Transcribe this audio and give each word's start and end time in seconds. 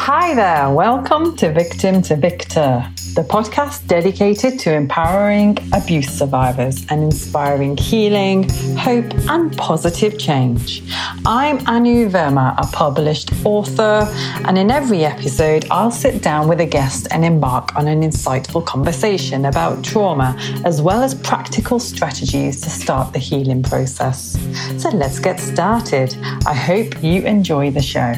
Hi 0.00 0.32
there, 0.32 0.70
welcome 0.70 1.36
to 1.36 1.52
Victim 1.52 2.00
to 2.02 2.16
Victor, 2.16 2.86
the 3.14 3.22
podcast 3.22 3.86
dedicated 3.88 4.58
to 4.60 4.72
empowering 4.72 5.58
abuse 5.74 6.08
survivors 6.08 6.86
and 6.88 7.02
inspiring 7.02 7.76
healing, 7.76 8.48
hope, 8.78 9.12
and 9.28 9.54
positive 9.58 10.16
change. 10.16 10.82
I'm 11.26 11.58
Anu 11.66 12.08
Verma, 12.08 12.54
a 12.56 12.66
published 12.72 13.32
author, 13.44 14.08
and 14.46 14.56
in 14.56 14.70
every 14.70 15.04
episode, 15.04 15.66
I'll 15.70 15.90
sit 15.90 16.22
down 16.22 16.48
with 16.48 16.60
a 16.60 16.66
guest 16.66 17.08
and 17.10 17.22
embark 17.22 17.76
on 17.76 17.86
an 17.86 18.00
insightful 18.02 18.64
conversation 18.64 19.44
about 19.44 19.84
trauma, 19.84 20.36
as 20.64 20.80
well 20.80 21.02
as 21.02 21.14
practical 21.16 21.80
strategies 21.80 22.62
to 22.62 22.70
start 22.70 23.12
the 23.12 23.18
healing 23.18 23.62
process. 23.62 24.38
So 24.80 24.88
let's 24.90 25.18
get 25.18 25.38
started. 25.38 26.16
I 26.46 26.54
hope 26.54 27.02
you 27.02 27.22
enjoy 27.22 27.72
the 27.72 27.82
show. 27.82 28.14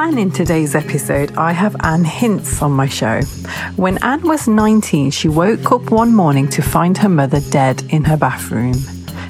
And 0.00 0.16
in 0.16 0.30
today's 0.30 0.76
episode, 0.76 1.36
I 1.36 1.50
have 1.50 1.74
Anne 1.80 2.04
Hints 2.04 2.62
on 2.62 2.70
my 2.70 2.86
show. 2.86 3.20
When 3.74 3.98
Anne 3.98 4.22
was 4.22 4.46
19, 4.46 5.10
she 5.10 5.26
woke 5.26 5.72
up 5.72 5.90
one 5.90 6.14
morning 6.14 6.46
to 6.50 6.62
find 6.62 6.96
her 6.98 7.08
mother 7.08 7.40
dead 7.50 7.82
in 7.90 8.04
her 8.04 8.16
bathroom. 8.16 8.74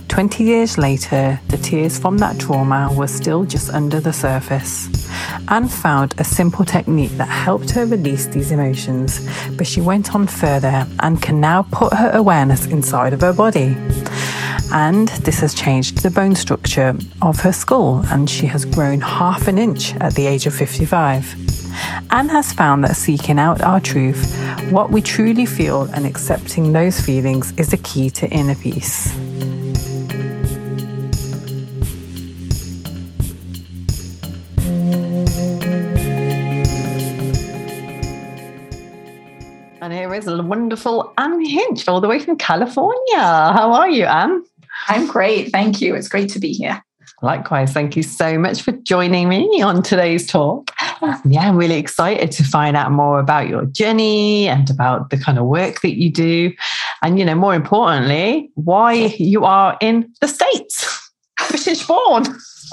20 0.08 0.44
years 0.44 0.76
later, 0.76 1.40
the 1.48 1.56
tears 1.56 1.98
from 1.98 2.18
that 2.18 2.38
trauma 2.38 2.92
were 2.94 3.06
still 3.06 3.46
just 3.46 3.70
under 3.70 3.98
the 3.98 4.12
surface. 4.12 4.90
Anne 5.48 5.68
found 5.68 6.14
a 6.18 6.24
simple 6.24 6.66
technique 6.66 7.12
that 7.12 7.28
helped 7.28 7.70
her 7.70 7.86
release 7.86 8.26
these 8.26 8.52
emotions, 8.52 9.26
but 9.56 9.66
she 9.66 9.80
went 9.80 10.14
on 10.14 10.26
further 10.26 10.86
and 11.00 11.22
can 11.22 11.40
now 11.40 11.62
put 11.72 11.94
her 11.94 12.10
awareness 12.10 12.66
inside 12.66 13.14
of 13.14 13.22
her 13.22 13.32
body 13.32 13.74
and 14.72 15.08
this 15.24 15.40
has 15.40 15.54
changed 15.54 16.02
the 16.02 16.10
bone 16.10 16.34
structure 16.34 16.96
of 17.22 17.40
her 17.40 17.52
skull, 17.52 18.04
and 18.08 18.28
she 18.28 18.46
has 18.46 18.64
grown 18.64 19.00
half 19.00 19.48
an 19.48 19.58
inch 19.58 19.94
at 19.96 20.14
the 20.14 20.26
age 20.26 20.46
of 20.46 20.54
55. 20.54 21.34
Anne 22.10 22.28
has 22.28 22.52
found 22.52 22.84
that 22.84 22.96
seeking 22.96 23.38
out 23.38 23.60
our 23.62 23.80
truth, 23.80 24.34
what 24.70 24.90
we 24.90 25.00
truly 25.00 25.46
feel, 25.46 25.82
and 25.94 26.06
accepting 26.06 26.72
those 26.72 27.00
feelings 27.00 27.52
is 27.56 27.70
the 27.70 27.76
key 27.78 28.10
to 28.10 28.28
inner 28.30 28.54
peace. 28.54 29.14
And 39.80 39.92
here 39.96 40.12
is 40.12 40.26
a 40.26 40.42
wonderful 40.42 41.14
Anne 41.16 41.42
Hinch, 41.42 41.88
all 41.88 42.00
the 42.00 42.08
way 42.08 42.18
from 42.18 42.36
California. 42.36 43.16
How 43.16 43.72
are 43.72 43.88
you, 43.88 44.04
Anne? 44.04 44.44
I'm 44.88 45.06
great. 45.06 45.52
Thank 45.52 45.80
you. 45.80 45.94
It's 45.94 46.08
great 46.08 46.30
to 46.30 46.38
be 46.38 46.52
here. 46.52 46.82
Likewise, 47.20 47.72
thank 47.72 47.96
you 47.96 48.02
so 48.02 48.38
much 48.38 48.62
for 48.62 48.72
joining 48.72 49.28
me 49.28 49.60
on 49.60 49.82
today's 49.82 50.26
talk. 50.26 50.70
Yeah, 51.24 51.42
I'm 51.42 51.56
really 51.56 51.78
excited 51.78 52.32
to 52.32 52.42
find 52.42 52.76
out 52.76 52.90
more 52.90 53.20
about 53.20 53.48
your 53.48 53.66
journey 53.66 54.48
and 54.48 54.68
about 54.68 55.10
the 55.10 55.16
kind 55.16 55.38
of 55.38 55.44
work 55.44 55.80
that 55.82 55.96
you 55.96 56.10
do. 56.10 56.52
And, 57.02 57.20
you 57.20 57.24
know, 57.24 57.36
more 57.36 57.54
importantly, 57.54 58.50
why 58.54 58.94
you 58.94 59.44
are 59.44 59.78
in 59.80 60.12
the 60.20 60.26
States, 60.26 61.12
British 61.48 61.86
born. 61.86 62.24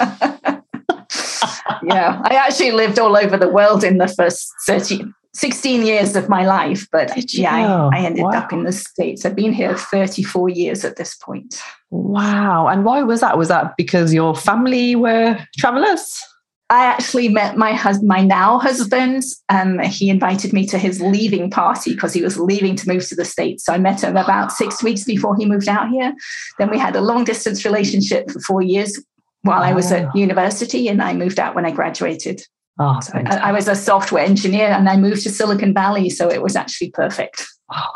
yeah, 1.84 2.20
I 2.24 2.34
actually 2.34 2.72
lived 2.72 2.98
all 2.98 3.16
over 3.16 3.36
the 3.36 3.48
world 3.48 3.84
in 3.84 3.98
the 3.98 4.08
first 4.08 4.52
30, 4.66 5.04
16 5.36 5.82
years 5.82 6.16
of 6.16 6.30
my 6.30 6.46
life, 6.46 6.88
but 6.90 7.12
yeah, 7.34 7.90
I, 7.92 7.98
I, 7.98 8.00
ended 8.00 8.24
wow. 8.24 8.30
up 8.30 8.52
in 8.54 8.64
the 8.64 8.72
States. 8.72 9.26
I've 9.26 9.36
been 9.36 9.52
here 9.52 9.76
34 9.76 10.48
years 10.48 10.82
at 10.82 10.96
this 10.96 11.14
point. 11.14 11.60
Wow. 11.90 12.68
And 12.68 12.86
why 12.86 13.02
was 13.02 13.20
that? 13.20 13.36
Was 13.36 13.48
that 13.48 13.76
because 13.76 14.14
your 14.14 14.34
family 14.34 14.96
were 14.96 15.38
travelers? 15.58 16.22
I 16.70 16.86
actually 16.86 17.28
met 17.28 17.56
my 17.56 17.74
husband, 17.74 18.08
my 18.08 18.22
now 18.22 18.58
husband. 18.58 19.24
Um, 19.50 19.78
he 19.80 20.08
invited 20.08 20.54
me 20.54 20.66
to 20.68 20.78
his 20.78 21.02
leaving 21.02 21.50
party 21.50 21.92
because 21.92 22.14
he 22.14 22.22
was 22.22 22.40
leaving 22.40 22.74
to 22.76 22.88
move 22.88 23.06
to 23.08 23.14
the 23.14 23.24
States. 23.26 23.66
So 23.66 23.74
I 23.74 23.78
met 23.78 24.02
him 24.02 24.16
about 24.16 24.52
six 24.52 24.82
weeks 24.82 25.04
before 25.04 25.36
he 25.36 25.44
moved 25.44 25.68
out 25.68 25.90
here. 25.90 26.14
Then 26.58 26.70
we 26.70 26.78
had 26.78 26.96
a 26.96 27.02
long 27.02 27.24
distance 27.24 27.64
relationship 27.64 28.30
for 28.30 28.40
four 28.40 28.62
years 28.62 28.98
while 29.42 29.62
I 29.62 29.74
was 29.74 29.92
at 29.92 30.16
university, 30.16 30.88
and 30.88 31.00
I 31.00 31.12
moved 31.12 31.38
out 31.38 31.54
when 31.54 31.66
I 31.66 31.70
graduated. 31.70 32.42
Oh, 32.78 33.00
so 33.00 33.12
I, 33.14 33.36
I, 33.36 33.52
was 33.52 33.68
a 33.68 33.74
software 33.74 34.24
engineer 34.24 34.66
and 34.66 34.88
I 34.88 34.96
moved 34.96 35.22
to 35.22 35.30
Silicon 35.30 35.72
Valley. 35.72 36.10
So 36.10 36.30
it 36.30 36.42
was 36.42 36.56
actually 36.56 36.90
perfect. 36.90 37.42
Oh, 37.72 37.90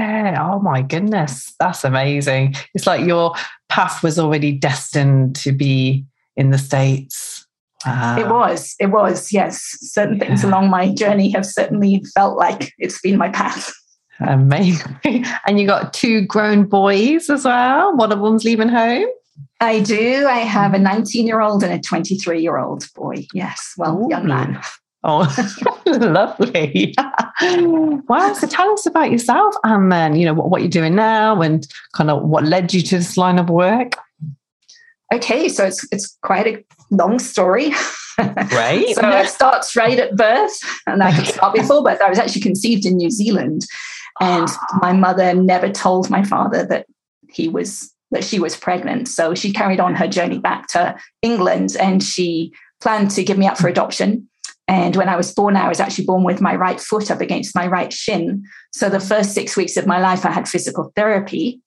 oh 0.00 0.60
my 0.60 0.82
goodness. 0.82 1.54
That's 1.60 1.84
amazing. 1.84 2.56
It's 2.74 2.86
like 2.86 3.06
your 3.06 3.34
path 3.68 4.02
was 4.02 4.18
already 4.18 4.52
destined 4.52 5.36
to 5.36 5.52
be 5.52 6.04
in 6.36 6.50
the 6.50 6.58
States. 6.58 7.46
Wow. 7.84 8.18
It 8.18 8.28
was. 8.28 8.74
It 8.80 8.86
was. 8.86 9.32
Yes. 9.32 9.62
Certain 9.80 10.16
yeah. 10.16 10.26
things 10.26 10.42
along 10.42 10.70
my 10.70 10.92
journey 10.92 11.30
have 11.30 11.46
certainly 11.46 12.02
felt 12.14 12.36
like 12.36 12.72
it's 12.78 13.00
been 13.00 13.16
my 13.16 13.28
path. 13.28 13.72
Amazing. 14.20 14.98
And 15.46 15.60
you 15.60 15.66
got 15.66 15.92
two 15.92 16.26
grown 16.26 16.64
boys 16.64 17.30
as 17.30 17.44
well. 17.44 17.96
One 17.96 18.10
of 18.10 18.20
them's 18.20 18.44
leaving 18.44 18.68
home. 18.68 19.06
I 19.60 19.80
do. 19.80 20.26
I 20.26 20.40
have 20.40 20.74
a 20.74 20.78
19 20.78 21.26
year 21.26 21.40
old 21.40 21.62
and 21.62 21.72
a 21.72 21.80
23 21.80 22.40
year 22.40 22.58
old 22.58 22.86
boy. 22.94 23.26
Yes. 23.32 23.72
Well, 23.76 24.04
Ooh. 24.04 24.10
young 24.10 24.26
man. 24.26 24.60
Oh, 25.02 25.32
lovely. 25.86 26.94
wow. 28.08 28.32
So 28.32 28.46
tell 28.46 28.72
us 28.72 28.86
about 28.86 29.10
yourself 29.10 29.54
and 29.62 29.90
then, 29.90 30.16
you 30.16 30.26
know, 30.26 30.34
what, 30.34 30.50
what 30.50 30.62
you're 30.62 30.70
doing 30.70 30.94
now 30.94 31.40
and 31.40 31.66
kind 31.94 32.10
of 32.10 32.24
what 32.24 32.44
led 32.44 32.74
you 32.74 32.82
to 32.82 32.98
this 32.98 33.16
line 33.16 33.38
of 33.38 33.48
work. 33.48 33.92
Okay. 35.14 35.48
So 35.48 35.64
it's, 35.64 35.86
it's 35.92 36.18
quite 36.22 36.46
a 36.46 36.64
long 36.90 37.18
story. 37.18 37.72
Right. 38.18 38.88
so 38.94 39.08
it 39.10 39.28
starts 39.28 39.76
right 39.76 39.98
at 39.98 40.16
birth 40.16 40.58
and 40.86 41.02
I 41.02 41.12
can 41.12 41.24
start 41.24 41.54
before 41.54 41.82
birth. 41.82 42.00
I 42.00 42.08
was 42.08 42.18
actually 42.18 42.42
conceived 42.42 42.84
in 42.84 42.96
New 42.96 43.10
Zealand 43.10 43.64
and 44.20 44.48
ah. 44.48 44.78
my 44.82 44.92
mother 44.92 45.34
never 45.34 45.70
told 45.70 46.10
my 46.10 46.24
father 46.24 46.64
that 46.66 46.86
he 47.30 47.48
was 47.48 47.92
that 48.10 48.24
she 48.24 48.38
was 48.38 48.56
pregnant. 48.56 49.08
So 49.08 49.34
she 49.34 49.52
carried 49.52 49.80
on 49.80 49.94
her 49.94 50.08
journey 50.08 50.38
back 50.38 50.68
to 50.68 50.96
England 51.22 51.76
and 51.78 52.02
she 52.02 52.52
planned 52.80 53.10
to 53.12 53.24
give 53.24 53.38
me 53.38 53.46
up 53.46 53.58
for 53.58 53.68
adoption. 53.68 54.28
And 54.68 54.96
when 54.96 55.08
I 55.08 55.16
was 55.16 55.32
born, 55.32 55.56
I 55.56 55.68
was 55.68 55.80
actually 55.80 56.06
born 56.06 56.24
with 56.24 56.40
my 56.40 56.54
right 56.56 56.80
foot 56.80 57.10
up 57.10 57.20
against 57.20 57.54
my 57.54 57.66
right 57.66 57.92
shin. 57.92 58.44
So 58.72 58.88
the 58.88 59.00
first 59.00 59.32
six 59.32 59.56
weeks 59.56 59.76
of 59.76 59.86
my 59.86 60.00
life, 60.00 60.26
I 60.26 60.30
had 60.30 60.48
physical 60.48 60.92
therapy. 60.96 61.60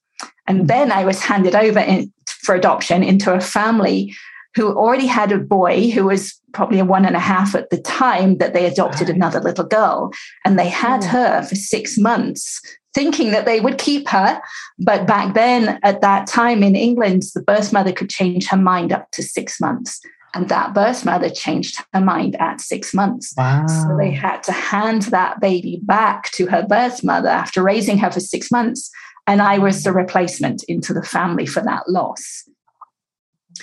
And 0.47 0.59
mm-hmm. 0.59 0.67
then 0.67 0.91
I 0.91 1.05
was 1.05 1.21
handed 1.21 1.55
over 1.55 1.79
in, 1.79 2.11
for 2.27 2.55
adoption 2.55 3.03
into 3.03 3.33
a 3.33 3.39
family 3.39 4.13
who 4.55 4.75
already 4.75 5.05
had 5.05 5.31
a 5.31 5.37
boy 5.37 5.91
who 5.91 6.05
was 6.05 6.39
probably 6.53 6.79
a 6.79 6.85
one 6.85 7.05
and 7.05 7.15
a 7.15 7.19
half 7.19 7.55
at 7.55 7.69
the 7.69 7.79
time 7.81 8.39
that 8.39 8.53
they 8.53 8.65
adopted 8.65 9.09
another 9.09 9.39
little 9.39 9.65
girl. 9.65 10.11
And 10.43 10.57
they 10.57 10.67
had 10.67 11.03
her 11.03 11.43
for 11.43 11.55
six 11.55 11.97
months 11.97 12.59
thinking 12.93 13.31
that 13.31 13.45
they 13.45 13.59
would 13.59 13.77
keep 13.77 14.07
her. 14.09 14.41
But 14.77 15.05
back 15.05 15.33
then, 15.33 15.79
at 15.83 16.01
that 16.01 16.27
time 16.27 16.63
in 16.63 16.75
England, 16.75 17.23
the 17.33 17.41
birth 17.41 17.71
mother 17.71 17.91
could 17.91 18.09
change 18.09 18.47
her 18.47 18.57
mind 18.57 18.91
up 18.91 19.09
to 19.11 19.23
six 19.23 19.59
months. 19.59 20.01
And 20.35 20.47
that 20.49 20.75
birth 20.75 21.05
mother 21.05 21.29
changed 21.29 21.83
her 21.93 22.01
mind 22.01 22.35
at 22.39 22.61
six 22.61 22.93
months. 22.93 23.33
Wow. 23.35 23.65
So 23.65 23.97
they 23.97 24.11
had 24.11 24.43
to 24.43 24.51
hand 24.51 25.03
that 25.03 25.39
baby 25.39 25.79
back 25.83 26.31
to 26.31 26.45
her 26.47 26.65
birth 26.67 27.03
mother 27.03 27.29
after 27.29 27.63
raising 27.63 27.97
her 27.99 28.11
for 28.11 28.19
six 28.19 28.51
months. 28.51 28.91
And 29.25 29.41
I 29.41 29.57
was 29.57 29.83
the 29.83 29.91
replacement 29.91 30.63
into 30.63 30.93
the 30.93 31.03
family 31.03 31.45
for 31.45 31.61
that 31.61 31.89
loss. 31.89 32.47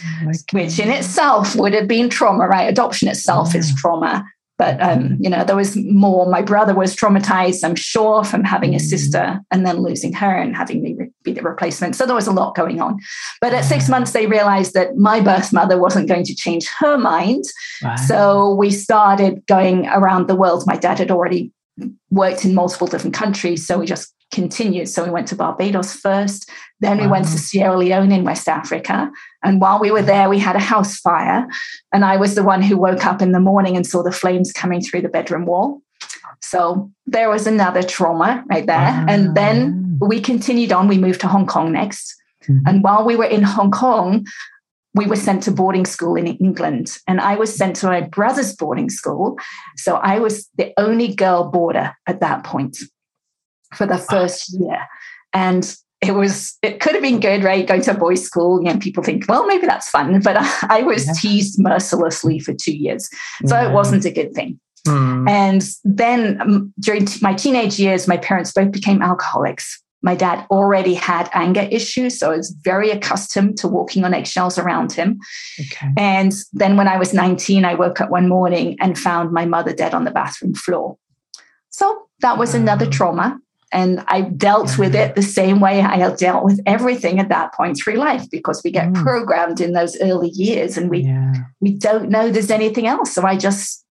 Oh 0.02 0.32
which 0.52 0.78
in 0.78 0.90
itself 0.90 1.56
would 1.56 1.72
have 1.72 1.88
been 1.88 2.10
trauma, 2.10 2.46
right? 2.46 2.68
Adoption 2.68 3.08
itself 3.08 3.54
yeah. 3.54 3.60
is 3.60 3.74
trauma. 3.74 4.24
But 4.58 4.80
um, 4.82 5.18
you 5.20 5.28
know, 5.28 5.44
there 5.44 5.56
was 5.56 5.76
more. 5.76 6.26
My 6.26 6.42
brother 6.42 6.74
was 6.74 6.96
traumatized, 6.96 7.62
I'm 7.62 7.74
sure, 7.74 8.24
from 8.24 8.42
having 8.42 8.74
a 8.74 8.80
sister 8.80 9.40
and 9.50 9.66
then 9.66 9.82
losing 9.82 10.12
her 10.14 10.34
and 10.34 10.56
having 10.56 10.82
me 10.82 10.96
be 11.22 11.32
the 11.32 11.42
replacement. 11.42 11.94
So 11.94 12.06
there 12.06 12.14
was 12.14 12.26
a 12.26 12.32
lot 12.32 12.54
going 12.54 12.80
on. 12.80 12.98
But 13.40 13.52
at 13.52 13.64
six 13.64 13.88
months, 13.88 14.12
they 14.12 14.26
realized 14.26 14.72
that 14.74 14.96
my 14.96 15.20
birth 15.20 15.52
mother 15.52 15.78
wasn't 15.78 16.08
going 16.08 16.24
to 16.24 16.34
change 16.34 16.68
her 16.78 16.96
mind. 16.96 17.44
Wow. 17.82 17.96
So 17.96 18.54
we 18.54 18.70
started 18.70 19.44
going 19.46 19.86
around 19.88 20.26
the 20.26 20.36
world. 20.36 20.64
My 20.66 20.76
dad 20.76 20.98
had 20.98 21.10
already 21.10 21.52
worked 22.10 22.44
in 22.44 22.54
multiple 22.54 22.86
different 22.86 23.14
countries, 23.14 23.66
so 23.66 23.78
we 23.78 23.86
just 23.86 24.14
continued. 24.32 24.88
So 24.88 25.04
we 25.04 25.10
went 25.10 25.28
to 25.28 25.36
Barbados 25.36 25.92
first, 25.92 26.50
then 26.80 26.98
we 27.00 27.06
went 27.06 27.26
to 27.26 27.38
Sierra 27.38 27.76
Leone 27.76 28.12
in 28.12 28.24
West 28.24 28.48
Africa. 28.48 29.10
And 29.46 29.60
while 29.60 29.80
we 29.80 29.90
were 29.90 30.02
there, 30.02 30.28
we 30.28 30.38
had 30.38 30.56
a 30.56 30.60
house 30.60 30.98
fire. 30.98 31.46
And 31.92 32.04
I 32.04 32.16
was 32.16 32.34
the 32.34 32.42
one 32.42 32.62
who 32.62 32.76
woke 32.76 33.06
up 33.06 33.22
in 33.22 33.32
the 33.32 33.40
morning 33.40 33.76
and 33.76 33.86
saw 33.86 34.02
the 34.02 34.12
flames 34.12 34.52
coming 34.52 34.82
through 34.82 35.02
the 35.02 35.08
bedroom 35.08 35.46
wall. 35.46 35.80
So 36.42 36.90
there 37.06 37.30
was 37.30 37.46
another 37.46 37.82
trauma 37.82 38.44
right 38.50 38.66
there. 38.66 39.04
And 39.08 39.34
then 39.34 39.98
we 40.00 40.20
continued 40.20 40.72
on. 40.72 40.88
We 40.88 40.98
moved 40.98 41.20
to 41.22 41.28
Hong 41.28 41.46
Kong 41.46 41.72
next. 41.72 42.14
Mm-hmm. 42.42 42.66
And 42.66 42.84
while 42.84 43.06
we 43.06 43.16
were 43.16 43.24
in 43.24 43.42
Hong 43.42 43.70
Kong, 43.70 44.26
we 44.94 45.06
were 45.06 45.16
sent 45.16 45.42
to 45.44 45.50
boarding 45.50 45.86
school 45.86 46.16
in 46.16 46.26
England. 46.26 46.98
And 47.06 47.20
I 47.20 47.36
was 47.36 47.54
sent 47.54 47.76
to 47.76 47.86
my 47.86 48.00
brother's 48.00 48.54
boarding 48.54 48.90
school. 48.90 49.38
So 49.76 49.96
I 49.96 50.18
was 50.18 50.48
the 50.56 50.72
only 50.78 51.14
girl 51.14 51.50
boarder 51.50 51.94
at 52.06 52.20
that 52.20 52.44
point 52.44 52.78
for 53.74 53.86
the 53.86 53.98
first 53.98 54.52
year. 54.52 54.86
And 55.32 55.76
it 56.08 56.14
was 56.14 56.56
it 56.62 56.80
could 56.80 56.94
have 56.94 57.02
been 57.02 57.20
good, 57.20 57.42
right? 57.42 57.66
Going 57.66 57.82
to 57.82 57.92
a 57.92 57.94
boys' 57.94 58.24
school, 58.24 58.62
you 58.62 58.72
know, 58.72 58.78
people 58.78 59.02
think, 59.02 59.24
well, 59.28 59.46
maybe 59.46 59.66
that's 59.66 59.88
fun. 59.88 60.20
But 60.20 60.36
I, 60.38 60.78
I 60.78 60.82
was 60.82 61.06
yeah. 61.06 61.12
teased 61.14 61.58
mercilessly 61.58 62.38
for 62.38 62.52
two 62.54 62.76
years. 62.76 63.08
So 63.46 63.54
yeah. 63.54 63.68
it 63.68 63.72
wasn't 63.72 64.04
a 64.04 64.10
good 64.10 64.32
thing. 64.34 64.60
Mm. 64.86 65.28
And 65.28 65.62
then 65.84 66.40
um, 66.40 66.72
during 66.80 67.06
t- 67.06 67.18
my 67.20 67.34
teenage 67.34 67.78
years, 67.78 68.06
my 68.06 68.16
parents 68.16 68.52
both 68.52 68.70
became 68.70 69.02
alcoholics. 69.02 69.82
My 70.02 70.14
dad 70.14 70.46
already 70.50 70.94
had 70.94 71.28
anger 71.32 71.66
issues, 71.70 72.18
so 72.18 72.30
I 72.30 72.36
was 72.36 72.50
very 72.62 72.90
accustomed 72.90 73.58
to 73.58 73.68
walking 73.68 74.04
on 74.04 74.14
eggshells 74.14 74.58
around 74.58 74.92
him. 74.92 75.18
Okay. 75.58 75.88
And 75.96 76.32
then 76.52 76.76
when 76.76 76.86
I 76.86 76.96
was 76.96 77.12
19, 77.12 77.64
I 77.64 77.74
woke 77.74 78.00
up 78.00 78.10
one 78.10 78.28
morning 78.28 78.76
and 78.80 78.96
found 78.96 79.32
my 79.32 79.46
mother 79.46 79.72
dead 79.72 79.94
on 79.94 80.04
the 80.04 80.10
bathroom 80.10 80.54
floor. 80.54 80.96
So 81.70 82.06
that 82.20 82.38
was 82.38 82.54
another 82.54 82.86
trauma. 82.86 83.38
And 83.72 84.04
I 84.06 84.20
dealt 84.22 84.78
with 84.78 84.94
it 84.94 85.16
the 85.16 85.22
same 85.22 85.60
way 85.60 85.80
I 85.80 86.14
dealt 86.14 86.44
with 86.44 86.60
everything 86.66 87.18
at 87.18 87.28
that 87.30 87.52
point 87.52 87.76
through 87.76 87.94
life 87.94 88.30
because 88.30 88.62
we 88.62 88.70
get 88.70 88.88
mm. 88.88 89.02
programmed 89.02 89.60
in 89.60 89.72
those 89.72 90.00
early 90.00 90.28
years 90.30 90.76
and 90.76 90.88
we 90.88 91.00
yeah. 91.00 91.32
we 91.60 91.72
don't 91.72 92.08
know 92.08 92.30
there's 92.30 92.50
anything 92.50 92.86
else. 92.86 93.12
So 93.12 93.24
I 93.24 93.36
just 93.36 93.84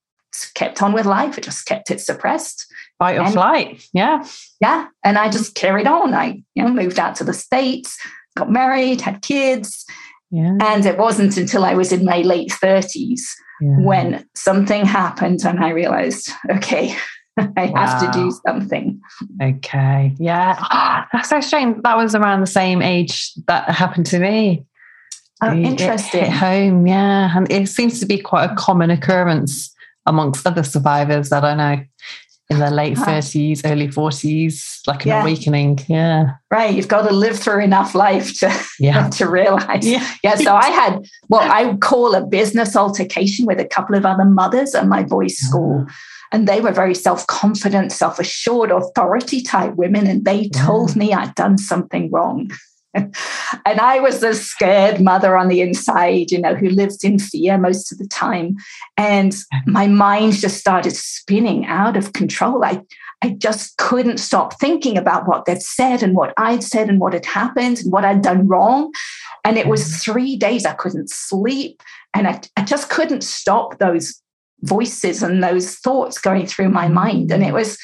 kept 0.55 0.83
on 0.83 0.93
with 0.93 1.07
life. 1.07 1.35
I 1.39 1.41
just 1.41 1.67
kept 1.67 1.91
it 1.91 2.01
suppressed. 2.01 2.67
Fight 2.99 3.19
or 3.19 3.31
flight. 3.31 3.87
Yeah. 3.93 4.25
Yeah. 4.61 4.87
And 5.05 5.19
I 5.19 5.31
just 5.31 5.55
carried 5.55 5.87
on. 5.87 6.15
I 6.15 6.43
you 6.55 6.63
know, 6.63 6.71
moved 6.71 6.99
out 6.99 7.17
to 7.17 7.25
the 7.25 7.35
States, 7.35 7.99
got 8.37 8.51
married, 8.51 9.01
had 9.01 9.23
kids. 9.23 9.85
Yeah. 10.31 10.57
And 10.61 10.87
it 10.87 10.99
wasn't 10.99 11.37
until 11.37 11.65
I 11.65 11.75
was 11.75 11.93
in 11.93 12.05
my 12.05 12.19
late 12.19 12.51
30s 12.51 13.21
yeah. 13.61 13.79
when 13.81 14.27
something 14.35 14.87
happened 14.87 15.41
and 15.45 15.63
I 15.63 15.71
realized, 15.71 16.31
okay, 16.51 16.97
I 17.57 17.67
wow. 17.67 17.87
have 17.87 18.13
to 18.13 18.19
do 18.19 18.31
something. 18.47 19.01
Okay. 19.43 20.15
Yeah. 20.19 21.05
That's 21.13 21.29
so 21.29 21.41
strange. 21.41 21.83
That 21.83 21.97
was 21.97 22.15
around 22.15 22.41
the 22.41 22.47
same 22.47 22.83
age 22.83 23.33
that 23.47 23.71
happened 23.71 24.07
to 24.07 24.19
me. 24.19 24.65
Oh, 25.43 25.53
interesting. 25.53 26.25
It 26.25 26.31
home, 26.31 26.87
yeah. 26.87 27.37
And 27.37 27.51
it 27.51 27.69
seems 27.69 27.99
to 28.01 28.07
be 28.07 28.19
quite 28.19 28.51
a 28.51 28.55
common 28.55 28.91
occurrence 28.91 29.75
amongst 30.07 30.47
other 30.47 30.63
survivors 30.63 31.31
that 31.31 31.45
I 31.45 31.55
know 31.55 31.85
in 32.53 32.59
their 32.59 32.71
late 32.71 32.97
huh. 32.97 33.07
30s, 33.07 33.63
early 33.65 33.89
40s, 33.89 34.87
like 34.87 35.05
an 35.05 35.09
yeah. 35.09 35.23
awakening. 35.23 35.81
Yeah. 35.89 36.33
Right. 36.51 36.75
You've 36.75 36.89
got 36.89 37.09
to 37.09 37.15
live 37.15 37.39
through 37.39 37.65
enough 37.65 37.95
life 37.95 38.39
to, 38.41 38.55
yeah. 38.79 39.09
to 39.13 39.29
realize. 39.29 39.87
Yeah. 39.89 40.07
yeah. 40.23 40.37
So 40.37 40.55
I 40.55 40.67
had 40.67 41.05
what 41.29 41.51
I 41.51 41.65
would 41.65 41.81
call 41.81 42.15
a 42.15 42.25
business 42.25 42.77
altercation 42.77 43.47
with 43.47 43.59
a 43.59 43.65
couple 43.65 43.97
of 43.97 44.05
other 44.05 44.25
mothers 44.25 44.75
at 44.75 44.87
my 44.87 45.03
boys' 45.03 45.39
ah. 45.43 45.47
school. 45.49 45.87
And 46.33 46.49
they 46.49 46.61
were 46.61 46.73
very 46.73 46.95
self 46.95 47.27
confident, 47.27 47.93
self 47.93 48.19
assured, 48.19 48.71
authority 48.71 49.43
type 49.43 49.75
women. 49.75 50.07
And 50.07 50.25
they 50.25 50.49
told 50.49 50.97
me 50.97 51.13
I'd 51.13 51.35
done 51.35 51.59
something 51.59 52.11
wrong. 52.11 52.51
and 52.95 53.81
I 53.81 54.01
was 54.01 54.21
the 54.21 54.35
scared 54.35 55.01
mother 55.01 55.37
on 55.37 55.49
the 55.49 55.61
inside, 55.61 56.31
you 56.31 56.41
know, 56.41 56.55
who 56.55 56.69
lived 56.69 57.05
in 57.05 57.19
fear 57.19 57.57
most 57.57 57.91
of 57.91 57.99
the 57.99 58.07
time. 58.07 58.57
And 58.97 59.33
mm-hmm. 59.33 59.73
my 59.73 59.87
mind 59.87 60.35
just 60.35 60.59
started 60.59 60.95
spinning 60.95 61.67
out 61.67 61.97
of 61.97 62.13
control. 62.13 62.65
I, 62.65 62.83
I 63.23 63.31
just 63.31 63.77
couldn't 63.79 64.19
stop 64.19 64.59
thinking 64.59 64.99
about 64.99 65.27
what 65.27 65.47
they'd 65.47 65.63
said 65.63 66.03
and 66.03 66.15
what 66.15 66.35
I'd 66.37 66.63
said 66.63 66.89
and 66.89 67.01
what 67.01 67.15
had 67.15 67.25
happened 67.25 67.79
and 67.79 67.93
what 67.93 68.05
I'd 68.05 68.23
done 68.23 68.47
wrong. 68.47 68.93
And 69.45 69.57
it 69.57 69.69
was 69.69 69.83
mm-hmm. 69.83 70.13
three 70.13 70.37
days 70.37 70.67
I 70.67 70.75
couldn't 70.75 71.11
sleep. 71.11 71.83
And 72.15 72.29
I, 72.29 72.41
I 72.57 72.65
just 72.65 72.91
couldn't 72.91 73.23
stop 73.23 73.79
those 73.79 74.22
voices 74.63 75.23
and 75.23 75.43
those 75.43 75.77
thoughts 75.77 76.19
going 76.19 76.47
through 76.47 76.69
my 76.69 76.89
mind. 76.89 77.31
And 77.31 77.43
it 77.43 77.53
was 77.53 77.79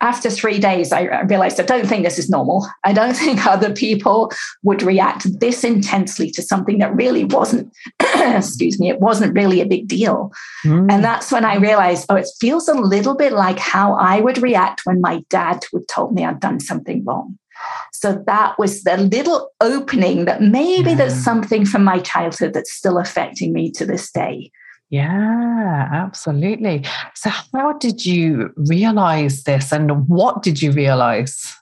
after 0.00 0.28
three 0.28 0.58
days, 0.58 0.92
I 0.92 1.22
realized 1.22 1.58
I 1.58 1.64
don't 1.64 1.86
think 1.86 2.04
this 2.04 2.18
is 2.18 2.28
normal. 2.28 2.68
I 2.84 2.92
don't 2.92 3.14
think 3.24 3.46
other 3.46 3.72
people 3.72 4.30
would 4.62 4.82
react 4.82 5.40
this 5.40 5.64
intensely 5.64 6.30
to 6.32 6.42
something 6.42 6.78
that 6.78 6.94
really 6.94 7.24
wasn't, 7.24 7.72
excuse 8.14 8.78
me, 8.78 8.90
it 8.90 9.00
wasn't 9.00 9.34
really 9.34 9.60
a 9.60 9.66
big 9.66 9.88
deal. 9.88 10.30
Mm. 10.64 10.92
And 10.92 11.02
that's 11.02 11.32
when 11.32 11.44
I 11.44 11.56
realized, 11.56 12.06
oh, 12.08 12.16
it 12.16 12.28
feels 12.38 12.68
a 12.68 12.74
little 12.74 13.16
bit 13.16 13.32
like 13.32 13.58
how 13.58 13.94
I 13.94 14.20
would 14.20 14.38
react 14.38 14.82
when 14.84 15.00
my 15.00 15.24
dad 15.30 15.64
would 15.72 15.88
told 15.88 16.14
me 16.14 16.24
I'd 16.24 16.40
done 16.40 16.60
something 16.60 17.04
wrong. 17.04 17.38
So 17.92 18.22
that 18.26 18.58
was 18.58 18.82
the 18.82 18.96
little 18.98 19.50
opening 19.60 20.26
that 20.26 20.42
maybe 20.42 20.90
yeah. 20.90 20.96
there's 20.96 21.14
something 21.14 21.64
from 21.64 21.84
my 21.84 22.00
childhood 22.00 22.52
that's 22.52 22.72
still 22.72 22.98
affecting 22.98 23.52
me 23.52 23.70
to 23.70 23.86
this 23.86 24.10
day. 24.10 24.50
Yeah, 24.90 25.88
absolutely. 25.92 26.84
So, 27.14 27.30
how 27.30 27.72
did 27.78 28.04
you 28.04 28.52
realize 28.56 29.44
this 29.44 29.72
and 29.72 30.08
what 30.08 30.42
did 30.42 30.62
you 30.62 30.72
realize? 30.72 31.54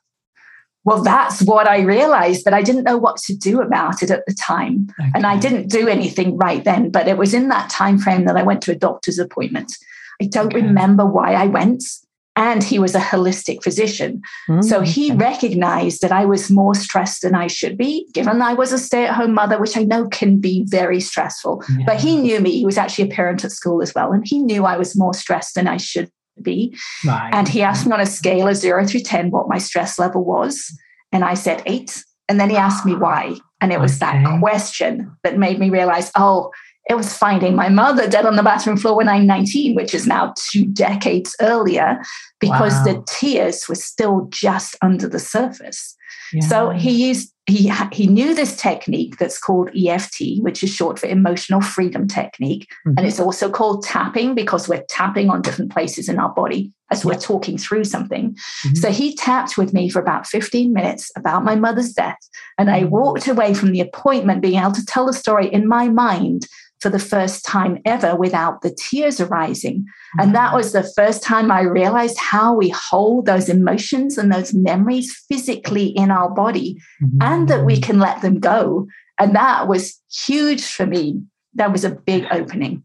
Well, 0.85 1.03
that's 1.03 1.43
what 1.43 1.69
I 1.69 1.81
realized 1.83 2.45
that 2.45 2.55
I 2.55 2.63
didn't 2.63 2.85
know 2.85 2.99
what 2.99 3.17
to 3.19 3.37
do 3.37 3.61
about 3.61 4.03
it 4.03 4.11
at 4.11 4.27
the 4.27 4.35
time. 4.35 4.89
Okay. 5.01 5.11
And 5.15 5.25
I 5.27 5.39
didn't 5.39 5.69
do 5.69 5.87
anything 5.87 6.37
right 6.37 6.65
then, 6.65 6.91
but 6.91 7.07
it 7.07 7.17
was 7.17 7.35
in 7.35 7.49
that 7.49 7.71
time 7.71 7.99
frame 7.99 8.25
that 8.25 8.37
I 8.37 8.43
went 8.43 8.63
to 8.63 8.73
a 8.73 8.77
doctor's 8.77 9.21
appointment. 9.21 9.73
I 10.21 10.27
don't 10.27 10.53
okay. 10.53 10.57
remember 10.57 11.07
why 11.07 11.35
I 11.35 11.47
went 11.47 11.85
and 12.35 12.63
he 12.63 12.79
was 12.79 12.95
a 12.95 13.01
holistic 13.01 13.63
physician. 13.63 14.23
Mm, 14.49 14.65
so 14.65 14.81
he 14.81 15.13
recognized 15.13 16.01
that 16.01 16.13
I 16.13 16.25
was 16.25 16.51
more 16.51 16.75
stressed 16.75 17.23
than 17.23 17.35
I 17.35 17.47
should 17.47 17.77
be, 17.77 18.07
given 18.15 18.41
I 18.41 18.55
was 18.55 18.73
a 18.73 18.79
stay 18.79 19.05
at 19.05 19.15
home 19.15 19.35
mother, 19.35 19.59
which 19.59 19.77
I 19.77 19.83
know 19.83 20.09
can 20.09 20.39
be 20.39 20.65
very 20.67 21.01
stressful. 21.01 21.63
Yeah. 21.79 21.85
But 21.87 22.01
he 22.01 22.17
knew 22.17 22.41
me. 22.41 22.59
He 22.59 22.65
was 22.65 22.79
actually 22.79 23.11
a 23.11 23.15
parent 23.15 23.45
at 23.45 23.53
school 23.53 23.83
as 23.83 23.95
well. 23.95 24.13
And 24.13 24.27
he 24.27 24.39
knew 24.39 24.65
I 24.65 24.79
was 24.79 24.97
more 24.97 25.13
stressed 25.13 25.55
than 25.55 25.69
I 25.69 25.77
should 25.77 26.11
be. 26.41 26.77
Right. 27.05 27.31
And 27.35 27.49
he 27.49 27.63
asked 27.63 27.87
me 27.87 27.93
on 27.93 28.01
a 28.01 28.07
scale 28.07 28.49
of 28.49 28.57
zero 28.57 28.87
through 28.87 29.01
10 29.01 29.31
what 29.31 29.49
my 29.49 29.59
stress 29.59 29.99
level 29.99 30.25
was. 30.25 30.75
And 31.13 31.25
I 31.25 31.35
said 31.35 31.63
eight. 31.67 32.03
And 32.29 32.41
then 32.41 32.49
he 32.49 32.57
asked 32.57 32.87
me 32.87 32.95
why. 32.95 33.37
And 33.61 33.73
it 33.73 33.81
was 33.81 34.03
okay. 34.03 34.23
that 34.23 34.41
question 34.41 35.15
that 35.23 35.39
made 35.39 35.59
me 35.59 35.69
realize, 35.69 36.11
oh, 36.17 36.51
it 36.89 36.95
was 36.95 37.17
finding 37.17 37.55
my 37.55 37.69
mother 37.69 38.09
dead 38.09 38.27
on 38.27 38.37
the 38.37 38.43
bathroom 38.43 38.77
floor 38.77 38.97
when 38.97 39.09
I'm 39.09 39.27
19, 39.27 39.75
which 39.75 39.95
is 39.95 40.07
now 40.07 40.35
two 40.37 40.67
decades 40.67 41.37
earlier, 41.41 42.01
because 42.41 42.75
wow. 42.75 42.85
the 42.85 43.05
tears 43.09 43.65
were 43.69 43.77
still 43.77 44.27
just 44.31 44.77
under 44.83 45.09
the 45.09 45.21
surface. 45.21 45.97
Yeah. 46.33 46.47
So 46.47 46.71
he 46.71 46.91
used 46.91 47.32
he 47.47 47.73
he 47.93 48.07
knew 48.07 48.35
this 48.35 48.57
technique 48.57 49.19
that's 49.19 49.39
called 49.39 49.71
EFT, 49.77 50.41
which 50.41 50.63
is 50.63 50.71
short 50.71 50.99
for 50.99 51.07
emotional 51.07 51.61
freedom 51.61 52.07
technique, 52.07 52.69
mm-hmm. 52.87 52.97
and 52.97 53.07
it's 53.07 53.19
also 53.19 53.51
called 53.51 53.85
tapping 53.85 54.35
because 54.35 54.69
we're 54.69 54.85
tapping 54.89 55.29
on 55.29 55.43
different 55.43 55.73
places 55.73 56.09
in 56.09 56.21
our 56.21 56.33
body 56.33 56.73
as 56.93 57.05
we're 57.05 57.19
talking 57.19 57.59
through 57.59 57.85
something. 57.85 58.35
Mm-hmm. 58.35 58.75
So 58.77 58.93
he 58.93 59.17
tapped 59.17 59.59
with 59.59 59.73
me 59.73 59.89
for 59.89 60.01
about 60.01 60.27
15 60.27 60.73
minutes 60.73 61.11
about 61.17 61.45
my 61.45 61.57
mother's 61.57 61.93
death, 61.93 62.19
and 62.59 62.71
I 62.71 62.83
mm-hmm. 62.83 62.91
walked 62.91 63.27
away 63.27 63.55
from 63.55 63.73
the 63.73 63.81
appointment 63.81 64.41
being 64.43 64.61
able 64.61 64.73
to 64.73 64.87
tell 64.87 65.07
the 65.07 65.13
story 65.13 65.53
in 65.53 65.67
my 65.67 65.89
mind 65.89 66.47
for 66.81 66.91
the 66.91 66.99
first 66.99 67.45
time 67.45 67.81
ever 67.85 68.15
without 68.15 68.63
the 68.63 68.75
tears 68.75 69.21
arising. 69.21 69.87
And 70.19 70.35
that 70.35 70.55
was 70.55 70.73
the 70.73 70.83
first 70.83 71.23
time 71.23 71.51
I 71.51 71.63
realized 71.63 72.19
how 72.19 72.55
we 72.55 72.69
hold 72.69 73.27
those 73.27 73.49
emotions 73.49 74.19
and 74.19 74.33
those 74.33 74.53
memories 74.53 75.15
physically 75.29 75.87
in 75.87 76.11
our 76.11 76.31
body 76.31 76.77
mm-hmm. 77.03 77.19
and 77.21 77.49
that 77.49 77.65
we 77.65 77.81
can 77.81 77.99
let 77.99 78.21
them 78.21 78.39
go. 78.39 78.87
And 79.19 79.35
that 79.35 79.69
was 79.69 80.01
huge 80.11 80.65
for 80.65 80.87
me. 80.87 81.23
That 81.55 81.73
was 81.73 81.85
a 81.85 81.91
big 81.91 82.27
opening. 82.31 82.85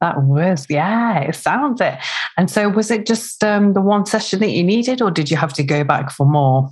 That 0.00 0.22
was, 0.22 0.66
yeah, 0.68 1.20
it 1.20 1.34
sounds 1.34 1.80
it. 1.80 1.98
And 2.36 2.50
so, 2.50 2.68
was 2.68 2.90
it 2.90 3.06
just 3.06 3.42
um, 3.42 3.72
the 3.72 3.80
one 3.80 4.04
session 4.04 4.40
that 4.40 4.50
you 4.50 4.62
needed, 4.62 5.00
or 5.00 5.10
did 5.10 5.30
you 5.30 5.38
have 5.38 5.54
to 5.54 5.62
go 5.62 5.84
back 5.84 6.10
for 6.10 6.26
more? 6.26 6.70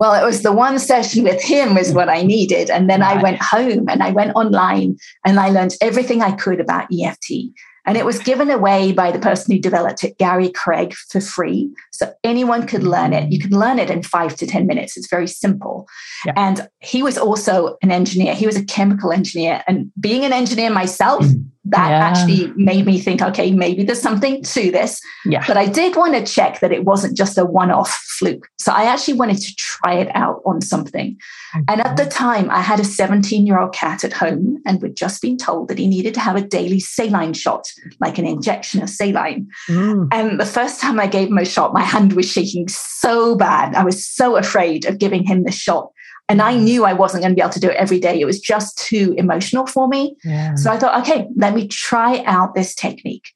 Well, 0.00 0.20
it 0.20 0.26
was 0.26 0.42
the 0.42 0.52
one 0.52 0.78
session 0.78 1.22
with 1.22 1.40
him 1.40 1.74
was 1.74 1.92
what 1.92 2.08
I 2.08 2.22
needed. 2.22 2.70
And 2.70 2.90
then 2.90 3.02
right. 3.02 3.18
I 3.18 3.22
went 3.22 3.40
home 3.40 3.88
and 3.88 4.02
I 4.02 4.10
went 4.10 4.34
online 4.34 4.96
and 5.24 5.38
I 5.38 5.50
learned 5.50 5.76
everything 5.80 6.22
I 6.22 6.32
could 6.32 6.60
about 6.60 6.88
EFT. 6.92 7.52
And 7.84 7.96
it 7.96 8.04
was 8.04 8.18
given 8.20 8.50
away 8.50 8.92
by 8.92 9.10
the 9.10 9.18
person 9.18 9.52
who 9.52 9.60
developed 9.60 10.04
it, 10.04 10.18
Gary 10.18 10.50
Craig, 10.50 10.94
for 10.94 11.20
free. 11.20 11.70
So 11.92 12.12
anyone 12.24 12.66
could 12.66 12.82
learn 12.82 13.12
it. 13.12 13.30
You 13.30 13.38
can 13.38 13.50
learn 13.50 13.78
it 13.78 13.90
in 13.90 14.02
five 14.02 14.34
to 14.36 14.46
10 14.46 14.66
minutes. 14.66 14.96
It's 14.96 15.08
very 15.08 15.28
simple. 15.28 15.86
Yeah. 16.26 16.32
And 16.36 16.68
he 16.80 17.02
was 17.02 17.18
also 17.18 17.76
an 17.82 17.92
engineer. 17.92 18.34
He 18.34 18.46
was 18.46 18.56
a 18.56 18.64
chemical 18.64 19.12
engineer. 19.12 19.62
And 19.66 19.92
being 20.00 20.24
an 20.24 20.32
engineer 20.32 20.70
myself, 20.70 21.24
mm 21.24 21.52
that 21.64 21.90
yeah. 21.90 21.98
actually 21.98 22.52
made 22.56 22.84
me 22.86 22.98
think, 22.98 23.22
okay, 23.22 23.52
maybe 23.52 23.84
there's 23.84 24.00
something 24.00 24.42
to 24.42 24.70
this. 24.72 25.00
Yeah. 25.24 25.44
But 25.46 25.56
I 25.56 25.66
did 25.66 25.94
want 25.94 26.14
to 26.14 26.24
check 26.24 26.58
that 26.60 26.72
it 26.72 26.84
wasn't 26.84 27.16
just 27.16 27.38
a 27.38 27.44
one 27.44 27.70
off 27.70 27.90
fluke. 28.18 28.48
So 28.58 28.72
I 28.72 28.84
actually 28.84 29.14
wanted 29.14 29.38
to 29.38 29.54
try 29.56 29.94
it 29.94 30.08
out 30.14 30.42
on 30.44 30.60
something. 30.60 31.16
Okay. 31.54 31.64
And 31.68 31.80
at 31.80 31.96
the 31.96 32.06
time, 32.06 32.50
I 32.50 32.60
had 32.60 32.80
a 32.80 32.84
17 32.84 33.46
year 33.46 33.60
old 33.60 33.72
cat 33.72 34.02
at 34.02 34.12
home 34.12 34.60
and 34.66 34.82
we'd 34.82 34.96
just 34.96 35.22
been 35.22 35.36
told 35.36 35.68
that 35.68 35.78
he 35.78 35.86
needed 35.86 36.14
to 36.14 36.20
have 36.20 36.34
a 36.34 36.40
daily 36.40 36.80
saline 36.80 37.32
shot, 37.32 37.70
like 38.00 38.18
an 38.18 38.26
injection 38.26 38.82
of 38.82 38.90
saline. 38.90 39.48
Mm. 39.68 40.08
And 40.10 40.40
the 40.40 40.46
first 40.46 40.80
time 40.80 40.98
I 40.98 41.06
gave 41.06 41.28
him 41.28 41.38
a 41.38 41.44
shot, 41.44 41.72
my 41.72 41.81
hand 41.84 42.14
was 42.14 42.30
shaking 42.30 42.68
so 42.68 43.36
bad. 43.36 43.74
I 43.74 43.84
was 43.84 44.06
so 44.06 44.36
afraid 44.36 44.84
of 44.84 44.98
giving 44.98 45.24
him 45.24 45.44
the 45.44 45.52
shot 45.52 45.90
and 46.28 46.40
I 46.40 46.54
mm. 46.54 46.62
knew 46.62 46.84
I 46.84 46.92
wasn't 46.92 47.22
going 47.22 47.32
to 47.32 47.34
be 47.34 47.42
able 47.42 47.52
to 47.52 47.60
do 47.60 47.68
it 47.68 47.76
every 47.76 48.00
day. 48.00 48.20
It 48.20 48.24
was 48.24 48.40
just 48.40 48.78
too 48.78 49.14
emotional 49.18 49.66
for 49.66 49.88
me. 49.88 50.16
Yeah. 50.24 50.54
So 50.54 50.70
I 50.70 50.78
thought, 50.78 51.00
okay, 51.02 51.28
let 51.36 51.54
me 51.54 51.68
try 51.68 52.22
out 52.24 52.54
this 52.54 52.74
technique. 52.74 53.32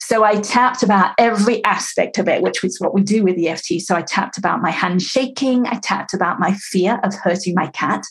So 0.00 0.24
I 0.24 0.40
tapped 0.40 0.82
about 0.82 1.14
every 1.18 1.62
aspect 1.64 2.18
of 2.18 2.26
it, 2.26 2.42
which 2.42 2.62
was 2.62 2.78
what 2.78 2.94
we 2.94 3.02
do 3.02 3.22
with 3.22 3.38
EFT. 3.38 3.80
So 3.80 3.94
I 3.94 4.02
tapped 4.02 4.38
about 4.38 4.62
my 4.62 4.70
hand 4.70 5.02
shaking. 5.02 5.66
I 5.66 5.78
tapped 5.78 6.14
about 6.14 6.40
my 6.40 6.54
fear 6.54 6.98
of 7.04 7.14
hurting 7.14 7.54
my 7.54 7.68
cat. 7.68 8.02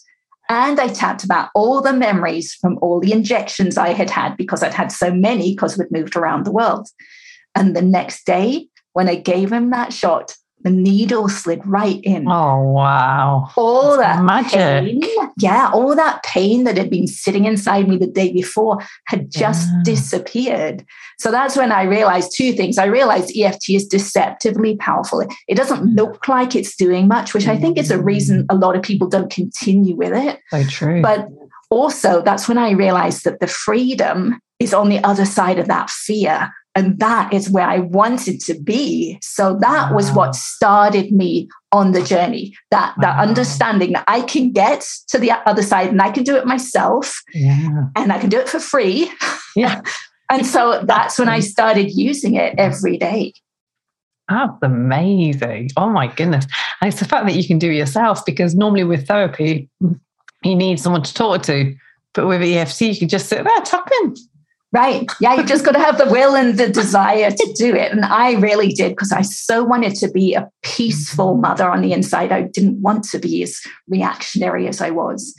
And 0.48 0.80
I 0.80 0.88
tapped 0.88 1.24
about 1.24 1.50
all 1.54 1.82
the 1.82 1.94
memories 1.94 2.54
from 2.54 2.78
all 2.82 3.00
the 3.00 3.12
injections 3.12 3.78
I 3.78 3.90
had 3.90 4.10
had 4.10 4.38
because 4.38 4.64
I'd 4.64 4.74
had 4.74 4.92
so 4.92 5.14
many 5.14 5.54
because 5.54 5.78
we'd 5.78 5.92
moved 5.92 6.16
around 6.16 6.46
the 6.46 6.52
world. 6.52 6.88
And 7.56 7.76
the 7.76 7.82
next 7.82 8.26
day, 8.26 8.68
when 9.00 9.08
I 9.08 9.16
gave 9.16 9.50
him 9.50 9.70
that 9.70 9.94
shot, 9.94 10.36
the 10.66 10.70
needle 10.70 11.30
slid 11.30 11.66
right 11.66 12.02
in. 12.04 12.28
Oh 12.28 12.62
wow! 12.64 13.50
All 13.56 13.96
That's 13.96 14.18
that 14.18 14.24
magic. 14.26 14.60
pain, 14.60 15.02
yeah, 15.38 15.72
all 15.74 15.96
that 15.96 16.22
pain 16.24 16.66
that 16.66 16.76
had 16.76 16.90
been 16.90 17.08
sitting 17.08 17.46
inside 17.46 17.88
me 17.88 17.96
the 17.96 18.08
day 18.08 18.34
before 18.34 18.80
had 19.06 19.32
just 19.32 19.70
yeah. 19.70 19.82
disappeared. 19.86 20.86
So 21.18 21.32
that's 21.32 21.56
when 21.56 21.72
I 21.72 21.84
realized 21.84 22.34
two 22.36 22.52
things. 22.52 22.78
I 22.78 22.88
realized 22.88 23.32
EFT 23.38 23.70
is 23.70 23.88
deceptively 23.88 24.76
powerful. 24.76 25.26
It 25.48 25.56
doesn't 25.56 25.82
mm. 25.82 25.96
look 25.96 26.28
like 26.28 26.58
it's 26.58 26.76
doing 26.76 27.08
much, 27.08 27.34
which 27.34 27.48
I 27.48 27.56
think 27.56 27.78
is 27.78 27.92
a 27.92 28.04
reason 28.04 28.46
a 28.50 28.56
lot 28.56 28.76
of 28.76 28.82
people 28.82 29.08
don't 29.08 29.32
continue 29.32 29.96
with 29.96 30.12
it. 30.12 30.42
So 30.50 30.66
true. 30.66 31.02
But 31.02 31.30
also, 31.70 32.22
that's 32.22 32.50
when 32.50 32.58
I 32.58 32.72
realized 32.72 33.24
that 33.24 33.40
the 33.40 33.48
freedom 33.48 34.42
is 34.60 34.74
on 34.74 34.90
the 34.90 35.02
other 35.06 35.24
side 35.24 35.58
of 35.58 35.68
that 35.68 35.90
fear 35.90 36.52
and 36.76 37.00
that 37.00 37.34
is 37.34 37.50
where 37.50 37.68
I 37.68 37.80
wanted 37.80 38.40
to 38.42 38.54
be. 38.54 39.18
So 39.22 39.58
that 39.60 39.90
wow. 39.90 39.96
was 39.96 40.12
what 40.12 40.36
started 40.36 41.12
me 41.12 41.50
on 41.72 41.92
the 41.92 42.02
journey. 42.02 42.56
That 42.72 42.96
wow. 42.98 43.02
that 43.02 43.28
understanding 43.28 43.94
that 43.94 44.06
I 44.08 44.22
can 44.22 44.52
get 44.52 44.86
to 45.10 45.18
the 45.18 45.32
other 45.48 45.64
side 45.64 45.90
and 45.90 46.02
I 46.02 46.12
can 46.12 46.24
do 46.24 46.36
it 46.36 46.46
myself. 46.46 47.22
Yeah. 47.34 47.86
And 47.96 48.12
I 48.12 48.20
can 48.20 48.30
do 48.30 48.40
it 48.40 48.50
for 48.50 48.60
free. 48.60 49.12
Yeah. 49.56 49.82
and 50.30 50.46
so 50.46 50.84
that's 50.86 51.18
when 51.18 51.30
I 51.30 51.40
started 51.40 51.92
using 51.92 52.36
it 52.36 52.56
every 52.58 52.98
day. 52.98 53.34
That's 54.30 54.58
amazing. 54.62 55.72
Oh 55.76 55.90
my 55.90 56.08
goodness. 56.08 56.46
And 56.82 56.90
it's 56.90 57.00
the 57.00 57.08
fact 57.08 57.26
that 57.26 57.36
you 57.36 57.48
can 57.48 57.58
do 57.58 57.72
it 57.72 57.76
yourself 57.76 58.24
because 58.26 58.54
normally 58.54 58.84
with 58.84 59.08
therapy, 59.08 59.68
you 60.44 60.56
need 60.56 60.80
someone 60.80 61.02
to 61.02 61.14
talk 61.14 61.42
to. 61.44 61.76
But 62.14 62.28
with 62.28 62.42
EFT, 62.42 62.82
you 62.82 62.98
can 62.98 63.08
just 63.08 63.28
sit 63.28 63.44
there, 63.44 63.62
tap 63.62 63.90
in, 64.04 64.16
Right. 64.72 65.10
Yeah, 65.20 65.34
you've 65.34 65.48
just 65.48 65.66
got 65.66 65.72
to 65.72 65.80
have 65.80 65.98
the 65.98 66.06
will 66.06 66.36
and 66.36 66.58
the 66.58 66.70
desire 66.70 67.32
to 67.32 67.54
do 67.58 67.76
it. 67.76 67.92
And 67.92 68.06
I 68.06 68.34
really 68.34 68.70
did 68.70 68.90
because 68.90 69.12
I 69.12 69.24
so 69.24 69.64
wanted 69.64 69.96
to 69.96 70.12
be 70.12 70.36
a 70.36 70.48
peaceful 70.62 71.36
mother 71.36 71.68
on 71.68 71.82
the 71.82 71.92
inside. 71.92 72.32
I 72.32 72.44
didn't 72.44 72.80
want 72.80 73.04
to 73.06 73.20
be 73.20 73.42
as 73.42 73.60
reactionary 73.88 74.68
as 74.68 74.80
I 74.80 74.92
was. 74.92 75.34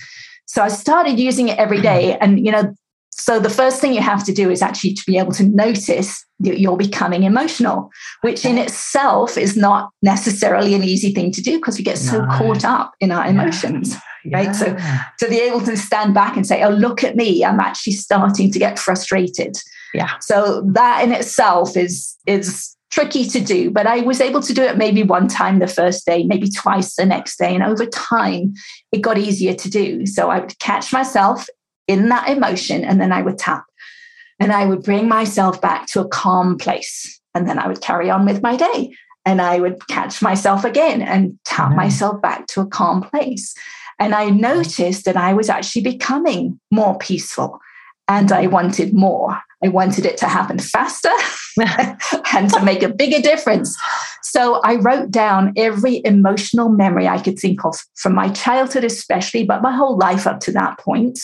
So 0.47 0.63
I 0.63 0.69
started 0.69 1.21
using 1.21 1.49
it 1.49 1.59
every 1.59 1.81
day. 1.81 2.19
And, 2.19 2.45
you 2.45 2.51
know, 2.51 2.75
so 3.11 3.39
the 3.39 3.51
first 3.51 3.81
thing 3.81 3.93
you 3.93 4.01
have 4.01 4.25
to 4.25 4.33
do 4.33 4.51
is 4.51 4.63
actually 4.63 4.95
to 4.95 5.03
be 5.07 5.17
able 5.17 5.33
to 5.33 5.45
notice 5.45 6.25
that 6.41 6.59
you're 6.59 6.77
becoming 6.77 7.23
emotional, 7.23 7.91
which 8.23 8.45
in 8.45 8.59
itself 8.59 9.39
is 9.39 9.57
not 9.57 9.91
necessarily 10.03 10.75
an 10.75 10.83
easy 10.83 11.13
thing 11.13 11.31
to 11.33 11.43
do 11.43 11.59
because 11.59 11.79
we 11.79 11.85
get 11.85 11.99
so 11.99 12.25
no. 12.25 12.37
caught 12.37 12.65
up 12.65 12.95
in 12.99 13.13
our 13.13 13.27
emotions. 13.27 13.93
Yeah 13.93 14.01
right? 14.33 14.55
So 14.55 14.77
to 15.19 15.29
be 15.29 15.41
able 15.41 15.61
to 15.63 15.77
stand 15.77 16.15
back 16.15 16.37
and 16.37 16.47
say, 16.47 16.63
"Oh, 16.63 16.71
look 16.71 17.05
at 17.05 17.17
me! 17.17 17.45
I'm 17.45 17.61
actually 17.61 17.95
starting 17.95 18.51
to 18.51 18.59
get 18.59 18.79
frustrated." 18.79 19.57
Yeah. 19.95 20.19
So 20.21 20.63
that 20.73 21.03
in 21.05 21.13
itself 21.13 21.77
is 21.77 22.17
is 22.27 22.77
tricky 22.91 23.25
to 23.25 23.41
do, 23.41 23.71
but 23.71 23.87
I 23.87 24.01
was 24.01 24.21
able 24.21 24.43
to 24.43 24.53
do 24.53 24.63
it 24.63 24.77
maybe 24.77 25.05
one 25.05 25.29
time 25.29 25.61
the 25.61 25.69
first 25.69 26.05
day, 26.07 26.25
maybe 26.25 26.51
twice 26.51 26.97
the 26.97 27.07
next 27.07 27.39
day, 27.39 27.55
and 27.55 27.63
over 27.63 27.87
time 27.87 28.55
it 28.93 29.01
got 29.01 29.19
easier 29.19 29.55
to 29.55 29.71
do. 29.71 30.07
So 30.07 30.31
I 30.31 30.41
would 30.41 30.59
catch 30.59 30.93
myself 30.93 31.47
in 31.87 32.09
that 32.09 32.29
emotion, 32.29 32.85
and 32.85 33.01
then 33.01 33.13
I 33.13 33.23
would 33.23 33.39
tap, 33.39 33.65
and 34.39 34.53
I 34.53 34.67
would 34.67 34.83
bring 34.83 35.09
myself 35.09 35.61
back 35.61 35.87
to 35.89 36.01
a 36.01 36.09
calm 36.09 36.59
place, 36.59 37.21
and 37.35 37.49
then 37.49 37.59
I 37.59 37.69
would 37.69 37.81
carry 37.81 38.11
on 38.11 38.25
with 38.27 38.43
my 38.43 38.57
day. 38.57 38.93
And 39.27 39.43
I 39.43 39.61
would 39.61 39.87
catch 39.89 40.23
myself 40.23 40.65
again 40.65 41.03
and 41.03 41.39
tap 41.45 41.77
myself 41.77 42.23
back 42.23 42.47
to 42.49 42.63
a 42.63 42.67
calm 42.67 43.03
place. 43.03 43.55
And 44.01 44.15
I 44.15 44.31
noticed 44.31 45.05
that 45.05 45.17
I 45.17 45.35
was 45.35 45.51
actually 45.51 45.83
becoming 45.83 46.59
more 46.71 46.99
peaceful 46.99 47.61
and 48.09 48.33
I 48.33 48.47
wanted 48.47 48.95
more. 48.95 49.39
I 49.63 49.69
wanted 49.69 50.07
it 50.07 50.17
to 50.19 50.27
happen 50.27 50.59
faster 50.59 51.11
and 52.33 52.51
to 52.51 52.63
make 52.65 52.83
a 52.83 52.89
bigger 52.89 53.21
difference. 53.21 53.77
So 54.23 54.61
I 54.63 54.77
wrote 54.77 55.11
down 55.11 55.53
every 55.57 56.01
emotional 56.05 56.71
memory 56.71 57.07
I 57.07 57.21
could 57.21 57.39
think 57.39 57.65
of 57.65 57.77
from 57.95 58.15
my 58.15 58.31
childhood, 58.31 58.85
especially, 58.85 59.45
but 59.45 59.63
my 59.63 59.75
whole 59.77 59.99
life 59.99 60.27
up 60.27 60.41
to 60.41 60.53
that 60.53 60.79
point. 60.79 61.19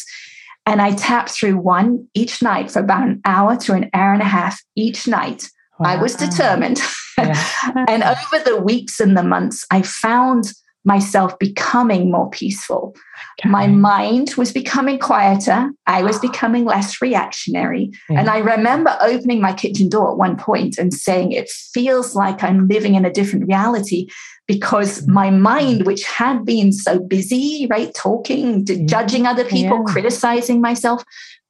And 0.67 0.83
I 0.83 0.93
tapped 0.93 1.31
through 1.31 1.59
one 1.59 2.09
each 2.15 2.43
night 2.43 2.71
for 2.71 2.81
about 2.81 3.07
an 3.07 3.21
hour 3.25 3.57
to 3.57 3.73
an 3.73 3.89
hour 3.95 4.13
and 4.13 4.23
a 4.23 4.27
half 4.27 4.61
each 4.75 5.07
night. 5.09 5.49
Wow. 5.79 5.91
I 5.91 5.97
was 6.03 6.15
determined. 6.15 6.81
Yeah. 7.17 7.41
and 7.89 8.03
over 8.03 8.45
the 8.45 8.61
weeks 8.61 9.01
and 9.01 9.17
the 9.17 9.23
months, 9.23 9.65
I 9.71 9.83
found 9.83 10.53
myself 10.87 11.39
becoming 11.39 12.11
more 12.11 12.31
peaceful. 12.31 12.97
Okay. 13.41 13.51
My 13.51 13.67
mind 13.67 14.35
was 14.39 14.53
becoming 14.53 14.99
quieter. 14.99 15.71
I 15.87 16.03
was 16.03 16.19
becoming 16.19 16.65
less 16.65 17.03
reactionary. 17.03 17.91
Yeah. 18.09 18.21
And 18.21 18.31
I 18.31 18.39
remember 18.39 18.97
opening 19.01 19.41
my 19.41 19.53
kitchen 19.53 19.89
door 19.89 20.13
at 20.13 20.17
one 20.17 20.37
point 20.37 20.79
and 20.79 20.95
saying, 20.95 21.33
It 21.33 21.51
feels 21.51 22.15
like 22.15 22.43
I'm 22.43 22.69
living 22.69 22.95
in 22.95 23.05
a 23.05 23.13
different 23.13 23.47
reality 23.47 24.07
because 24.47 25.03
mm-hmm. 25.03 25.13
my 25.13 25.31
mind, 25.31 25.87
which 25.87 26.05
had 26.05 26.45
been 26.45 26.73
so 26.73 27.01
busy, 27.01 27.67
right, 27.69 27.93
talking, 27.95 28.65
yeah. 28.67 28.87
judging 28.87 29.27
other 29.27 29.45
people, 29.45 29.79
yeah. 29.79 29.93
criticizing 29.93 30.61
myself, 30.61 31.03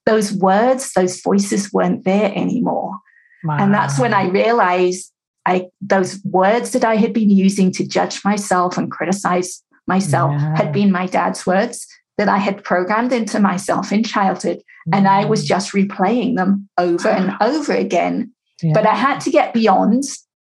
those 0.06 0.32
words, 0.32 0.92
those 0.94 1.20
voices 1.20 1.72
weren't 1.72 2.04
there 2.04 2.32
anymore. 2.34 2.98
Wow. 3.44 3.58
And 3.60 3.74
that's 3.74 3.98
when 3.98 4.14
I 4.14 4.28
realized 4.28 5.12
I 5.46 5.68
those 5.80 6.20
words 6.24 6.72
that 6.72 6.84
I 6.84 6.96
had 6.96 7.12
been 7.12 7.30
using 7.30 7.70
to 7.72 7.86
judge 7.86 8.24
myself 8.24 8.76
and 8.76 8.90
criticize 8.90 9.62
myself 9.86 10.32
yeah. 10.32 10.56
had 10.56 10.72
been 10.72 10.90
my 10.90 11.06
dad's 11.06 11.46
words 11.46 11.86
that 12.18 12.28
I 12.28 12.38
had 12.38 12.64
programmed 12.64 13.12
into 13.12 13.40
myself 13.40 13.92
in 13.92 14.02
childhood. 14.02 14.62
And 14.92 15.08
I 15.08 15.24
was 15.24 15.44
mm. 15.44 15.48
just 15.48 15.72
replaying 15.72 16.36
them 16.36 16.68
over 16.78 17.08
and 17.08 17.34
over 17.40 17.72
again. 17.72 18.32
Yeah. 18.62 18.72
But 18.72 18.86
I 18.86 18.94
had 18.94 19.20
to 19.20 19.30
get 19.30 19.52
beyond 19.52 20.04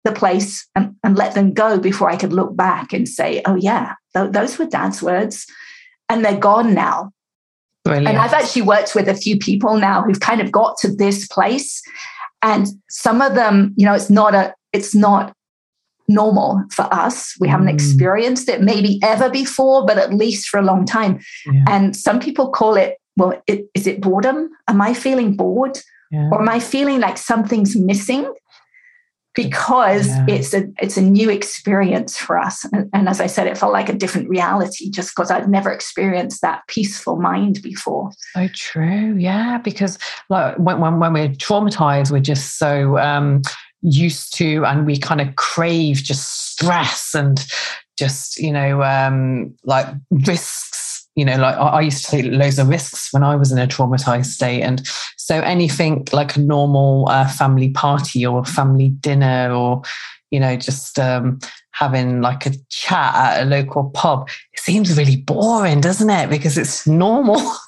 the 0.03 0.11
place 0.11 0.67
and, 0.75 0.95
and, 1.03 1.15
let 1.15 1.33
them 1.33 1.53
go 1.53 1.79
before 1.79 2.09
I 2.09 2.17
could 2.17 2.33
look 2.33 2.57
back 2.57 2.91
and 2.91 3.07
say, 3.07 3.41
oh, 3.45 3.55
yeah, 3.55 3.93
th- 4.13 4.31
those 4.31 4.59
were 4.59 4.65
dad's 4.65 5.01
words. 5.01 5.45
And 6.09 6.25
they're 6.25 6.37
gone 6.37 6.73
now. 6.73 7.13
Brilliant. 7.85 8.09
And 8.09 8.17
I've 8.17 8.33
actually 8.33 8.63
worked 8.63 8.95
with 8.95 9.07
a 9.07 9.13
few 9.13 9.37
people 9.37 9.77
now 9.77 10.01
who've 10.01 10.19
kind 10.19 10.41
of 10.41 10.51
got 10.51 10.77
to 10.79 10.93
this 10.93 11.25
place. 11.27 11.81
And 12.41 12.67
some 12.89 13.21
of 13.21 13.35
them, 13.35 13.73
you 13.77 13.85
know, 13.85 13.93
it's 13.93 14.09
not 14.09 14.35
a 14.35 14.53
it's 14.73 14.93
not 14.93 15.33
normal 16.07 16.61
for 16.71 16.83
us. 16.93 17.33
We 17.39 17.47
haven't 17.47 17.67
mm. 17.67 17.73
experienced 17.73 18.49
it 18.49 18.61
maybe 18.61 18.99
ever 19.01 19.29
before, 19.29 19.85
but 19.85 19.97
at 19.97 20.13
least 20.13 20.49
for 20.49 20.59
a 20.59 20.63
long 20.63 20.85
time. 20.85 21.19
Yeah. 21.45 21.63
And 21.69 21.95
some 21.95 22.19
people 22.19 22.49
call 22.49 22.75
it, 22.75 22.97
well, 23.15 23.41
it, 23.47 23.67
is 23.73 23.87
it 23.87 24.01
boredom? 24.01 24.49
Am 24.67 24.81
I 24.81 24.93
feeling 24.93 25.37
bored? 25.37 25.79
Yeah. 26.11 26.29
Or 26.31 26.41
am 26.41 26.49
I 26.49 26.59
feeling 26.59 26.99
like 26.99 27.17
something's 27.17 27.75
missing? 27.75 28.31
Because 29.35 30.07
yeah. 30.07 30.25
it's 30.27 30.53
a 30.53 30.65
it's 30.79 30.95
a 30.95 31.01
new 31.01 31.31
experience 31.31 32.15
for 32.17 32.37
us. 32.37 32.65
And, 32.65 32.87
and 32.93 33.09
as 33.09 33.19
I 33.19 33.25
said, 33.25 33.47
it 33.47 33.57
felt 33.57 33.73
like 33.73 33.89
a 33.89 33.93
different 33.93 34.29
reality 34.29 34.91
just 34.91 35.15
because 35.15 35.31
I'd 35.31 35.49
never 35.49 35.71
experienced 35.71 36.41
that 36.41 36.61
peaceful 36.67 37.15
mind 37.15 37.59
before. 37.63 38.11
So 38.33 38.47
true. 38.49 39.15
Yeah. 39.17 39.57
Because 39.57 39.97
like 40.29 40.57
when, 40.59 40.79
when, 40.79 40.99
when 40.99 41.13
we're 41.13 41.29
traumatized, 41.29 42.11
we're 42.11 42.19
just 42.19 42.59
so 42.59 42.99
um 42.99 43.41
used 43.83 44.35
to 44.37 44.65
and 44.65 44.85
we 44.85 44.97
kind 44.97 45.21
of 45.21 45.35
crave 45.35 45.97
just 45.97 46.51
stress 46.51 47.13
and 47.13 47.45
just 47.97 48.39
you 48.39 48.51
know 48.51 48.81
um 48.81 49.53
like 49.65 49.85
risks 50.09 51.07
you 51.15 51.23
know 51.23 51.35
like 51.35 51.55
I 51.55 51.81
used 51.81 52.05
to 52.05 52.11
take 52.11 52.31
loads 52.31 52.57
of 52.57 52.69
risks 52.69 53.13
when 53.13 53.23
I 53.23 53.35
was 53.35 53.51
in 53.51 53.59
a 53.59 53.67
traumatized 53.67 54.27
state. 54.27 54.61
And 54.61 54.87
so 55.17 55.39
anything 55.41 56.07
like 56.11 56.35
a 56.35 56.39
normal 56.39 57.07
uh, 57.09 57.27
family 57.27 57.69
party 57.69 58.25
or 58.25 58.43
family 58.45 58.89
dinner 58.89 59.51
or 59.53 59.83
you 60.31 60.39
know 60.39 60.55
just 60.55 60.97
um 60.97 61.39
having 61.71 62.21
like 62.21 62.45
a 62.45 62.51
chat 62.69 63.15
at 63.15 63.43
a 63.43 63.45
local 63.45 63.89
pub 63.91 64.29
it 64.53 64.59
seems 64.59 64.97
really 64.97 65.17
boring 65.17 65.81
doesn't 65.81 66.09
it? 66.09 66.29
Because 66.29 66.57
it's 66.57 66.87
normal 66.87 67.39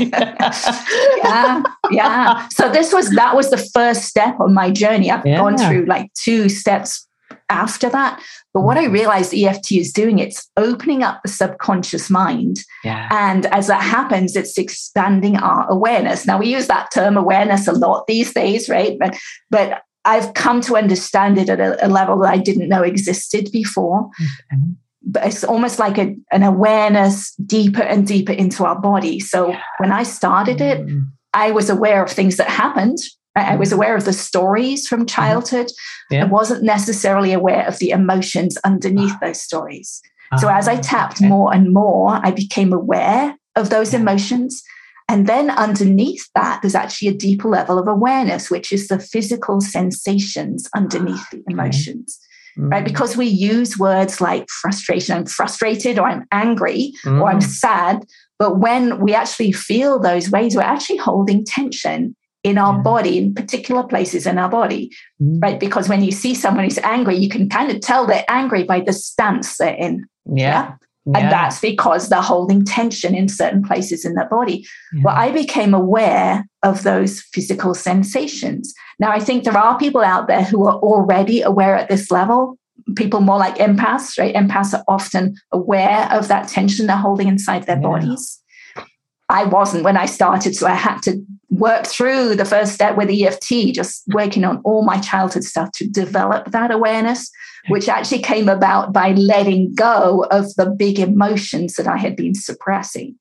yeah, 1.18 1.62
yeah. 1.90 2.48
So 2.48 2.70
this 2.70 2.92
was 2.92 3.10
that 3.10 3.34
was 3.34 3.50
the 3.50 3.58
first 3.58 4.02
step 4.02 4.38
on 4.40 4.54
my 4.54 4.70
journey. 4.70 5.10
I've 5.10 5.26
yeah. 5.26 5.36
gone 5.36 5.56
through 5.56 5.86
like 5.86 6.12
two 6.14 6.48
steps 6.48 7.06
after 7.48 7.88
that. 7.90 8.22
But 8.52 8.62
what 8.62 8.76
I 8.76 8.84
mm-hmm. 8.84 8.92
realized 8.92 9.34
EFT 9.34 9.72
is 9.72 9.92
doing, 9.92 10.18
it's 10.18 10.48
opening 10.56 11.02
up 11.02 11.20
the 11.22 11.30
subconscious 11.30 12.08
mind. 12.08 12.58
Yeah. 12.84 13.08
And 13.10 13.46
as 13.46 13.66
that 13.66 13.82
happens, 13.82 14.36
it's 14.36 14.56
expanding 14.58 15.36
our 15.36 15.68
awareness. 15.68 16.26
Now 16.26 16.38
we 16.38 16.52
use 16.52 16.68
that 16.68 16.90
term 16.92 17.16
awareness 17.16 17.66
a 17.66 17.72
lot 17.72 18.06
these 18.06 18.32
days, 18.32 18.68
right? 18.68 18.96
But 18.98 19.18
but 19.50 19.82
I've 20.04 20.34
come 20.34 20.60
to 20.62 20.76
understand 20.76 21.38
it 21.38 21.48
at 21.48 21.60
a, 21.60 21.86
a 21.86 21.88
level 21.88 22.18
that 22.20 22.32
I 22.32 22.36
didn't 22.36 22.68
know 22.68 22.82
existed 22.82 23.50
before. 23.52 24.10
Okay 24.52 24.62
but 25.06 25.26
it's 25.26 25.44
almost 25.44 25.78
like 25.78 25.98
a, 25.98 26.14
an 26.32 26.42
awareness 26.42 27.34
deeper 27.36 27.82
and 27.82 28.06
deeper 28.06 28.32
into 28.32 28.64
our 28.64 28.80
body. 28.80 29.20
So 29.20 29.54
when 29.78 29.92
I 29.92 30.02
started 30.02 30.60
it, 30.60 30.86
mm. 30.86 31.06
I 31.32 31.50
was 31.50 31.68
aware 31.68 32.02
of 32.02 32.10
things 32.10 32.36
that 32.36 32.48
happened, 32.48 32.98
I 33.36 33.56
was 33.56 33.72
aware 33.72 33.96
of 33.96 34.04
the 34.04 34.12
stories 34.12 34.86
from 34.86 35.06
childhood. 35.06 35.66
Yeah. 36.10 36.22
I 36.22 36.26
wasn't 36.26 36.62
necessarily 36.62 37.32
aware 37.32 37.66
of 37.66 37.78
the 37.78 37.90
emotions 37.90 38.56
underneath 38.64 39.18
those 39.20 39.40
stories. 39.40 40.00
So 40.38 40.48
as 40.48 40.68
I 40.68 40.76
ah, 40.76 40.80
tapped 40.80 41.18
okay. 41.18 41.28
more 41.28 41.52
and 41.52 41.72
more, 41.72 42.20
I 42.24 42.30
became 42.30 42.72
aware 42.72 43.36
of 43.56 43.70
those 43.70 43.94
emotions. 43.94 44.62
And 45.08 45.26
then 45.26 45.50
underneath 45.50 46.28
that, 46.34 46.60
there's 46.62 46.74
actually 46.74 47.08
a 47.08 47.14
deeper 47.14 47.48
level 47.48 47.78
of 47.78 47.86
awareness, 47.86 48.50
which 48.50 48.72
is 48.72 48.88
the 48.88 48.98
physical 48.98 49.60
sensations 49.60 50.68
underneath 50.74 51.28
the 51.30 51.42
emotions. 51.48 52.18
Mm. 52.58 52.70
Right? 52.70 52.84
Because 52.84 53.16
we 53.16 53.26
use 53.26 53.78
words 53.78 54.20
like 54.20 54.48
frustration, 54.48 55.16
I'm 55.16 55.26
frustrated, 55.26 55.98
or 55.98 56.08
I'm 56.08 56.24
angry, 56.32 56.92
mm. 57.04 57.20
or 57.20 57.30
I'm 57.30 57.40
mm. 57.40 57.42
sad. 57.42 58.04
But 58.38 58.58
when 58.58 59.00
we 59.00 59.14
actually 59.14 59.52
feel 59.52 59.98
those 59.98 60.30
ways, 60.30 60.56
we're 60.56 60.62
actually 60.62 60.98
holding 60.98 61.44
tension 61.44 62.16
in 62.42 62.58
our 62.58 62.74
yeah. 62.74 62.82
body, 62.82 63.18
in 63.18 63.34
particular 63.34 63.82
places 63.82 64.26
in 64.26 64.38
our 64.38 64.48
body, 64.48 64.90
mm. 65.20 65.42
right? 65.42 65.58
Because 65.58 65.88
when 65.88 66.04
you 66.04 66.12
see 66.12 66.34
someone 66.34 66.64
who's 66.64 66.78
angry, 66.78 67.16
you 67.16 67.28
can 67.28 67.48
kind 67.48 67.70
of 67.70 67.80
tell 67.80 68.06
they're 68.06 68.24
angry 68.28 68.64
by 68.64 68.80
the 68.80 68.92
stance 68.92 69.56
they're 69.56 69.74
in. 69.74 70.04
Yeah. 70.26 70.34
yeah? 70.34 70.74
And 71.06 71.30
that's 71.30 71.60
because 71.60 72.08
they're 72.08 72.22
holding 72.22 72.64
tension 72.64 73.14
in 73.14 73.28
certain 73.28 73.62
places 73.62 74.06
in 74.06 74.14
their 74.14 74.28
body. 74.28 74.66
Yeah. 74.94 75.02
Well, 75.04 75.14
I 75.14 75.30
became 75.32 75.74
aware 75.74 76.46
of 76.62 76.82
those 76.82 77.20
physical 77.20 77.74
sensations. 77.74 78.72
Now, 78.98 79.10
I 79.10 79.20
think 79.20 79.44
there 79.44 79.56
are 79.56 79.78
people 79.78 80.00
out 80.00 80.28
there 80.28 80.44
who 80.44 80.66
are 80.66 80.76
already 80.76 81.42
aware 81.42 81.76
at 81.76 81.90
this 81.90 82.10
level. 82.10 82.56
People 82.96 83.20
more 83.20 83.38
like 83.38 83.56
empaths, 83.56 84.18
right? 84.18 84.34
Empaths 84.34 84.72
are 84.72 84.84
often 84.88 85.34
aware 85.52 86.08
of 86.10 86.28
that 86.28 86.48
tension 86.48 86.86
they're 86.86 86.96
holding 86.96 87.28
inside 87.28 87.64
their 87.66 87.76
yeah. 87.76 87.82
bodies. 87.82 88.40
I 89.28 89.44
wasn't 89.44 89.84
when 89.84 89.96
I 89.96 90.06
started, 90.06 90.54
so 90.54 90.66
I 90.66 90.74
had 90.74 91.00
to 91.02 91.24
work 91.50 91.86
through 91.86 92.34
the 92.34 92.44
first 92.44 92.74
step 92.74 92.96
with 92.96 93.08
EFT, 93.08 93.74
just 93.74 94.02
working 94.08 94.44
on 94.44 94.60
all 94.64 94.84
my 94.84 94.98
childhood 95.00 95.44
stuff 95.44 95.70
to 95.72 95.88
develop 95.88 96.50
that 96.50 96.70
awareness 96.70 97.30
which 97.68 97.88
actually 97.88 98.20
came 98.20 98.48
about 98.48 98.92
by 98.92 99.12
letting 99.12 99.74
go 99.74 100.26
of 100.30 100.54
the 100.56 100.66
big 100.66 100.98
emotions 100.98 101.74
that 101.74 101.86
I 101.86 101.96
had 101.96 102.16
been 102.16 102.34
suppressing. 102.34 103.16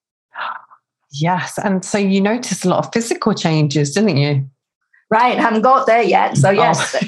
Yes. 1.11 1.57
And 1.59 1.85
so 1.85 1.97
you 1.97 2.19
noticed 2.21 2.65
a 2.65 2.69
lot 2.69 2.85
of 2.85 2.91
physical 2.91 3.33
changes, 3.33 3.93
didn't 3.93 4.17
you? 4.17 4.49
Right. 5.09 5.37
Haven't 5.37 5.61
got 5.61 5.85
there 5.85 6.01
yet. 6.01 6.37
So, 6.37 6.49
oh. 6.49 6.51
yes. 6.51 6.95
Oh. 6.95 6.99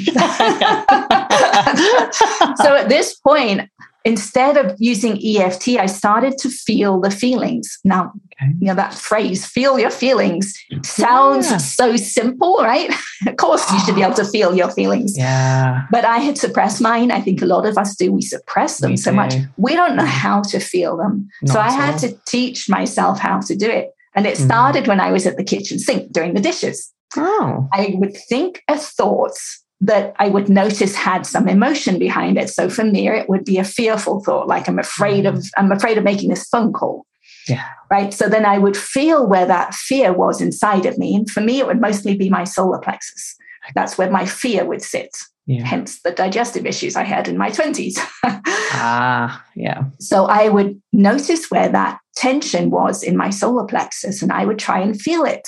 so 2.63 2.75
at 2.75 2.87
this 2.87 3.15
point, 3.15 3.69
instead 4.05 4.55
of 4.55 4.75
using 4.77 5.19
EFT, 5.21 5.69
I 5.79 5.87
started 5.87 6.37
to 6.37 6.49
feel 6.49 7.01
the 7.01 7.09
feelings. 7.09 7.79
Now, 7.83 8.13
okay. 8.39 8.51
you 8.59 8.67
know, 8.67 8.75
that 8.75 8.93
phrase, 8.93 9.45
feel 9.45 9.79
your 9.79 9.89
feelings, 9.89 10.53
sounds 10.83 11.49
yeah. 11.49 11.57
so 11.57 11.97
simple, 11.97 12.57
right? 12.59 12.93
of 13.27 13.35
course, 13.37 13.69
you 13.71 13.79
should 13.79 13.95
be 13.95 14.03
able 14.03 14.13
to 14.13 14.25
feel 14.25 14.55
your 14.55 14.69
feelings. 14.69 15.17
Yeah. 15.17 15.87
But 15.91 16.05
I 16.05 16.19
had 16.19 16.37
suppressed 16.37 16.81
mine. 16.81 17.11
I 17.11 17.19
think 17.19 17.41
a 17.41 17.45
lot 17.47 17.65
of 17.65 17.77
us 17.77 17.95
do. 17.95 18.11
We 18.11 18.21
suppress 18.21 18.77
them 18.77 18.91
we 18.91 18.97
so 18.97 19.09
do. 19.11 19.17
much. 19.17 19.33
We 19.57 19.75
don't 19.75 19.95
know 19.95 20.03
mm. 20.03 20.07
how 20.07 20.43
to 20.43 20.59
feel 20.59 20.95
them. 20.97 21.27
Not 21.41 21.53
so 21.53 21.59
I 21.59 21.71
had 21.71 21.95
all. 21.95 21.99
to 22.01 22.19
teach 22.27 22.69
myself 22.69 23.19
how 23.19 23.39
to 23.41 23.55
do 23.55 23.69
it. 23.69 23.91
And 24.13 24.27
it 24.27 24.37
mm. 24.37 24.45
started 24.45 24.85
mm. 24.85 24.89
when 24.89 24.99
I 24.99 25.11
was 25.11 25.25
at 25.25 25.35
the 25.35 25.43
kitchen 25.43 25.79
sink 25.79 26.11
doing 26.11 26.35
the 26.35 26.41
dishes. 26.41 26.93
Oh. 27.17 27.67
I 27.73 27.95
would 27.95 28.15
think 28.15 28.61
a 28.67 28.77
thought 28.77 29.37
that 29.81 30.15
I 30.17 30.29
would 30.29 30.49
notice 30.49 30.95
had 30.95 31.25
some 31.25 31.47
emotion 31.47 31.99
behind 31.99 32.37
it. 32.37 32.49
So 32.49 32.69
for 32.69 32.83
me, 32.83 33.09
it 33.09 33.29
would 33.29 33.43
be 33.43 33.57
a 33.57 33.63
fearful 33.63 34.23
thought, 34.23 34.47
like 34.47 34.67
I'm 34.67 34.79
afraid 34.79 35.25
of 35.25 35.43
I'm 35.57 35.71
afraid 35.71 35.97
of 35.97 36.03
making 36.03 36.29
this 36.29 36.47
phone 36.47 36.73
call. 36.73 37.05
Yeah. 37.47 37.63
Right. 37.91 38.13
So 38.13 38.27
then 38.27 38.45
I 38.45 38.57
would 38.57 38.77
feel 38.77 39.27
where 39.27 39.45
that 39.45 39.73
fear 39.73 40.13
was 40.13 40.41
inside 40.41 40.85
of 40.85 40.97
me. 40.97 41.15
And 41.15 41.29
for 41.29 41.41
me, 41.41 41.59
it 41.59 41.67
would 41.67 41.81
mostly 41.81 42.17
be 42.17 42.29
my 42.29 42.43
solar 42.43 42.79
plexus. 42.79 43.35
That's 43.75 43.97
where 43.97 44.09
my 44.09 44.25
fear 44.25 44.65
would 44.65 44.81
sit. 44.81 45.15
Yeah. 45.47 45.63
Hence 45.63 46.01
the 46.01 46.11
digestive 46.11 46.65
issues 46.65 46.95
I 46.95 47.03
had 47.03 47.27
in 47.27 47.37
my 47.37 47.51
20s. 47.51 47.97
ah, 48.25 49.45
yeah. 49.55 49.83
So 49.99 50.25
I 50.25 50.49
would 50.49 50.81
notice 50.91 51.51
where 51.51 51.69
that 51.69 51.99
tension 52.15 52.71
was 52.71 53.03
in 53.03 53.15
my 53.15 53.29
solar 53.29 53.65
plexus 53.65 54.23
and 54.23 54.31
I 54.31 54.45
would 54.45 54.57
try 54.57 54.79
and 54.79 54.99
feel 54.99 55.23
it. 55.23 55.47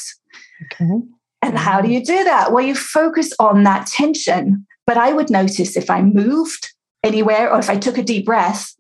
Okay. 0.66 1.02
And 1.48 1.58
how 1.58 1.80
do 1.80 1.90
you 1.90 2.04
do 2.04 2.26
that? 2.26 2.52
Well, 2.52 2.66
you 2.66 2.76
focus 2.76 3.32
on 3.40 3.64
that 3.64 3.88
tension. 3.88 4.68
But 4.86 4.98
I 4.98 5.14
would 5.14 5.30
notice 5.30 5.78
if 5.78 5.90
I 5.90 6.02
moved 6.02 6.74
anywhere 7.04 7.52
or 7.52 7.58
if 7.58 7.70
I 7.70 7.78
took 7.78 7.98
a 7.98 8.04
deep 8.04 8.26
breath, 8.26 8.74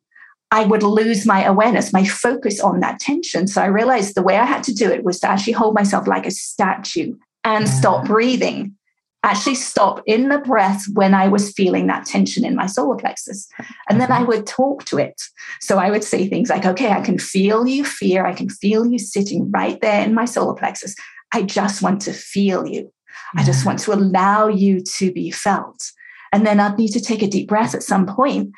I 0.52 0.66
would 0.66 0.84
lose 0.84 1.26
my 1.26 1.44
awareness, 1.44 1.94
my 1.94 2.06
focus 2.06 2.60
on 2.60 2.82
that 2.82 3.00
tension. 3.00 3.48
So 3.48 3.62
I 3.62 3.68
realized 3.68 4.16
the 4.16 4.22
way 4.22 4.38
I 4.38 4.46
had 4.46 4.64
to 4.64 4.74
do 4.74 4.92
it 4.92 5.06
was 5.06 5.20
to 5.22 5.30
actually 5.30 5.54
hold 5.54 5.76
myself 5.76 6.08
like 6.08 6.26
a 6.26 6.32
statue 6.32 7.16
and 7.46 7.70
stop 7.70 8.06
breathing. 8.06 8.76
Actually, 9.24 9.56
stop 9.56 10.02
in 10.06 10.30
the 10.30 10.38
breath 10.38 10.84
when 10.94 11.14
I 11.14 11.28
was 11.28 11.52
feeling 11.52 11.88
that 11.88 12.06
tension 12.06 12.46
in 12.46 12.56
my 12.56 12.66
solar 12.66 12.96
plexus. 12.96 13.48
And 13.90 14.00
then 14.00 14.12
I 14.12 14.20
mm-hmm. 14.20 14.28
would 14.28 14.48
talk 14.48 14.86
to 14.86 14.98
it. 14.98 15.22
So 15.62 15.78
I 15.78 15.90
would 15.90 16.04
say 16.04 16.28
things 16.28 16.50
like, 16.50 16.66
okay, 16.66 16.92
I 16.92 17.02
can 17.02 17.18
feel 17.18 17.66
you 17.66 17.84
fear. 17.84 18.26
I 18.26 18.34
can 18.34 18.50
feel 18.50 18.86
you 18.86 19.00
sitting 19.00 19.50
right 19.52 19.80
there 19.82 20.06
in 20.06 20.14
my 20.14 20.26
solar 20.26 20.54
plexus. 20.54 20.96
I 21.34 21.44
just 21.44 21.82
want 21.82 22.02
to 22.02 22.14
feel 22.14 22.68
you. 22.68 22.92
I 23.36 23.44
just 23.44 23.66
want 23.66 23.80
to 23.80 23.94
allow 23.94 24.48
you 24.48 24.82
to 24.98 25.12
be 25.12 25.32
felt. 25.32 25.92
And 26.32 26.46
then 26.46 26.60
I'd 26.60 26.78
need 26.78 26.92
to 26.94 27.02
take 27.02 27.22
a 27.22 27.28
deep 27.28 27.48
breath 27.48 27.76
at 27.76 27.84
some 27.84 28.06
point, 28.06 28.54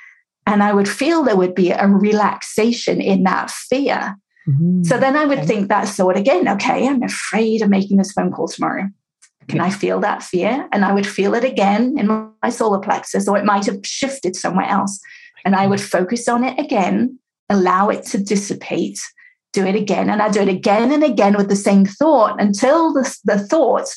And 0.50 0.64
I 0.64 0.74
would 0.74 0.90
feel 0.90 1.24
there 1.24 1.36
would 1.36 1.54
be 1.54 1.70
a 1.70 1.88
relaxation 1.88 3.02
in 3.02 3.22
that 3.24 3.52
fear. 3.52 4.16
Mm-hmm. 4.48 4.82
So 4.84 4.98
then 4.98 5.16
I 5.16 5.26
would 5.26 5.40
okay. 5.40 5.48
think 5.48 5.68
that 5.68 5.88
thought 5.88 6.18
again, 6.18 6.48
okay, 6.48 6.88
I'm 6.88 7.04
afraid 7.04 7.62
of 7.62 7.70
making 7.70 7.98
this 7.98 8.14
phone 8.14 8.32
call 8.32 8.48
tomorrow. 8.48 8.90
Can 9.48 9.62
I 9.62 9.70
feel 9.70 10.00
that 10.00 10.24
fear? 10.24 10.68
And 10.72 10.86
I 10.86 10.92
would 10.92 11.06
feel 11.06 11.36
it 11.36 11.44
again 11.44 11.98
in 12.00 12.08
my 12.42 12.50
solar 12.50 12.80
plexus, 12.80 13.28
or 13.28 13.38
it 13.38 13.46
might 13.46 13.66
have 13.68 13.80
shifted 13.84 14.36
somewhere 14.36 14.66
else. 14.68 15.00
And 15.46 15.56
I 15.56 15.68
would 15.68 15.82
focus 15.82 16.28
on 16.28 16.44
it 16.44 16.60
again, 16.60 17.20
allow 17.50 17.90
it 17.90 18.04
to 18.08 18.18
dissipate, 18.18 19.00
do 19.54 19.66
it 19.66 19.76
again. 19.76 20.10
And 20.10 20.22
I 20.22 20.30
do 20.30 20.42
it 20.42 20.48
again 20.48 20.92
and 20.92 21.04
again 21.04 21.36
with 21.36 21.50
the 21.50 21.56
same 21.56 21.86
thought 21.86 22.42
until 22.42 22.94
the, 22.94 23.18
the 23.26 23.40
thought, 23.40 23.88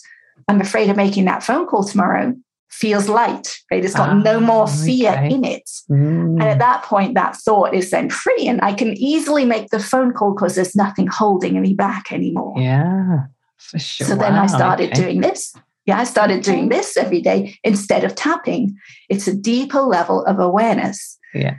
I'm 0.48 0.60
afraid 0.60 0.90
of 0.90 0.96
making 0.96 1.26
that 1.26 1.42
phone 1.42 1.66
call 1.66 1.84
tomorrow, 1.84 2.34
feels 2.70 3.08
light, 3.08 3.58
right? 3.70 3.84
It's 3.84 3.94
got 3.94 4.08
ah, 4.08 4.14
no 4.14 4.40
more 4.40 4.66
fear 4.66 5.12
okay. 5.12 5.30
in 5.30 5.44
it. 5.44 5.68
Mm. 5.90 6.40
And 6.40 6.42
at 6.42 6.58
that 6.58 6.82
point, 6.82 7.14
that 7.14 7.36
thought 7.36 7.74
is 7.74 7.90
then 7.90 8.10
free. 8.10 8.48
And 8.48 8.60
I 8.62 8.72
can 8.72 8.94
easily 8.96 9.44
make 9.44 9.68
the 9.68 9.78
phone 9.78 10.12
call 10.12 10.34
because 10.34 10.54
there's 10.54 10.74
nothing 10.74 11.06
holding 11.06 11.60
me 11.60 11.74
back 11.74 12.10
anymore. 12.10 12.54
Yeah, 12.56 13.24
for 13.58 13.78
sure. 13.78 14.06
So 14.06 14.16
then 14.16 14.34
I 14.34 14.46
started 14.46 14.92
okay. 14.92 15.02
doing 15.02 15.20
this. 15.20 15.54
Yeah, 15.84 15.98
I 15.98 16.04
started 16.04 16.42
doing 16.42 16.68
this 16.68 16.96
every 16.96 17.20
day 17.20 17.58
instead 17.64 18.04
of 18.04 18.14
tapping. 18.14 18.76
It's 19.08 19.26
a 19.26 19.34
deeper 19.34 19.80
level 19.80 20.24
of 20.26 20.38
awareness. 20.38 21.18
Yeah. 21.34 21.58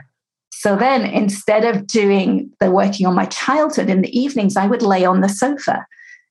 So 0.64 0.76
then 0.76 1.04
instead 1.04 1.66
of 1.66 1.86
doing 1.86 2.50
the 2.58 2.70
working 2.70 3.06
on 3.06 3.14
my 3.14 3.26
childhood 3.26 3.90
in 3.90 4.00
the 4.00 4.18
evenings, 4.18 4.56
I 4.56 4.66
would 4.66 4.80
lay 4.80 5.04
on 5.04 5.20
the 5.20 5.28
sofa. 5.28 5.84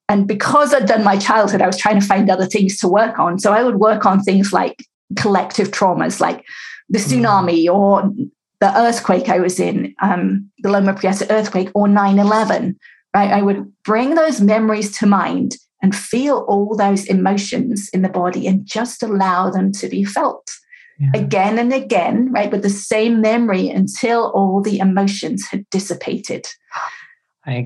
And 0.10 0.28
because 0.28 0.74
I'd 0.74 0.88
done 0.88 1.04
my 1.04 1.18
childhood, 1.18 1.62
I 1.62 1.68
was 1.68 1.78
trying 1.78 2.00
to 2.00 2.08
find 2.08 2.28
other 2.32 2.48
things 2.48 2.80
to 2.80 2.88
work 2.88 3.20
on. 3.20 3.38
So 3.38 3.54
I 3.54 3.64
would 3.64 3.76
work 3.76 4.08
on 4.08 4.24
things 4.24 4.52
like 4.52 4.88
collective 5.18 5.70
traumas, 5.70 6.20
like 6.20 6.44
the 6.90 6.98
mm. 6.98 7.22
tsunami 7.22 7.72
or 7.72 8.12
the 8.60 8.76
earthquake 8.76 9.30
I 9.30 9.38
was 9.38 9.60
in, 9.60 9.94
um, 10.02 10.50
the 10.64 10.72
Loma 10.72 10.96
Prieta 10.96 11.32
earthquake 11.32 11.70
or 11.76 11.88
9 11.88 12.18
11, 12.18 12.76
right? 13.16 13.32
I 13.32 13.44
would 13.44 13.72
bring 13.84 14.16
those 14.16 14.42
memories 14.42 14.98
to 14.98 15.06
mind 15.06 15.58
and 15.84 15.96
feel 15.96 16.44
all 16.48 16.76
those 16.76 17.06
emotions 17.06 17.88
in 17.94 18.02
the 18.02 18.10
body 18.10 18.48
and 18.48 18.66
just 18.66 19.04
allow 19.04 19.52
them 19.52 19.72
to 19.74 19.88
be 19.88 20.04
felt 20.04 20.50
yeah. 21.00 21.12
again 21.14 21.60
and 21.60 21.74
again, 21.74 22.32
right, 22.32 22.52
with 22.52 22.64
the 22.64 22.70
same 22.70 23.22
memory 23.22 23.70
until 23.70 24.32
all 24.32 24.62
the 24.62 24.80
emotions 24.80 25.46
had 25.48 25.70
dissipated. 25.70 26.46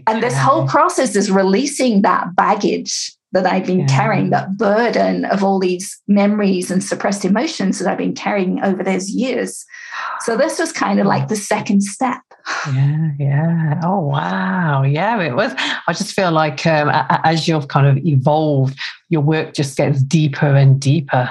And 0.08 0.24
this 0.24 0.38
whole 0.38 0.68
process 0.68 1.16
is 1.16 1.30
releasing 1.30 2.02
that 2.02 2.36
baggage 2.36 3.12
that 3.34 3.46
I've 3.46 3.66
been 3.66 3.82
yeah. 3.82 3.88
carrying, 3.88 4.30
that 4.32 4.58
burden 4.58 5.26
of 5.26 5.44
all 5.44 5.60
these 5.60 6.00
memories 6.08 6.72
and 6.72 6.84
suppressed 6.84 7.26
emotions 7.26 7.78
that 7.80 7.88
I've 7.88 7.98
been 7.98 8.16
carrying 8.16 8.64
over 8.64 8.84
those 8.84 9.10
years. 9.10 9.66
So 10.22 10.38
this 10.38 10.58
was 10.58 10.72
kind 10.72 11.00
of 11.00 11.06
like 11.06 11.28
the 11.28 11.36
second 11.36 11.84
step. 11.84 12.22
Yeah, 12.74 13.12
yeah. 13.20 13.82
Oh, 13.84 14.00
wow. 14.00 14.84
Yeah, 14.84 15.22
it 15.22 15.36
was. 15.36 15.54
I 15.58 15.92
just 15.92 16.14
feel 16.14 16.32
like 16.32 16.66
um, 16.66 16.90
as 17.26 17.46
you've 17.46 17.68
kind 17.68 17.86
of 17.86 17.98
evolved, 18.06 18.80
your 19.10 19.20
work 19.20 19.54
just 19.54 19.76
gets 19.76 20.02
deeper 20.02 20.46
and 20.46 20.80
deeper. 20.80 21.30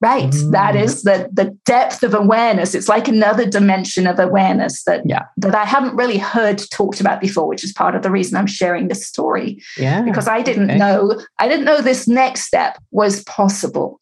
Right. 0.00 0.30
Mm. 0.30 0.50
That 0.52 0.76
is 0.76 1.02
the 1.02 1.30
the 1.32 1.56
depth 1.64 2.02
of 2.02 2.14
awareness. 2.14 2.74
It's 2.74 2.88
like 2.88 3.08
another 3.08 3.48
dimension 3.48 4.06
of 4.06 4.18
awareness 4.18 4.84
that 4.84 5.02
yeah. 5.06 5.22
that 5.38 5.54
I 5.54 5.64
haven't 5.64 5.96
really 5.96 6.18
heard 6.18 6.60
talked 6.70 7.00
about 7.00 7.20
before, 7.20 7.46
which 7.46 7.64
is 7.64 7.72
part 7.72 7.94
of 7.94 8.02
the 8.02 8.10
reason 8.10 8.36
I'm 8.36 8.46
sharing 8.46 8.88
this 8.88 9.06
story. 9.06 9.62
Yeah. 9.78 10.02
Because 10.02 10.28
I 10.28 10.42
didn't 10.42 10.70
okay. 10.70 10.78
know 10.78 11.20
I 11.38 11.48
didn't 11.48 11.64
know 11.64 11.80
this 11.80 12.06
next 12.06 12.42
step 12.42 12.78
was 12.90 13.22
possible. 13.24 14.00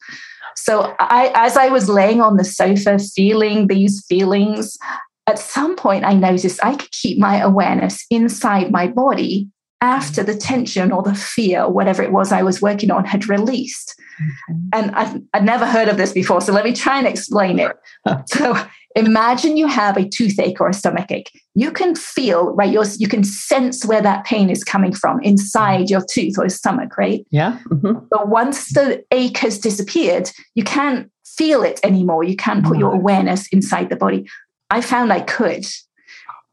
So 0.57 0.95
I 0.99 1.31
as 1.35 1.57
I 1.57 1.69
was 1.69 1.89
laying 1.89 2.21
on 2.21 2.37
the 2.37 2.45
sofa 2.45 2.99
feeling 2.99 3.69
these 3.69 4.05
feelings, 4.09 4.79
at 5.27 5.39
some 5.39 5.77
point 5.77 6.05
I 6.05 6.15
noticed 6.15 6.65
I 6.65 6.75
could 6.75 6.91
keep 6.91 7.19
my 7.19 7.39
awareness 7.39 8.05
inside 8.11 8.73
my 8.73 8.89
body 8.89 9.49
after 9.83 10.23
the 10.23 10.35
tension 10.35 10.93
or 10.93 11.03
the 11.03 11.15
fear, 11.15 11.65
or 11.65 11.73
whatever 11.73 12.03
it 12.03 12.13
was 12.13 12.31
I 12.31 12.43
was 12.43 12.63
working 12.63 12.91
on, 12.91 13.05
had 13.05 13.29
released. 13.29 14.01
Mm-hmm. 14.49 14.69
And 14.73 14.91
I've, 14.93 15.21
I'd 15.35 15.45
never 15.45 15.67
heard 15.67 15.89
of 15.89 15.97
this 15.97 16.13
before. 16.13 16.41
So 16.41 16.53
let 16.53 16.65
me 16.65 16.73
try 16.73 16.99
and 16.99 17.07
explain 17.07 17.59
it. 17.59 17.73
so 18.27 18.57
imagine 18.95 19.57
you 19.57 19.67
have 19.67 19.97
a 19.97 20.09
toothache 20.09 20.61
or 20.61 20.69
a 20.69 20.73
stomach 20.73 21.11
ache. 21.11 21.33
You 21.55 21.73
can 21.73 21.97
feel, 21.97 22.55
right? 22.55 22.71
You're, 22.71 22.85
you 22.99 23.09
can 23.09 23.25
sense 23.25 23.85
where 23.85 24.01
that 24.01 24.25
pain 24.25 24.51
is 24.51 24.63
coming 24.63 24.95
from 24.95 25.21
inside 25.21 25.91
your 25.91 26.05
tooth 26.09 26.39
or 26.39 26.45
your 26.45 26.51
stomach, 26.51 26.97
right? 26.97 27.27
Yeah. 27.31 27.59
Mm-hmm. 27.69 28.07
But 28.09 28.29
once 28.29 28.73
the 28.73 29.05
ache 29.11 29.39
has 29.39 29.59
disappeared, 29.59 30.31
you 30.55 30.63
can't 30.63 31.11
feel 31.25 31.65
it 31.65 31.81
anymore. 31.83 32.23
You 32.23 32.37
can't 32.37 32.65
put 32.65 32.79
your 32.79 32.95
awareness 32.95 33.49
inside 33.49 33.91
the 33.91 33.97
body. 33.97 34.29
I 34.71 34.81
found 34.81 35.13
I 35.13 35.21
could. 35.21 35.67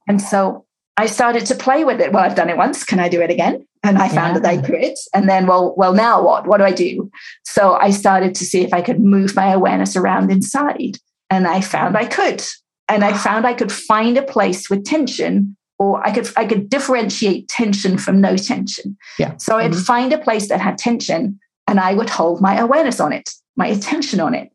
And 0.08 0.20
so 0.20 0.66
I 1.00 1.06
started 1.06 1.46
to 1.46 1.56
play 1.56 1.86
with 1.86 2.02
it. 2.02 2.12
Well, 2.12 2.26
I've 2.26 2.36
done 2.36 2.50
it 2.50 2.58
once. 2.58 2.84
Can 2.84 3.00
I 3.00 3.08
do 3.08 3.22
it 3.22 3.30
again? 3.30 3.66
And 3.84 3.98
I 3.98 4.10
found 4.10 4.36
yeah. 4.36 4.42
that 4.42 4.50
I 4.50 4.62
could. 4.62 4.96
And 5.14 5.30
then, 5.30 5.48
well, 5.48 5.74
well, 5.78 5.94
now 5.94 6.22
what? 6.22 6.46
What 6.46 6.58
do 6.58 6.66
I 6.66 6.74
do? 6.74 7.10
So 7.46 7.76
I 7.76 7.92
started 7.92 8.36
to 8.36 8.44
see 8.44 8.64
if 8.64 8.74
I 8.74 8.82
could 8.82 9.00
move 9.00 9.34
my 9.34 9.54
awareness 9.54 9.96
around 9.96 10.30
inside. 10.30 10.98
And 11.30 11.48
I 11.48 11.62
found 11.62 11.96
I 11.96 12.04
could. 12.04 12.44
And 12.90 13.06
I 13.06 13.14
found 13.14 13.48
I 13.48 13.54
could 13.54 13.72
find 13.72 14.18
a 14.18 14.22
place 14.22 14.70
with 14.70 14.84
tension, 14.84 15.56
or 15.78 16.06
I 16.06 16.12
could 16.12 16.30
I 16.36 16.44
could 16.44 16.70
differentiate 16.70 17.48
tension 17.48 17.98
from 17.98 18.20
no 18.20 18.36
tension. 18.36 18.98
Yeah. 19.18 19.38
So 19.38 19.56
I'd 19.56 19.72
mm-hmm. 19.72 19.80
find 19.80 20.12
a 20.12 20.18
place 20.18 20.50
that 20.50 20.60
had 20.60 20.78
tension 20.78 21.40
and 21.66 21.80
I 21.80 21.94
would 21.94 22.10
hold 22.10 22.42
my 22.42 22.58
awareness 22.58 23.00
on 23.00 23.14
it, 23.14 23.30
my 23.56 23.68
attention 23.68 24.20
on 24.20 24.36
it. 24.36 24.52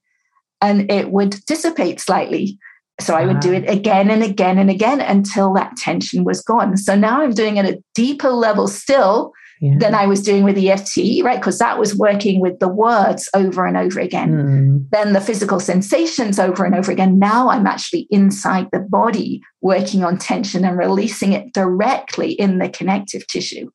And 0.60 0.90
it 0.90 1.10
would 1.10 1.42
dissipate 1.46 2.00
slightly. 2.00 2.58
So 3.00 3.14
I 3.14 3.26
would 3.26 3.40
do 3.40 3.52
it 3.52 3.68
again 3.68 4.08
and 4.08 4.22
again 4.22 4.56
and 4.56 4.70
again 4.70 5.00
until 5.00 5.52
that 5.54 5.76
tension 5.76 6.24
was 6.24 6.40
gone. 6.40 6.76
So 6.76 6.94
now 6.94 7.22
I'm 7.22 7.32
doing 7.32 7.56
it 7.56 7.66
at 7.66 7.74
a 7.74 7.82
deeper 7.94 8.30
level 8.30 8.68
still 8.68 9.32
yeah. 9.60 9.78
than 9.78 9.94
I 9.94 10.06
was 10.06 10.22
doing 10.22 10.44
with 10.44 10.56
EFT, 10.56 11.24
right? 11.24 11.40
Because 11.40 11.58
that 11.58 11.78
was 11.78 11.96
working 11.96 12.40
with 12.40 12.60
the 12.60 12.68
words 12.68 13.28
over 13.34 13.66
and 13.66 13.76
over 13.76 13.98
again. 13.98 14.32
Mm. 14.32 14.90
Then 14.90 15.12
the 15.12 15.20
physical 15.20 15.58
sensations 15.58 16.38
over 16.38 16.64
and 16.64 16.74
over 16.74 16.92
again. 16.92 17.18
Now 17.18 17.48
I'm 17.48 17.66
actually 17.66 18.06
inside 18.10 18.68
the 18.72 18.80
body 18.80 19.42
working 19.60 20.04
on 20.04 20.16
tension 20.16 20.64
and 20.64 20.78
releasing 20.78 21.32
it 21.32 21.52
directly 21.52 22.32
in 22.32 22.58
the 22.58 22.68
connective 22.68 23.26
tissue. 23.26 23.70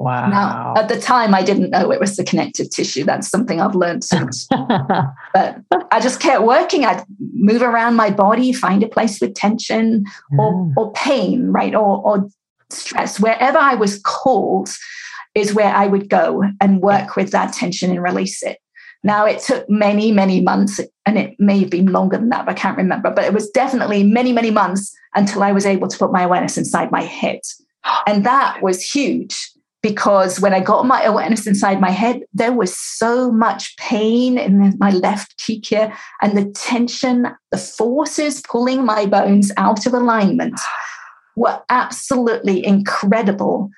Wow. 0.00 0.28
Now, 0.30 0.74
at 0.80 0.88
the 0.88 0.98
time, 0.98 1.34
I 1.34 1.42
didn't 1.42 1.68
know 1.68 1.92
it 1.92 2.00
was 2.00 2.16
the 2.16 2.24
connective 2.24 2.70
tissue. 2.70 3.04
That's 3.04 3.28
something 3.28 3.60
I've 3.60 3.74
learned 3.74 4.02
since. 4.02 4.46
but 5.34 5.62
I 5.90 6.00
just 6.00 6.20
kept 6.20 6.42
working. 6.42 6.86
I'd 6.86 7.04
move 7.34 7.60
around 7.60 7.96
my 7.96 8.10
body, 8.10 8.54
find 8.54 8.82
a 8.82 8.88
place 8.88 9.20
with 9.20 9.34
tension 9.34 10.06
or, 10.38 10.72
or 10.78 10.90
pain, 10.92 11.48
right? 11.48 11.74
Or, 11.74 12.00
or 12.02 12.26
stress. 12.70 13.20
Wherever 13.20 13.58
I 13.58 13.74
was 13.74 14.00
called 14.00 14.70
is 15.34 15.52
where 15.52 15.74
I 15.74 15.86
would 15.86 16.08
go 16.08 16.44
and 16.62 16.80
work 16.80 17.14
with 17.14 17.30
that 17.32 17.52
tension 17.52 17.90
and 17.90 18.02
release 18.02 18.42
it. 18.42 18.56
Now, 19.04 19.26
it 19.26 19.40
took 19.40 19.68
many, 19.68 20.12
many 20.12 20.40
months, 20.40 20.80
and 21.04 21.18
it 21.18 21.36
may 21.38 21.58
have 21.58 21.70
been 21.70 21.92
longer 21.92 22.16
than 22.16 22.30
that, 22.30 22.46
but 22.46 22.52
I 22.52 22.58
can't 22.58 22.78
remember. 22.78 23.10
But 23.10 23.24
it 23.24 23.34
was 23.34 23.50
definitely 23.50 24.02
many, 24.02 24.32
many 24.32 24.50
months 24.50 24.96
until 25.14 25.42
I 25.42 25.52
was 25.52 25.66
able 25.66 25.88
to 25.88 25.98
put 25.98 26.10
my 26.10 26.22
awareness 26.22 26.56
inside 26.56 26.90
my 26.90 27.02
head. 27.02 27.40
And 28.06 28.24
that 28.24 28.62
was 28.62 28.82
huge 28.82 29.52
because 29.82 30.40
when 30.40 30.52
I 30.52 30.60
got 30.60 30.86
my 30.86 31.02
awareness 31.02 31.46
inside 31.46 31.80
my 31.80 31.90
head, 31.90 32.22
there 32.34 32.52
was 32.52 32.76
so 32.76 33.32
much 33.32 33.76
pain 33.76 34.36
in 34.36 34.76
my 34.78 34.90
left 34.90 35.38
cheek 35.38 35.66
here, 35.66 35.96
and 36.20 36.36
the 36.36 36.50
tension, 36.52 37.26
the 37.50 37.58
forces 37.58 38.42
pulling 38.42 38.84
my 38.84 39.06
bones 39.06 39.50
out 39.56 39.86
of 39.86 39.94
alignment 39.94 40.60
were 41.36 41.60
absolutely 41.70 42.64
incredible. 42.64 43.70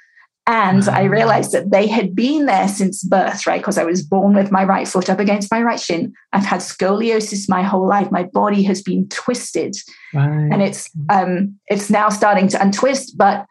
And 0.45 0.89
I 0.89 1.05
realized 1.05 1.53
that 1.53 1.71
they 1.71 1.87
had 1.87 2.17
been 2.17 2.47
there 2.47 2.67
since 2.67 3.05
birth, 3.05 3.47
right? 3.47 3.61
Because 3.61 3.79
I 3.79 3.85
was 3.85 4.03
born 4.03 4.35
with 4.35 4.51
my 4.51 4.65
right 4.65 4.89
foot 4.89 5.09
up 5.09 5.21
against 5.21 5.53
my 5.53 5.63
right 5.63 5.79
shin. 5.79 6.13
I've 6.33 6.45
had 6.45 6.59
scoliosis 6.59 7.49
my 7.49 7.63
whole 7.63 7.87
life. 7.87 8.11
My 8.11 8.25
body 8.25 8.65
has 8.65 8.83
been 8.83 9.09
twisted, 9.09 9.77
right. 10.13 10.49
and 10.51 10.61
it's 10.61 10.91
um, 11.11 11.61
it's 11.69 11.91
now 11.91 12.09
starting 12.09 12.49
to 12.49 12.61
untwist. 12.61 13.17
But 13.17 13.47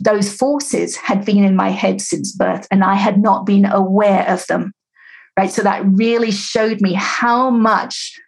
those 0.00 0.34
forces 0.34 0.96
had 0.96 1.24
been 1.24 1.44
in 1.44 1.56
my 1.56 1.70
head 1.70 2.00
since 2.00 2.32
birth 2.32 2.66
and 2.70 2.82
I 2.82 2.94
had 2.94 3.20
not 3.20 3.46
been 3.46 3.64
aware 3.64 4.28
of 4.28 4.46
them. 4.46 4.72
Right. 5.38 5.50
So 5.50 5.62
that 5.62 5.84
really 5.84 6.30
showed 6.30 6.80
me 6.80 6.94
how 6.94 7.50
much 7.50 8.18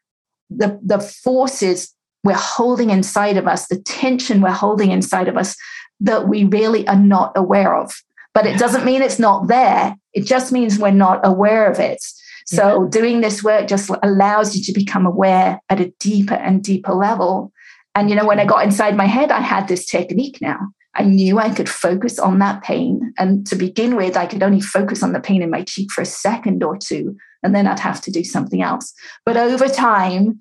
the, 0.50 0.78
the 0.82 0.98
forces 0.98 1.94
we're 2.24 2.34
holding 2.34 2.90
inside 2.90 3.36
of 3.36 3.46
us, 3.46 3.68
the 3.68 3.80
tension 3.80 4.40
we're 4.40 4.50
holding 4.50 4.90
inside 4.90 5.28
of 5.28 5.36
us 5.36 5.56
that 6.00 6.28
we 6.28 6.44
really 6.44 6.86
are 6.88 6.98
not 6.98 7.32
aware 7.36 7.76
of. 7.76 7.92
But 8.34 8.46
it 8.46 8.58
doesn't 8.58 8.84
mean 8.84 9.02
it's 9.02 9.18
not 9.18 9.46
there. 9.46 9.96
It 10.12 10.26
just 10.26 10.52
means 10.52 10.78
we're 10.78 10.90
not 10.90 11.20
aware 11.24 11.70
of 11.70 11.78
it. 11.78 12.04
So 12.46 12.82
yeah. 12.82 12.88
doing 12.90 13.20
this 13.20 13.42
work 13.42 13.66
just 13.66 13.90
allows 14.02 14.56
you 14.56 14.62
to 14.64 14.72
become 14.72 15.06
aware 15.06 15.60
at 15.68 15.80
a 15.80 15.92
deeper 15.98 16.34
and 16.34 16.62
deeper 16.62 16.92
level. 16.92 17.52
And 17.94 18.10
you 18.10 18.16
know, 18.16 18.26
when 18.26 18.38
I 18.38 18.44
got 18.44 18.64
inside 18.64 18.96
my 18.96 19.06
head, 19.06 19.30
I 19.30 19.40
had 19.40 19.68
this 19.68 19.86
technique 19.86 20.38
now. 20.40 20.58
I 20.98 21.04
knew 21.04 21.38
I 21.38 21.50
could 21.50 21.68
focus 21.68 22.18
on 22.18 22.38
that 22.38 22.62
pain. 22.62 23.12
And 23.18 23.46
to 23.48 23.56
begin 23.56 23.96
with, 23.96 24.16
I 24.16 24.26
could 24.26 24.42
only 24.42 24.60
focus 24.60 25.02
on 25.02 25.12
the 25.12 25.20
pain 25.20 25.42
in 25.42 25.50
my 25.50 25.62
cheek 25.62 25.90
for 25.92 26.00
a 26.00 26.06
second 26.06 26.62
or 26.62 26.76
two, 26.76 27.16
and 27.42 27.54
then 27.54 27.66
I'd 27.66 27.80
have 27.80 28.00
to 28.02 28.10
do 28.10 28.24
something 28.24 28.62
else. 28.62 28.92
But 29.24 29.36
over 29.36 29.68
time, 29.68 30.40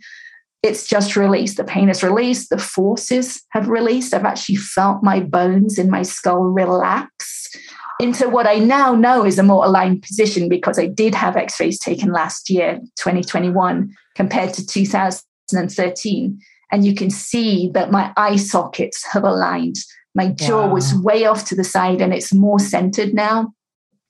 it's 0.64 0.88
just 0.88 1.16
released. 1.16 1.58
The 1.58 1.64
pain 1.64 1.90
is 1.90 2.04
released, 2.04 2.50
the 2.50 2.58
forces 2.58 3.44
have 3.52 3.68
released. 3.68 4.14
I've 4.14 4.26
actually 4.26 4.56
felt 4.56 5.04
my 5.04 5.20
bones 5.20 5.78
in 5.78 5.92
my 5.92 6.02
skull 6.02 6.44
relax 6.44 7.56
into 8.00 8.28
what 8.28 8.48
I 8.48 8.56
now 8.56 8.94
know 8.94 9.26
is 9.26 9.40
a 9.40 9.44
more 9.44 9.66
aligned 9.66 10.02
position 10.02 10.50
because 10.50 10.78
I 10.78 10.88
did 10.88 11.16
have 11.16 11.38
x 11.38 11.60
rays 11.60 11.80
taken 11.80 12.12
last 12.12 12.50
year, 12.50 12.80
2021, 12.98 13.94
compared 14.16 14.54
to 14.54 14.66
2013. 14.66 16.40
And 16.72 16.86
you 16.86 16.96
can 16.96 17.10
see 17.10 17.70
that 17.74 17.92
my 17.92 18.12
eye 18.18 18.38
sockets 18.38 19.06
have 19.06 19.24
aligned 19.24 19.78
my 20.16 20.30
jaw 20.30 20.66
wow. 20.66 20.74
was 20.74 20.96
way 20.96 21.26
off 21.26 21.46
to 21.46 21.56
the 21.56 21.64
side 21.64 22.02
and 22.02 22.14
it's 22.14 22.34
more 22.34 22.58
centered 22.58 23.14
now. 23.14 23.54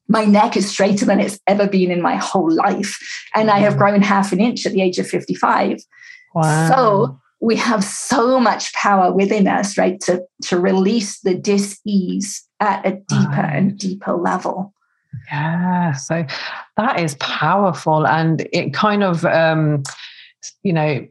My 0.07 0.23
neck 0.23 0.55
is 0.55 0.69
straighter 0.69 1.03
than 1.03 1.19
it's 1.19 1.39
ever 1.47 1.67
been 1.67 1.89
in 1.89 2.01
my 2.01 2.15
whole 2.15 2.51
life. 2.51 2.95
And 3.33 3.49
I 3.49 3.57
have 3.59 3.75
grown 3.75 4.03
half 4.03 4.31
an 4.31 4.39
inch 4.39 4.67
at 4.67 4.71
the 4.71 4.83
age 4.83 4.99
of 4.99 5.07
55. 5.07 5.79
Wow. 6.35 6.69
So 6.69 7.19
we 7.41 7.55
have 7.55 7.83
so 7.83 8.39
much 8.39 8.71
power 8.73 9.11
within 9.11 9.47
us, 9.47 9.79
right, 9.79 9.99
to, 10.01 10.23
to 10.43 10.59
release 10.59 11.19
the 11.21 11.33
dis-ease 11.33 12.47
at 12.59 12.85
a 12.85 12.91
deeper 12.91 13.41
and 13.41 13.77
deeper 13.77 14.13
level. 14.13 14.73
Yeah, 15.31 15.93
so 15.93 16.23
that 16.77 16.99
is 16.99 17.15
powerful, 17.15 18.05
and 18.05 18.47
it 18.51 18.73
kind 18.73 19.03
of, 19.03 19.25
um, 19.25 19.81
you 20.61 20.73
know, 20.73 21.07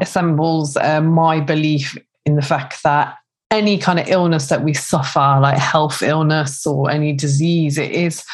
assembles 0.00 0.76
uh, 0.76 1.00
my 1.00 1.40
belief 1.40 1.96
in 2.26 2.36
the 2.36 2.42
fact 2.42 2.82
that 2.82 3.16
any 3.50 3.78
kind 3.78 4.00
of 4.00 4.08
illness 4.08 4.48
that 4.48 4.64
we 4.64 4.74
suffer, 4.74 5.38
like 5.40 5.58
health 5.58 6.02
illness 6.02 6.66
or 6.66 6.90
any 6.90 7.12
disease, 7.12 7.78
it 7.78 7.92
is 7.92 8.24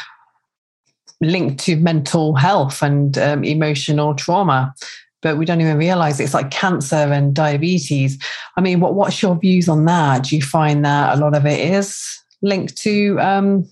linked 1.21 1.63
to 1.65 1.77
mental 1.77 2.35
health 2.35 2.83
and 2.83 3.19
um, 3.19 3.45
emotional 3.45 4.15
trauma. 4.15 4.75
But 5.23 5.37
we 5.37 5.45
don't 5.45 5.61
even 5.61 5.77
realize 5.77 6.19
it's 6.19 6.33
like 6.33 6.51
cancer 6.51 6.97
and 6.97 7.35
diabetes. 7.35 8.19
I 8.57 8.63
mean, 8.63 8.81
what, 8.81 8.95
what's 8.95 9.21
your 9.21 9.39
views 9.39 9.69
on 9.69 9.85
that? 9.85 10.25
Do 10.25 10.37
you 10.37 10.43
find 10.43 10.83
that 10.87 11.19
a 11.19 11.21
lot 11.21 11.37
of 11.37 11.45
it 11.45 11.61
is 11.61 12.19
linked 12.41 12.77
to 12.79 13.21
um, 13.21 13.69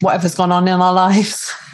whatever's 0.00 0.34
gone 0.34 0.52
on 0.52 0.68
in 0.68 0.80
our 0.80 0.92
lives? 0.92 1.50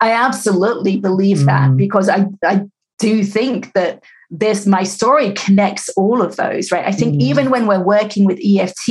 I 0.00 0.10
absolutely 0.10 0.96
believe 0.96 1.38
mm. 1.38 1.46
that 1.46 1.76
because 1.76 2.08
I, 2.08 2.26
I 2.44 2.66
do 2.98 3.22
think 3.22 3.72
that 3.74 4.02
this 4.30 4.66
my 4.66 4.82
story 4.82 5.32
connects 5.32 5.88
all 5.90 6.22
of 6.22 6.36
those 6.36 6.72
right 6.72 6.86
i 6.86 6.92
think 6.92 7.14
mm. 7.14 7.20
even 7.20 7.50
when 7.50 7.66
we're 7.66 7.82
working 7.82 8.24
with 8.24 8.40
eft 8.44 8.88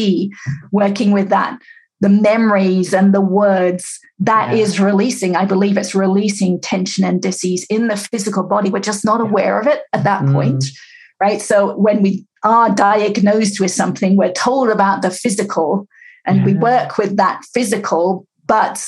working 0.72 1.12
with 1.12 1.30
that 1.30 1.58
the 2.02 2.10
memories 2.10 2.94
and 2.94 3.14
the 3.14 3.22
words 3.22 4.00
that 4.20 4.52
yeah. 4.52 4.62
is 4.62 4.80
releasing 4.80 5.36
i 5.36 5.46
believe 5.46 5.78
it's 5.78 5.96
releasing 5.96 6.60
tension 6.62 7.04
and 7.04 7.22
disease 7.22 7.66
in 7.70 7.88
the 7.88 7.98
physical 7.98 8.44
body 8.44 8.70
we're 8.70 8.80
just 8.80 9.06
not 9.06 9.22
aware 9.22 9.60
of 9.60 9.68
it 9.68 9.82
at 9.94 10.04
that 10.04 10.24
mm. 10.24 10.34
point 10.34 10.64
right 11.20 11.42
so 11.42 11.76
when 11.78 12.02
we 12.02 12.26
are 12.44 12.74
diagnosed 12.74 13.60
with 13.60 13.72
something 13.72 14.16
we're 14.16 14.32
told 14.32 14.70
about 14.70 15.02
the 15.02 15.12
physical 15.12 15.88
and 16.26 16.40
yeah. 16.40 16.46
we 16.46 16.54
work 16.54 16.98
with 16.98 17.18
that 17.18 17.42
physical 17.54 18.26
but 18.46 18.86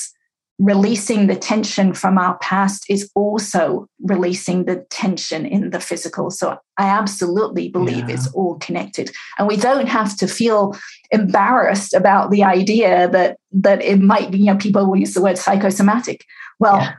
releasing 0.58 1.28
the 1.28 1.36
tension 1.36 1.94
from 1.94 2.18
our 2.18 2.36
past 2.38 2.84
is 2.88 3.10
also 3.14 3.88
releasing 4.02 4.64
the 4.64 4.84
tension 4.90 5.46
in 5.46 5.70
the 5.70 5.80
physical. 5.80 6.30
So 6.30 6.58
I 6.76 6.88
absolutely 6.88 7.68
believe 7.68 8.08
yeah. 8.08 8.14
it's 8.14 8.32
all 8.32 8.56
connected. 8.56 9.10
And 9.38 9.46
we 9.46 9.56
don't 9.56 9.88
have 9.88 10.16
to 10.16 10.26
feel 10.26 10.76
embarrassed 11.12 11.94
about 11.94 12.30
the 12.30 12.42
idea 12.42 13.08
that 13.10 13.38
that 13.52 13.82
it 13.82 14.00
might 14.00 14.30
be, 14.30 14.38
you 14.38 14.46
know, 14.46 14.56
people 14.56 14.86
will 14.86 14.96
use 14.96 15.14
the 15.14 15.22
word 15.22 15.38
psychosomatic. 15.38 16.24
Well, 16.58 16.78
yeah. 16.78 16.94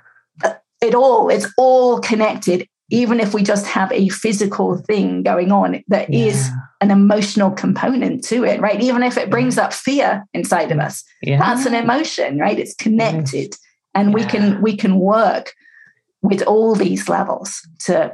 It 0.81 0.95
all, 0.95 1.29
it's 1.29 1.45
all 1.57 1.99
connected. 1.99 2.65
Even 2.89 3.19
if 3.19 3.33
we 3.33 3.43
just 3.43 3.67
have 3.67 3.91
a 3.91 4.09
physical 4.09 4.77
thing 4.77 5.23
going 5.23 5.51
on, 5.51 5.83
there 5.87 6.05
yeah. 6.09 6.25
is 6.25 6.49
an 6.81 6.91
emotional 6.91 7.51
component 7.51 8.23
to 8.25 8.43
it, 8.43 8.59
right? 8.59 8.81
Even 8.81 9.03
if 9.03 9.17
it 9.17 9.29
brings 9.29 9.57
up 9.57 9.73
fear 9.73 10.25
inside 10.33 10.71
of 10.71 10.77
mm. 10.77 10.85
us, 10.85 11.03
yeah. 11.21 11.37
that's 11.37 11.65
an 11.65 11.75
emotion, 11.75 12.39
right? 12.39 12.57
It's 12.57 12.75
connected. 12.75 13.55
And 13.93 14.09
yeah. 14.09 14.15
we 14.15 14.25
can 14.25 14.61
we 14.61 14.75
can 14.75 14.99
work 14.99 15.53
with 16.21 16.41
all 16.43 16.75
these 16.75 17.07
levels 17.07 17.61
to 17.85 18.11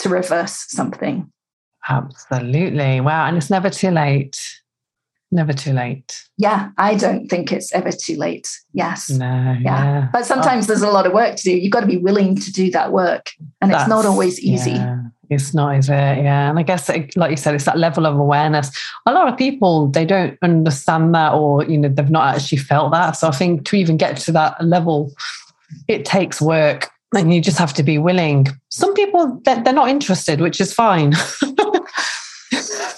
to 0.00 0.08
reverse 0.08 0.64
something. 0.68 1.30
Absolutely. 1.88 3.00
Wow. 3.00 3.26
And 3.26 3.36
it's 3.36 3.50
never 3.50 3.70
too 3.70 3.90
late. 3.90 4.40
Never 5.34 5.52
too 5.52 5.72
late. 5.72 6.28
Yeah, 6.38 6.70
I 6.78 6.94
don't 6.94 7.26
think 7.26 7.50
it's 7.50 7.72
ever 7.72 7.90
too 7.90 8.16
late. 8.16 8.48
Yes. 8.72 9.10
No. 9.10 9.26
Yeah. 9.26 9.58
yeah. 9.62 10.08
But 10.12 10.26
sometimes 10.26 10.64
oh. 10.64 10.66
there's 10.68 10.82
a 10.82 10.90
lot 10.92 11.06
of 11.06 11.12
work 11.12 11.34
to 11.34 11.42
do. 11.42 11.50
You've 11.50 11.72
got 11.72 11.80
to 11.80 11.88
be 11.88 11.96
willing 11.96 12.36
to 12.36 12.52
do 12.52 12.70
that 12.70 12.92
work. 12.92 13.32
And 13.60 13.72
That's, 13.72 13.82
it's 13.82 13.88
not 13.88 14.06
always 14.06 14.38
easy. 14.38 14.70
Yeah. 14.70 15.00
It's 15.30 15.52
not, 15.52 15.76
is 15.76 15.88
it? 15.88 15.92
Yeah. 15.92 16.50
And 16.50 16.56
I 16.56 16.62
guess, 16.62 16.88
like 17.16 17.32
you 17.32 17.36
said, 17.36 17.56
it's 17.56 17.64
that 17.64 17.78
level 17.78 18.06
of 18.06 18.16
awareness. 18.16 18.70
A 19.06 19.12
lot 19.12 19.26
of 19.26 19.36
people, 19.36 19.88
they 19.88 20.04
don't 20.04 20.38
understand 20.40 21.16
that 21.16 21.32
or, 21.32 21.64
you 21.64 21.78
know, 21.78 21.88
they've 21.88 22.08
not 22.08 22.36
actually 22.36 22.58
felt 22.58 22.92
that. 22.92 23.16
So 23.16 23.26
I 23.26 23.32
think 23.32 23.64
to 23.64 23.76
even 23.76 23.96
get 23.96 24.16
to 24.18 24.32
that 24.32 24.64
level, 24.64 25.10
it 25.88 26.04
takes 26.04 26.40
work 26.40 26.90
and 27.12 27.34
you 27.34 27.40
just 27.40 27.58
have 27.58 27.74
to 27.74 27.82
be 27.82 27.98
willing. 27.98 28.46
Some 28.68 28.94
people, 28.94 29.40
they're, 29.44 29.60
they're 29.64 29.72
not 29.72 29.88
interested, 29.88 30.40
which 30.40 30.60
is 30.60 30.72
fine. 30.72 31.12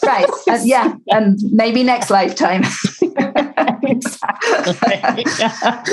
right. 0.03 0.27
And 0.49 0.66
yeah. 0.69 0.95
And 1.09 1.38
maybe 1.53 1.83
next 1.83 2.11
lifetime. 2.11 2.62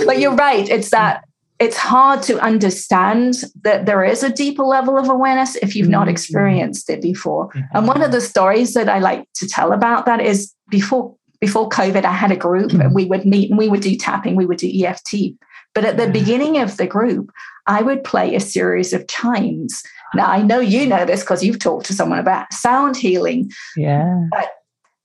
but 0.05 0.19
you're 0.19 0.35
right. 0.35 0.67
It's 0.69 0.89
that 0.91 1.23
it's 1.59 1.77
hard 1.77 2.21
to 2.23 2.39
understand 2.39 3.43
that 3.63 3.85
there 3.85 4.03
is 4.03 4.23
a 4.23 4.29
deeper 4.29 4.63
level 4.63 4.97
of 4.97 5.07
awareness 5.09 5.55
if 5.57 5.75
you've 5.75 5.87
not 5.87 6.01
mm-hmm. 6.01 6.09
experienced 6.09 6.89
it 6.89 7.01
before. 7.01 7.49
Mm-hmm. 7.49 7.77
And 7.77 7.87
one 7.87 8.01
of 8.01 8.11
the 8.11 8.21
stories 8.21 8.73
that 8.73 8.89
I 8.89 8.99
like 8.99 9.27
to 9.35 9.47
tell 9.47 9.71
about 9.71 10.05
that 10.05 10.19
is 10.19 10.53
before 10.69 11.15
before 11.39 11.67
COVID, 11.67 12.05
I 12.05 12.13
had 12.13 12.31
a 12.31 12.37
group 12.37 12.71
and 12.71 12.81
mm-hmm. 12.81 12.93
we 12.93 13.05
would 13.05 13.25
meet 13.25 13.49
and 13.49 13.57
we 13.57 13.67
would 13.67 13.81
do 13.81 13.97
tapping, 13.97 14.35
we 14.35 14.45
would 14.45 14.59
do 14.59 14.71
EFT. 14.73 15.35
But 15.75 15.83
at 15.83 15.97
the 15.97 16.07
beginning 16.07 16.57
of 16.57 16.77
the 16.77 16.87
group, 16.87 17.31
I 17.67 17.81
would 17.81 18.03
play 18.03 18.35
a 18.35 18.39
series 18.39 18.93
of 18.93 19.07
chimes. 19.07 19.83
Now, 20.15 20.27
I 20.27 20.41
know 20.41 20.59
you 20.59 20.85
know 20.85 21.05
this 21.05 21.21
because 21.21 21.43
you've 21.43 21.59
talked 21.59 21.85
to 21.87 21.93
someone 21.93 22.19
about 22.19 22.51
sound 22.53 22.97
healing. 22.97 23.51
Yeah. 23.75 24.27
But 24.31 24.49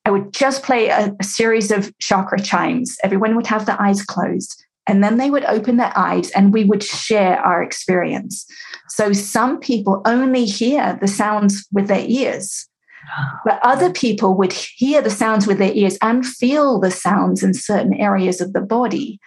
I 0.04 0.10
would 0.10 0.32
just 0.32 0.62
play 0.62 0.88
a, 0.88 1.14
a 1.20 1.24
series 1.24 1.70
of 1.70 1.96
chakra 1.98 2.40
chimes. 2.40 2.96
Everyone 3.02 3.36
would 3.36 3.46
have 3.46 3.66
their 3.66 3.80
eyes 3.80 4.02
closed. 4.02 4.64
And 4.86 5.04
then 5.04 5.18
they 5.18 5.30
would 5.30 5.44
open 5.44 5.76
their 5.76 5.92
eyes 5.94 6.30
and 6.30 6.52
we 6.52 6.64
would 6.64 6.82
share 6.82 7.38
our 7.40 7.62
experience. 7.62 8.46
So 8.88 9.12
some 9.12 9.60
people 9.60 10.00
only 10.06 10.46
hear 10.46 10.98
the 11.00 11.06
sounds 11.06 11.68
with 11.72 11.88
their 11.88 12.04
ears, 12.08 12.66
but 13.44 13.60
other 13.62 13.92
people 13.92 14.34
would 14.38 14.52
hear 14.52 15.02
the 15.02 15.10
sounds 15.10 15.46
with 15.46 15.58
their 15.58 15.72
ears 15.74 15.98
and 16.00 16.26
feel 16.26 16.80
the 16.80 16.90
sounds 16.90 17.42
in 17.42 17.52
certain 17.52 17.94
areas 17.94 18.40
of 18.40 18.54
the 18.54 18.62
body. 18.62 19.20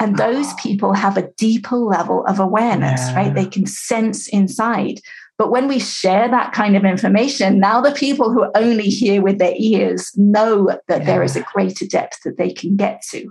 And 0.00 0.20
ah. 0.20 0.26
those 0.26 0.52
people 0.54 0.92
have 0.92 1.16
a 1.16 1.30
deeper 1.36 1.76
level 1.76 2.24
of 2.26 2.40
awareness, 2.40 3.00
yeah. 3.00 3.16
right? 3.16 3.34
They 3.34 3.46
can 3.46 3.66
sense 3.66 4.28
inside. 4.28 5.00
But 5.36 5.50
when 5.50 5.66
we 5.66 5.78
share 5.78 6.28
that 6.28 6.52
kind 6.52 6.76
of 6.76 6.84
information, 6.84 7.58
now 7.58 7.80
the 7.80 7.92
people 7.92 8.32
who 8.32 8.50
only 8.54 8.84
hear 8.84 9.20
with 9.20 9.38
their 9.38 9.54
ears 9.56 10.12
know 10.16 10.66
that 10.88 11.00
yeah. 11.00 11.04
there 11.04 11.22
is 11.22 11.36
a 11.36 11.42
greater 11.52 11.86
depth 11.86 12.22
that 12.24 12.38
they 12.38 12.52
can 12.52 12.76
get 12.76 13.02
to. 13.10 13.28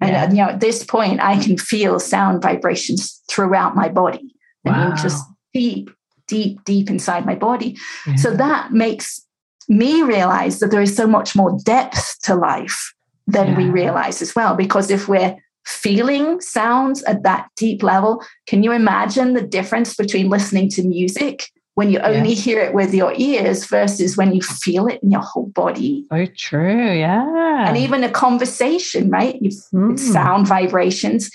And 0.00 0.10
yeah. 0.10 0.24
Uh, 0.24 0.28
you 0.28 0.36
know, 0.36 0.48
at 0.50 0.60
this 0.60 0.84
point, 0.84 1.20
I 1.20 1.42
can 1.42 1.56
feel 1.56 1.98
sound 2.00 2.42
vibrations 2.42 3.22
throughout 3.30 3.76
my 3.76 3.88
body. 3.88 4.34
Wow. 4.64 4.72
I 4.72 4.88
mean, 4.88 4.96
just 4.96 5.24
deep, 5.54 5.90
deep, 6.26 6.64
deep 6.64 6.90
inside 6.90 7.24
my 7.24 7.34
body. 7.36 7.76
Yeah. 8.06 8.16
So 8.16 8.34
that 8.34 8.72
makes 8.72 9.22
me 9.68 10.02
realize 10.02 10.58
that 10.58 10.70
there 10.70 10.82
is 10.82 10.94
so 10.94 11.06
much 11.06 11.34
more 11.34 11.58
depth 11.64 12.20
to 12.22 12.34
life 12.34 12.92
than 13.26 13.48
yeah. 13.48 13.56
we 13.56 13.64
realize 13.66 14.20
as 14.20 14.34
well. 14.34 14.54
Because 14.54 14.90
if 14.90 15.08
we're 15.08 15.36
feeling 15.66 16.40
sounds 16.40 17.02
at 17.04 17.22
that 17.24 17.48
deep 17.56 17.82
level, 17.82 18.24
can 18.46 18.62
you 18.62 18.72
imagine 18.72 19.34
the 19.34 19.42
difference 19.42 19.94
between 19.96 20.28
listening 20.28 20.70
to 20.70 20.82
music 20.82 21.50
when 21.76 21.90
you 21.90 21.98
only 21.98 22.30
yes. 22.30 22.42
hear 22.42 22.60
it 22.60 22.72
with 22.72 22.94
your 22.94 23.12
ears 23.16 23.66
versus 23.66 24.16
when 24.16 24.34
you 24.34 24.40
feel 24.40 24.86
it 24.86 24.98
in 25.02 25.10
your 25.10 25.20
whole 25.20 25.48
body. 25.48 26.06
So 26.10 26.24
true, 26.34 26.90
yeah. 26.90 27.68
And 27.68 27.76
even 27.76 28.02
a 28.02 28.10
conversation, 28.10 29.10
right? 29.10 29.36
You 29.42 29.50
mm. 29.50 29.98
sound 29.98 30.46
vibrations. 30.46 31.30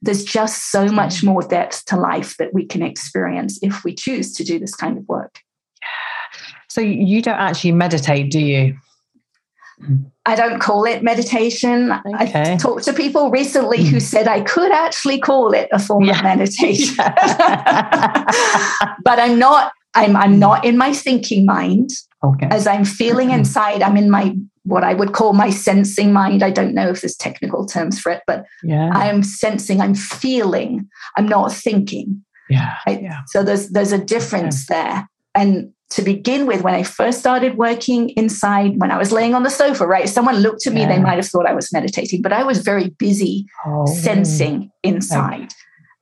There's 0.00 0.24
just 0.24 0.70
so 0.70 0.86
much 0.86 1.22
more 1.22 1.42
depth 1.42 1.84
to 1.86 1.96
life 1.96 2.38
that 2.38 2.54
we 2.54 2.64
can 2.64 2.82
experience 2.82 3.58
if 3.62 3.84
we 3.84 3.94
choose 3.94 4.32
to 4.36 4.44
do 4.44 4.58
this 4.58 4.74
kind 4.74 4.96
of 4.96 5.06
work. 5.06 5.40
So 6.70 6.80
you 6.80 7.20
don't 7.20 7.38
actually 7.38 7.72
meditate, 7.72 8.30
do 8.30 8.40
you? 8.40 8.78
I 10.26 10.34
don't 10.34 10.60
call 10.60 10.84
it 10.84 11.02
meditation. 11.02 11.92
Okay. 12.20 12.52
I 12.52 12.56
talked 12.56 12.84
to 12.84 12.92
people 12.92 13.30
recently 13.30 13.84
who 13.84 13.96
hmm. 13.96 14.00
said 14.00 14.28
I 14.28 14.42
could 14.42 14.72
actually 14.72 15.18
call 15.20 15.52
it 15.52 15.68
a 15.72 15.78
form 15.78 16.04
yeah. 16.04 16.18
of 16.18 16.24
meditation. 16.38 16.96
but 19.04 19.18
I'm 19.18 19.38
not 19.38 19.72
I'm 19.94 20.16
I'm 20.16 20.38
not 20.38 20.64
in 20.64 20.76
my 20.76 20.92
thinking 20.92 21.46
mind. 21.46 21.90
Okay. 22.22 22.48
As 22.50 22.66
I'm 22.66 22.84
feeling 22.84 23.30
inside, 23.30 23.82
I'm 23.82 23.96
in 23.96 24.10
my 24.10 24.34
what 24.64 24.84
I 24.84 24.92
would 24.92 25.12
call 25.12 25.32
my 25.32 25.50
sensing 25.50 26.12
mind. 26.12 26.42
I 26.42 26.50
don't 26.50 26.74
know 26.74 26.90
if 26.90 27.00
there's 27.00 27.16
technical 27.16 27.64
terms 27.64 27.98
for 27.98 28.12
it, 28.12 28.22
but 28.26 28.44
yeah. 28.62 28.90
I'm 28.92 29.22
sensing, 29.22 29.80
I'm 29.80 29.94
feeling, 29.94 30.86
I'm 31.16 31.26
not 31.26 31.52
thinking. 31.52 32.22
Yeah. 32.50 32.74
Yeah. 32.86 33.20
So 33.28 33.42
there's 33.42 33.70
there's 33.70 33.92
a 33.92 33.98
difference 33.98 34.66
there. 34.66 35.08
And 35.34 35.72
to 35.90 36.02
begin 36.02 36.46
with, 36.46 36.62
when 36.62 36.74
I 36.74 36.82
first 36.82 37.18
started 37.18 37.56
working 37.56 38.10
inside, 38.10 38.78
when 38.78 38.90
I 38.90 38.98
was 38.98 39.10
laying 39.10 39.34
on 39.34 39.42
the 39.42 39.50
sofa, 39.50 39.86
right? 39.86 40.08
Someone 40.08 40.36
looked 40.36 40.66
at 40.66 40.74
me, 40.74 40.80
yeah. 40.80 40.88
they 40.88 41.00
might 41.00 41.16
have 41.16 41.26
thought 41.26 41.46
I 41.46 41.54
was 41.54 41.72
meditating, 41.72 42.20
but 42.20 42.32
I 42.32 42.42
was 42.42 42.58
very 42.58 42.90
busy 42.90 43.46
oh. 43.64 43.86
sensing 43.86 44.70
inside. 44.82 45.44
Okay. 45.44 45.48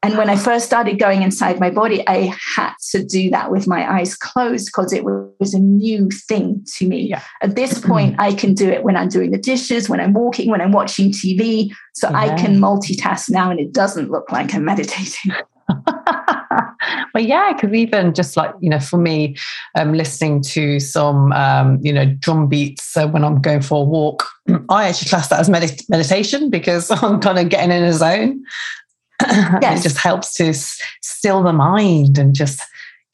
And 0.03 0.17
when 0.17 0.31
I 0.31 0.37
first 0.37 0.67
started 0.67 1.01
going 1.01 1.23
inside 1.23 1.59
my 1.59 1.71
body, 1.71 2.07
I 2.07 2.33
had 2.55 2.75
to 2.91 3.05
do 3.05 3.29
that 3.31 3.51
with 3.51 3.67
my 3.67 3.91
eyes 3.91 4.15
closed 4.15 4.67
because 4.67 4.93
it 4.93 5.05
was 5.05 5.53
a 5.53 5.59
new 5.59 6.11
thing 6.11 6.65
to 6.77 6.87
me. 6.87 7.09
Yeah. 7.09 7.23
At 7.43 7.57
this 7.57 7.75
mm-hmm. 7.75 7.91
point, 7.91 8.17
I 8.21 8.33
can 8.33 8.55
do 8.55 8.69
it 8.69 8.85
when 8.85 8.97
I'm 8.97 9.09
doing 9.09 9.33
the 9.33 9.39
dishes, 9.39 9.89
when 9.89 10.01
I'm 10.01 10.13
walking, 10.13 10.49
when 10.49 10.61
I'm 10.61 10.71
watching 10.71 11.11
TV. 11.11 11.73
So 11.95 12.09
yeah. 12.11 12.19
I 12.19 12.29
can 12.37 12.61
multitask 12.61 13.31
now 13.31 13.51
and 13.51 13.59
it 13.59 13.73
doesn't 13.73 14.11
look 14.11 14.31
like 14.31 14.55
I'm 14.55 14.65
meditating. 14.65 15.33
but 17.13 17.25
yeah, 17.25 17.53
because 17.53 17.75
even 17.75 18.15
just 18.15 18.37
like 18.37 18.55
you 18.61 18.71
know, 18.71 18.81
for 18.81 18.99
me, 18.99 19.37
um, 19.75 19.93
listening 19.93 20.43
to 20.43 20.81
some 20.81 21.33
um, 21.33 21.79
you 21.83 21.93
know 21.93 22.07
drum 22.07 22.49
beats 22.49 22.97
uh, 22.97 23.07
when 23.09 23.25
I'm 23.25 23.41
going 23.41 23.63
for 23.63 23.83
a 23.83 23.85
walk, 23.85 24.25
I 24.69 24.89
actually 24.89 25.09
class 25.09 25.29
that 25.29 25.41
as 25.41 25.49
med- 25.49 25.83
meditation 25.89 26.51
because 26.51 26.91
I'm 27.03 27.21
kind 27.21 27.39
of 27.39 27.49
getting 27.49 27.71
in 27.71 27.85
a 27.85 27.93
zone. 27.93 28.45
Yes. 29.63 29.81
it 29.81 29.83
just 29.83 29.97
helps 29.97 30.35
to 30.35 30.53
still 30.53 31.43
the 31.43 31.53
mind 31.53 32.19
and 32.19 32.35
just 32.35 32.61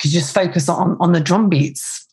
just 0.00 0.34
focus 0.34 0.68
on 0.68 0.96
on 0.98 1.12
the 1.12 1.20
drum 1.20 1.48
beats. 1.48 2.06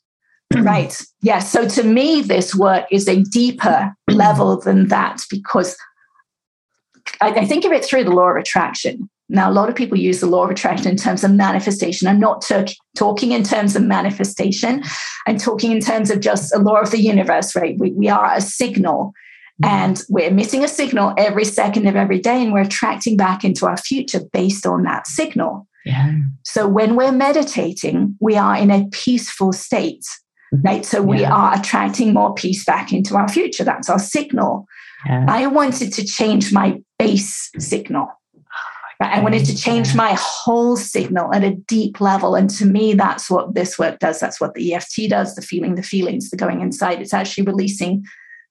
right. 0.58 1.02
Yeah. 1.22 1.40
So 1.40 1.68
to 1.68 1.84
me, 1.84 2.22
this 2.22 2.56
work 2.56 2.86
is 2.92 3.08
a 3.08 3.22
deeper 3.24 3.94
level 4.08 4.60
than 4.60 4.88
that 4.88 5.22
because 5.30 5.76
I, 7.22 7.30
I 7.32 7.46
think 7.46 7.66
of 7.66 7.72
it 7.72 7.84
through 7.84 8.04
the 8.04 8.12
law 8.12 8.30
of 8.30 8.38
attraction. 8.38 9.10
Now, 9.30 9.50
a 9.50 9.54
lot 9.54 9.70
of 9.70 9.76
people 9.76 9.98
use 9.98 10.20
the 10.20 10.28
law 10.28 10.44
of 10.44 10.50
attraction 10.50 10.88
in 10.88 10.98
terms 10.98 11.24
of 11.24 11.32
manifestation. 11.32 12.08
I'm 12.08 12.20
not 12.20 12.42
t- 12.42 12.76
talking 12.98 13.32
in 13.32 13.44
terms 13.44 13.76
of 13.76 13.84
manifestation. 13.84 14.84
I'm 15.28 15.38
talking 15.38 15.72
in 15.72 15.80
terms 15.80 16.10
of 16.10 16.20
just 16.20 16.54
a 16.54 16.58
law 16.58 16.82
of 16.82 16.90
the 16.90 17.00
universe, 17.00 17.56
right? 17.56 17.78
We, 17.78 17.92
we 17.92 18.10
are 18.10 18.34
a 18.34 18.42
signal 18.42 19.14
mm-hmm. 19.62 19.72
and 19.72 20.02
we're 20.10 20.30
emitting 20.30 20.64
a 20.64 20.68
signal 20.68 21.14
every 21.18 21.46
second 21.46 21.88
of 21.88 21.96
every 21.96 22.20
day 22.20 22.42
and 22.42 22.52
we're 22.52 22.62
attracting 22.62 23.18
back 23.18 23.44
into 23.44 23.68
our 23.68 23.78
future 23.78 24.22
based 24.34 24.66
on 24.66 24.84
that 24.84 25.06
signal. 25.06 25.68
Yeah. 25.86 26.12
So 26.44 26.68
when 26.68 26.96
we're 26.96 27.12
meditating, 27.12 28.16
we 28.20 28.36
are 28.36 28.58
in 28.58 28.72
a 28.72 28.88
peaceful 28.92 29.54
state, 29.54 30.06
mm-hmm. 30.54 30.68
right? 30.68 30.86
So 30.86 31.04
we 31.04 31.22
yeah. 31.22 31.34
are 31.34 31.60
attracting 31.60 32.14
more 32.14 32.34
peace 32.34 32.66
back 32.66 32.92
into 32.92 33.16
our 33.16 33.30
future. 33.30 33.64
That's 33.64 33.90
our 33.90 34.00
signal. 34.00 34.66
Yeah. 35.06 35.26
I 35.30 35.46
wanted 35.48 35.94
to 35.94 36.04
change 36.04 36.52
my 36.52 36.82
base 36.98 37.52
signal. 37.60 38.08
I 39.02 39.22
wanted 39.22 39.46
to 39.46 39.56
change 39.56 39.96
my 39.96 40.18
whole 40.20 40.76
signal 40.76 41.34
at 41.34 41.44
a 41.44 41.56
deep 41.56 42.02
level. 42.02 42.36
And 42.36 42.50
to 42.52 42.66
me, 42.66 42.94
that's 42.94 43.30
what 43.30 43.56
this 43.56 43.80
work 43.80 44.00
does. 44.00 44.20
That's 44.20 44.42
what 44.42 44.56
the 44.56 44.74
EFT 44.74 45.10
does 45.10 45.36
the 45.36 45.42
feeling, 45.42 45.76
the 45.76 45.84
feelings, 45.84 46.30
the 46.30 46.38
going 46.38 46.60
inside. 46.60 47.02
It's 47.02 47.14
actually 47.14 47.46
releasing 47.46 48.04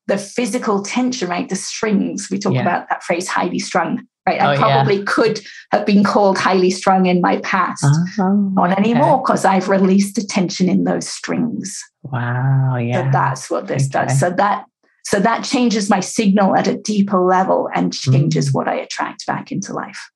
the 0.06 0.16
physical 0.16 0.82
tension, 0.82 1.28
right? 1.28 1.48
The 1.48 1.56
strings. 1.56 2.28
We 2.30 2.38
talk 2.38 2.54
yeah. 2.54 2.62
about 2.62 2.88
that 2.88 3.02
phrase, 3.02 3.28
highly 3.28 3.58
strung, 3.58 4.06
right? 4.26 4.40
I 4.40 4.54
oh, 4.54 4.58
probably 4.58 4.96
yeah. 4.96 5.04
could 5.06 5.40
have 5.70 5.84
been 5.84 6.02
called 6.02 6.38
highly 6.38 6.70
strung 6.70 7.04
in 7.04 7.20
my 7.20 7.38
past. 7.40 7.84
Uh-huh. 7.84 8.32
Not 8.54 8.72
okay. 8.72 8.80
anymore 8.80 9.18
because 9.18 9.44
I've 9.44 9.68
released 9.68 10.16
the 10.16 10.22
tension 10.22 10.70
in 10.70 10.84
those 10.84 11.06
strings. 11.06 11.78
Wow. 12.04 12.76
Yeah. 12.76 13.04
So 13.04 13.10
that's 13.12 13.50
what 13.50 13.66
this 13.66 13.82
okay. 13.82 14.06
does. 14.06 14.18
So 14.18 14.30
that 14.30 14.64
so 15.04 15.20
that 15.20 15.44
changes 15.44 15.88
my 15.88 16.00
signal 16.00 16.56
at 16.56 16.66
a 16.66 16.76
deeper 16.76 17.22
level 17.22 17.68
and 17.74 17.92
changes 17.92 18.50
mm. 18.50 18.54
what 18.54 18.68
I 18.68 18.74
attract 18.74 19.26
back 19.26 19.52
into 19.52 19.72
life. 19.72 20.10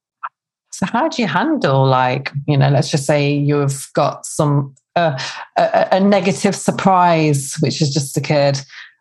So, 0.72 0.87
how 0.87 1.08
do 1.08 1.20
you 1.20 1.28
handle, 1.28 1.87
like, 1.87 2.32
you 2.48 2.56
know, 2.56 2.70
let's 2.70 2.90
just 2.90 3.04
say 3.04 3.32
you've 3.32 3.90
got 3.94 4.24
some 4.24 4.74
uh, 4.96 5.18
a, 5.56 5.88
a, 5.92 6.00
negative 6.00 6.54
surprise 6.54 7.56
which 7.61 7.78
has 7.78 7.92
just 7.92 8.16
occurred, 8.16 8.58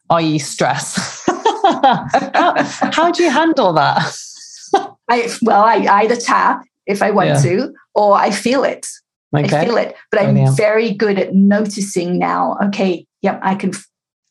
i.e., 0.10 0.40
stress. 0.40 1.24
how, 1.28 2.56
how, 2.94 3.12
do 3.12 3.24
you 3.24 3.30
handle 3.30 3.74
that? 3.74 4.02
I 5.10 5.30
well, 5.42 5.64
I 5.64 5.76
either 6.02 6.16
tap 6.16 6.64
if 6.86 7.02
I 7.02 7.12
want 7.12 7.30
yeah. 7.30 7.42
to, 7.42 7.74
or 7.94 8.16
I 8.16 8.32
feel 8.32 8.64
it. 8.64 8.88
Okay. 9.36 9.58
I 9.58 9.66
feel 9.66 9.78
it, 9.78 9.96
but 10.12 10.22
I'm 10.22 10.56
very 10.56 10.92
good 10.94 11.18
at 11.18 11.34
noticing 11.34 12.18
now. 12.18 12.58
Okay, 12.66 13.06
yep, 13.22 13.40
I 13.44 13.56
can. 13.56 13.72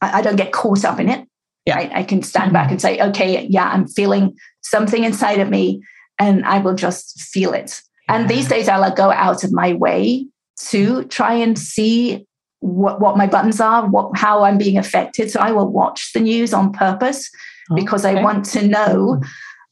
I, 0.00 0.18
I 0.18 0.22
don't 0.22 0.36
get 0.36 0.52
caught 0.52 0.84
up 0.84 1.00
in 1.00 1.08
it. 1.08 1.26
Yeah. 1.66 1.76
Right? 1.76 1.90
I 1.92 2.02
can 2.02 2.22
stand 2.22 2.52
back 2.52 2.70
and 2.70 2.80
say, 2.80 3.00
okay, 3.00 3.46
yeah, 3.48 3.68
I'm 3.70 3.86
feeling 3.86 4.34
something 4.62 5.04
inside 5.04 5.40
of 5.40 5.50
me, 5.50 5.82
and 6.20 6.44
I 6.44 6.58
will 6.58 6.74
just 6.74 7.20
feel 7.20 7.52
it. 7.52 7.80
And 8.08 8.28
these 8.28 8.48
days, 8.48 8.68
I'll 8.68 8.94
go 8.94 9.10
out 9.10 9.42
of 9.42 9.52
my 9.52 9.72
way 9.72 10.26
to 10.68 11.04
try 11.04 11.34
and 11.34 11.58
see 11.58 12.26
what, 12.58 13.00
what 13.00 13.16
my 13.16 13.26
buttons 13.26 13.60
are, 13.60 13.88
what 13.88 14.16
how 14.16 14.44
I'm 14.44 14.58
being 14.58 14.76
affected. 14.76 15.30
So 15.30 15.40
I 15.40 15.52
will 15.52 15.70
watch 15.72 16.12
the 16.12 16.20
news 16.20 16.52
on 16.52 16.72
purpose 16.72 17.30
because. 17.74 18.04
I 18.04 18.22
want 18.22 18.44
to 18.46 18.66
know 18.66 19.20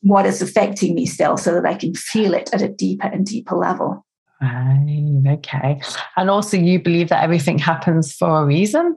what 0.02 0.24
is 0.24 0.40
affecting 0.40 0.94
me 0.94 1.04
still 1.04 1.36
so 1.36 1.52
that 1.54 1.66
I 1.66 1.74
can 1.74 1.94
feel 1.94 2.32
it 2.32 2.48
at 2.52 2.62
a 2.62 2.68
deeper 2.68 3.08
and 3.08 3.26
deeper 3.26 3.56
level. 3.56 4.06
Right, 4.40 5.22
okay. 5.26 5.80
And 6.16 6.30
also, 6.30 6.56
you 6.56 6.80
believe 6.80 7.08
that 7.08 7.24
everything 7.24 7.58
happens 7.58 8.14
for 8.14 8.42
a 8.42 8.46
reason? 8.46 8.96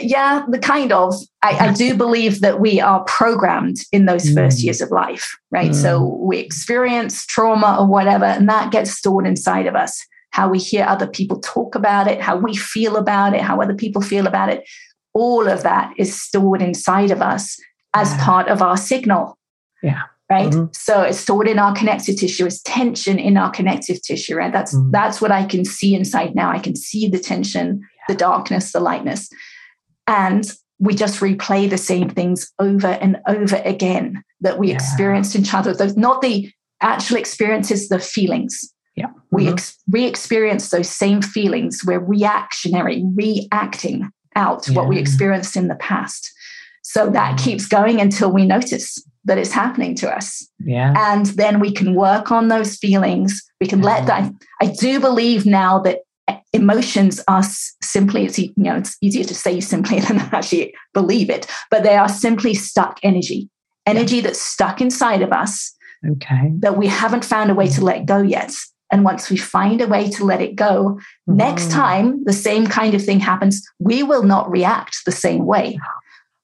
Yeah, 0.00 0.44
the 0.48 0.58
kind 0.58 0.92
of. 0.92 1.14
I, 1.42 1.68
I 1.68 1.72
do 1.72 1.94
believe 1.94 2.40
that 2.40 2.58
we 2.60 2.80
are 2.80 3.04
programmed 3.04 3.76
in 3.92 4.06
those 4.06 4.28
first 4.32 4.58
mm. 4.58 4.64
years 4.64 4.80
of 4.80 4.90
life, 4.90 5.36
right? 5.52 5.70
Mm. 5.70 5.74
So 5.74 6.18
we 6.20 6.38
experience 6.38 7.24
trauma 7.26 7.76
or 7.78 7.86
whatever, 7.86 8.24
and 8.24 8.48
that 8.48 8.72
gets 8.72 8.90
stored 8.90 9.26
inside 9.26 9.66
of 9.66 9.76
us. 9.76 10.04
How 10.30 10.48
we 10.48 10.58
hear 10.58 10.84
other 10.84 11.06
people 11.06 11.40
talk 11.40 11.74
about 11.74 12.08
it, 12.08 12.20
how 12.20 12.36
we 12.36 12.56
feel 12.56 12.96
about 12.96 13.34
it, 13.34 13.40
how 13.40 13.60
other 13.60 13.74
people 13.74 14.02
feel 14.02 14.26
about 14.26 14.48
it. 14.48 14.68
All 15.14 15.48
of 15.48 15.62
that 15.62 15.94
is 15.96 16.20
stored 16.20 16.62
inside 16.62 17.10
of 17.10 17.22
us 17.22 17.56
as 17.94 18.12
part 18.16 18.48
of 18.48 18.60
our 18.60 18.76
signal. 18.76 19.38
Yeah. 19.82 20.02
Right. 20.28 20.50
Mm-hmm. 20.50 20.72
So 20.72 21.02
it's 21.02 21.20
stored 21.20 21.46
in 21.46 21.60
our 21.60 21.72
connective 21.72 22.16
tissue, 22.16 22.46
it's 22.46 22.60
tension 22.62 23.20
in 23.20 23.36
our 23.36 23.52
connective 23.52 24.02
tissue, 24.02 24.34
right? 24.34 24.52
That's 24.52 24.74
mm-hmm. 24.74 24.90
that's 24.90 25.20
what 25.20 25.30
I 25.30 25.44
can 25.44 25.64
see 25.64 25.94
inside 25.94 26.34
now. 26.34 26.50
I 26.50 26.58
can 26.58 26.74
see 26.74 27.08
the 27.08 27.20
tension, 27.20 27.78
yeah. 27.80 28.12
the 28.12 28.18
darkness, 28.18 28.72
the 28.72 28.80
lightness. 28.80 29.30
And 30.06 30.50
we 30.78 30.94
just 30.94 31.20
replay 31.20 31.68
the 31.68 31.78
same 31.78 32.08
things 32.08 32.52
over 32.58 32.88
and 32.88 33.18
over 33.26 33.56
again 33.64 34.22
that 34.40 34.58
we 34.58 34.68
yeah. 34.68 34.74
experienced 34.74 35.34
in 35.34 35.44
childhood. 35.44 35.78
Those 35.78 35.96
not 35.96 36.20
the 36.20 36.50
actual 36.80 37.16
experiences, 37.16 37.88
the 37.88 37.98
feelings. 37.98 38.72
Yeah. 38.94 39.06
We 39.30 39.44
mm-hmm. 39.44 39.54
ex- 39.54 39.76
re-experience 39.90 40.70
those 40.70 40.88
same 40.88 41.22
feelings. 41.22 41.82
We're 41.86 42.00
reactionary, 42.00 43.04
reacting 43.14 44.10
out 44.34 44.68
yeah. 44.68 44.74
what 44.74 44.88
we 44.88 44.98
experienced 44.98 45.56
in 45.56 45.68
the 45.68 45.74
past. 45.76 46.30
So 46.82 47.10
that 47.10 47.36
mm. 47.36 47.44
keeps 47.44 47.66
going 47.66 48.00
until 48.00 48.30
we 48.30 48.46
notice 48.46 49.02
that 49.24 49.38
it's 49.38 49.52
happening 49.52 49.94
to 49.96 50.14
us. 50.14 50.48
Yeah. 50.60 50.94
And 50.96 51.26
then 51.26 51.58
we 51.58 51.72
can 51.72 51.94
work 51.94 52.30
on 52.30 52.48
those 52.48 52.76
feelings. 52.76 53.42
We 53.60 53.66
can 53.66 53.80
yeah. 53.80 53.86
let 53.86 54.06
that. 54.06 54.32
I 54.62 54.66
do 54.66 55.00
believe 55.00 55.46
now 55.46 55.80
that 55.80 56.00
emotions 56.56 57.22
are 57.28 57.42
simply, 57.82 58.24
it's, 58.24 58.38
you 58.38 58.52
know, 58.56 58.76
it's 58.76 58.96
easier 59.00 59.24
to 59.24 59.34
say 59.34 59.60
simply 59.60 60.00
than 60.06 60.18
actually 60.18 60.74
believe 60.92 61.30
it, 61.30 61.46
but 61.70 61.82
they 61.82 61.96
are 61.96 62.08
simply 62.08 62.54
stuck 62.54 62.98
energy, 63.02 63.48
energy 63.86 64.20
that's 64.20 64.40
stuck 64.40 64.80
inside 64.80 65.22
of 65.22 65.32
us. 65.32 65.72
Okay. 66.06 66.52
That 66.58 66.76
we 66.76 66.88
haven't 66.88 67.24
found 67.24 67.50
a 67.50 67.54
way 67.54 67.68
to 67.68 67.84
let 67.84 68.06
go 68.06 68.20
yet. 68.20 68.52
And 68.90 69.04
once 69.04 69.30
we 69.30 69.36
find 69.36 69.80
a 69.80 69.86
way 69.86 70.08
to 70.10 70.24
let 70.24 70.40
it 70.40 70.54
go, 70.54 71.00
mm. 71.28 71.34
next 71.34 71.70
time 71.70 72.24
the 72.24 72.32
same 72.32 72.66
kind 72.66 72.94
of 72.94 73.04
thing 73.04 73.20
happens, 73.20 73.66
we 73.78 74.02
will 74.02 74.22
not 74.22 74.50
react 74.50 75.04
the 75.04 75.12
same 75.12 75.46
way 75.46 75.78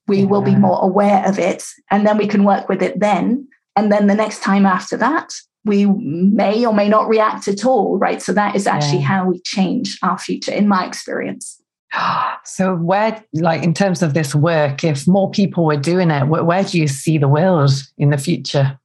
we 0.08 0.20
yeah. 0.20 0.26
will 0.26 0.42
be 0.42 0.54
more 0.54 0.82
aware 0.82 1.26
of 1.26 1.38
it 1.38 1.64
and 1.90 2.06
then 2.06 2.18
we 2.18 2.26
can 2.26 2.44
work 2.44 2.68
with 2.68 2.82
it 2.82 2.98
then 3.00 3.46
and 3.76 3.90
then 3.90 4.06
the 4.06 4.14
next 4.14 4.42
time 4.42 4.66
after 4.66 4.96
that 4.96 5.32
we 5.64 5.86
may 5.86 6.64
or 6.66 6.74
may 6.74 6.88
not 6.88 7.08
react 7.08 7.48
at 7.48 7.64
all 7.64 7.98
right 7.98 8.20
so 8.22 8.32
that 8.32 8.54
is 8.56 8.66
actually 8.66 8.98
yeah. 8.98 9.06
how 9.06 9.26
we 9.26 9.40
change 9.40 9.98
our 10.02 10.18
future 10.18 10.52
in 10.52 10.68
my 10.68 10.86
experience 10.86 11.60
so 12.44 12.74
where 12.76 13.22
like 13.34 13.62
in 13.62 13.74
terms 13.74 14.02
of 14.02 14.14
this 14.14 14.34
work 14.34 14.84
if 14.84 15.06
more 15.06 15.30
people 15.30 15.64
were 15.64 15.76
doing 15.76 16.10
it 16.10 16.26
where, 16.26 16.44
where 16.44 16.64
do 16.64 16.78
you 16.78 16.88
see 16.88 17.18
the 17.18 17.28
world 17.28 17.70
in 17.98 18.10
the 18.10 18.18
future 18.18 18.78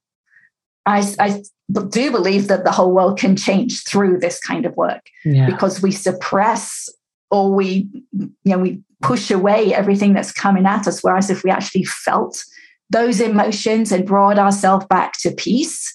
I, 0.85 1.03
I 1.19 1.43
do 1.89 2.11
believe 2.11 2.47
that 2.47 2.63
the 2.63 2.71
whole 2.71 2.93
world 2.93 3.19
can 3.19 3.35
change 3.35 3.83
through 3.83 4.19
this 4.19 4.39
kind 4.39 4.65
of 4.65 4.75
work 4.77 5.09
yeah. 5.25 5.45
because 5.45 5.81
we 5.81 5.91
suppress 5.91 6.89
or 7.29 7.53
we 7.53 7.89
you 8.13 8.31
know 8.45 8.57
we 8.57 8.81
push 9.01 9.29
away 9.29 9.73
everything 9.73 10.13
that's 10.13 10.31
coming 10.31 10.65
at 10.65 10.87
us. 10.87 11.03
Whereas 11.03 11.29
if 11.29 11.43
we 11.43 11.51
actually 11.51 11.83
felt 11.83 12.43
those 12.89 13.19
emotions 13.19 13.91
and 13.91 14.07
brought 14.07 14.39
ourselves 14.39 14.85
back 14.85 15.13
to 15.19 15.31
peace, 15.31 15.93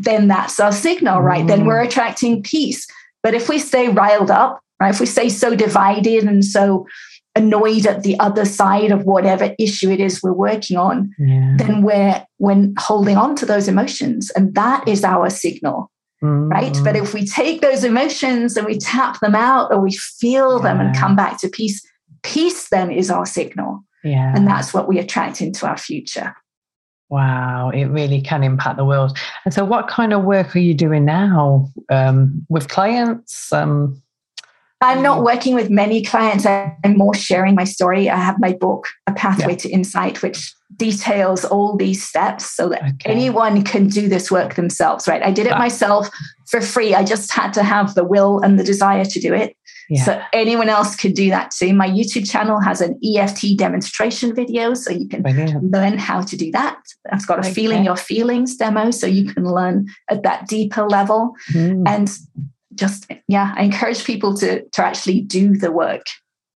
then 0.00 0.28
that's 0.28 0.58
our 0.58 0.72
signal, 0.72 1.20
right? 1.20 1.44
Mm. 1.44 1.48
Then 1.48 1.64
we're 1.64 1.80
attracting 1.80 2.42
peace. 2.42 2.86
But 3.22 3.34
if 3.34 3.48
we 3.48 3.58
stay 3.58 3.88
riled 3.88 4.30
up, 4.30 4.60
right? 4.80 4.94
If 4.94 5.00
we 5.00 5.06
stay 5.06 5.28
so 5.28 5.54
divided 5.54 6.24
and 6.24 6.44
so 6.44 6.86
annoyed 7.36 7.86
at 7.86 8.02
the 8.02 8.18
other 8.18 8.44
side 8.44 8.90
of 8.90 9.04
whatever 9.04 9.54
issue 9.58 9.90
it 9.90 10.00
is 10.00 10.22
we're 10.22 10.32
working 10.32 10.76
on, 10.76 11.14
yeah. 11.18 11.54
then 11.56 11.82
we're 11.82 12.24
when 12.38 12.74
holding 12.78 13.16
on 13.16 13.36
to 13.36 13.46
those 13.46 13.68
emotions. 13.68 14.30
And 14.30 14.54
that 14.54 14.88
is 14.88 15.04
our 15.04 15.30
signal 15.30 15.90
mm 16.22 16.50
Right. 16.50 16.76
But 16.82 16.96
if 16.96 17.14
we 17.14 17.24
take 17.24 17.60
those 17.60 17.84
emotions 17.84 18.56
and 18.56 18.66
we 18.66 18.78
tap 18.78 19.20
them 19.20 19.34
out 19.34 19.72
or 19.72 19.80
we 19.80 19.92
feel 19.92 20.56
yeah. 20.56 20.62
them 20.62 20.80
and 20.80 20.96
come 20.96 21.16
back 21.16 21.38
to 21.40 21.48
peace, 21.48 21.86
peace 22.22 22.68
then 22.70 22.90
is 22.90 23.10
our 23.10 23.26
signal. 23.26 23.84
Yeah. 24.02 24.32
And 24.34 24.46
that's 24.46 24.74
what 24.74 24.88
we 24.88 24.98
attract 24.98 25.40
into 25.40 25.66
our 25.66 25.76
future. 25.76 26.34
Wow, 27.10 27.70
it 27.70 27.86
really 27.86 28.20
can 28.20 28.44
impact 28.44 28.76
the 28.76 28.84
world. 28.84 29.18
And 29.44 29.52
so, 29.52 29.64
what 29.64 29.88
kind 29.88 30.12
of 30.12 30.22
work 30.22 30.54
are 30.54 30.60
you 30.60 30.74
doing 30.74 31.04
now 31.04 31.68
um, 31.90 32.46
with 32.48 32.68
clients? 32.68 33.52
Um, 33.52 34.00
I'm 34.80 35.02
not 35.02 35.22
working 35.24 35.54
with 35.54 35.68
many 35.68 36.02
clients. 36.02 36.46
I'm 36.46 36.96
more 36.96 37.14
sharing 37.14 37.54
my 37.54 37.64
story. 37.64 38.08
I 38.08 38.16
have 38.16 38.40
my 38.40 38.52
book, 38.54 38.86
A 39.06 39.12
Pathway 39.12 39.52
yeah. 39.52 39.58
to 39.58 39.68
Insight, 39.70 40.22
which 40.22 40.54
details 40.76 41.44
all 41.44 41.76
these 41.76 42.02
steps 42.06 42.50
so 42.50 42.68
that 42.68 42.82
okay. 42.82 43.10
anyone 43.10 43.62
can 43.62 43.88
do 43.88 44.08
this 44.08 44.30
work 44.30 44.54
themselves, 44.54 45.06
right? 45.08 45.22
I 45.22 45.30
did 45.30 45.46
it 45.46 45.58
myself 45.58 46.08
for 46.48 46.60
free. 46.60 46.94
I 46.94 47.04
just 47.04 47.32
had 47.32 47.52
to 47.54 47.62
have 47.62 47.94
the 47.94 48.04
will 48.04 48.40
and 48.40 48.58
the 48.58 48.64
desire 48.64 49.04
to 49.04 49.20
do 49.20 49.34
it. 49.34 49.56
Yeah. 49.90 50.04
So 50.04 50.22
anyone 50.32 50.68
else 50.68 50.94
could 50.94 51.14
do 51.14 51.30
that 51.30 51.50
too. 51.50 51.74
My 51.74 51.88
YouTube 51.88 52.30
channel 52.30 52.60
has 52.60 52.80
an 52.80 52.98
EFT 53.04 53.56
demonstration 53.56 54.34
video, 54.34 54.72
so 54.74 54.92
you 54.92 55.08
can 55.08 55.22
Brilliant. 55.22 55.64
learn 55.72 55.98
how 55.98 56.22
to 56.22 56.36
do 56.36 56.52
that. 56.52 56.78
I've 57.10 57.26
got 57.26 57.38
a 57.38 57.40
okay. 57.40 57.52
feeling 57.52 57.84
your 57.84 57.96
feelings 57.96 58.54
demo, 58.54 58.92
so 58.92 59.08
you 59.08 59.32
can 59.32 59.44
learn 59.44 59.88
at 60.08 60.22
that 60.22 60.46
deeper 60.46 60.88
level. 60.88 61.32
Mm. 61.52 61.88
And 61.88 62.08
just 62.74 63.10
yeah, 63.26 63.52
I 63.56 63.64
encourage 63.64 64.04
people 64.04 64.36
to 64.36 64.62
to 64.62 64.84
actually 64.84 65.22
do 65.22 65.56
the 65.56 65.72
work. 65.72 66.06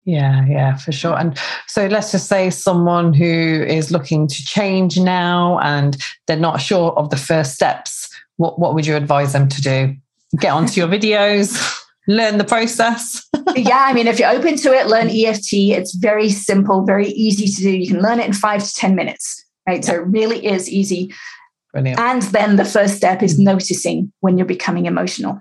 Yeah, 0.05 0.45
yeah, 0.47 0.77
for 0.77 0.91
sure. 0.91 1.17
And 1.17 1.38
so 1.69 1.87
let's 1.87 2.11
just 2.11 2.29
say 2.29 2.51
someone 2.51 3.12
who 3.15 3.25
is 3.25 3.93
looking 3.93 4.27
to 4.27 4.35
change 4.35 4.99
now 4.99 5.61
and 5.61 5.97
they're 6.27 6.37
not 6.37 6.61
sure 6.61 6.93
of 6.93 7.11
the 7.11 7.17
first 7.17 7.55
steps. 7.55 8.09
What 8.37 8.59
what 8.59 8.75
would 8.75 8.87
you 8.87 8.97
advise 8.97 9.33
them 9.33 9.49
to 9.49 9.62
do? 9.62 9.97
Get 10.41 10.53
onto 10.53 10.81
your 10.81 10.88
videos, 10.88 11.81
learn 12.09 12.38
the 12.38 12.45
process. 12.45 13.25
yeah, 13.57 13.85
I 13.87 13.93
mean, 13.93 14.09
if 14.09 14.19
you're 14.19 14.31
open 14.31 14.57
to 14.57 14.73
it, 14.73 14.88
learn 14.88 15.09
EFT. 15.09 15.53
It's 15.53 15.95
very 15.95 16.31
simple, 16.31 16.85
very 16.85 17.09
easy 17.09 17.47
to 17.47 17.62
do. 17.62 17.71
You 17.71 17.87
can 17.87 18.03
learn 18.03 18.19
it 18.19 18.27
in 18.27 18.33
five 18.33 18.65
to 18.65 18.75
10 18.75 18.97
minutes, 18.97 19.45
right? 19.69 19.85
So 19.85 19.95
it 19.95 20.07
really 20.07 20.45
is 20.45 20.69
easy. 20.69 21.12
Brilliant. 21.73 22.01
And 22.01 22.23
then 22.23 22.57
the 22.57 22.65
first 22.65 22.97
step 22.97 23.23
is 23.23 23.38
noticing 23.38 24.12
when 24.21 24.37
you're 24.37 24.47
becoming 24.47 24.87
emotional 24.87 25.41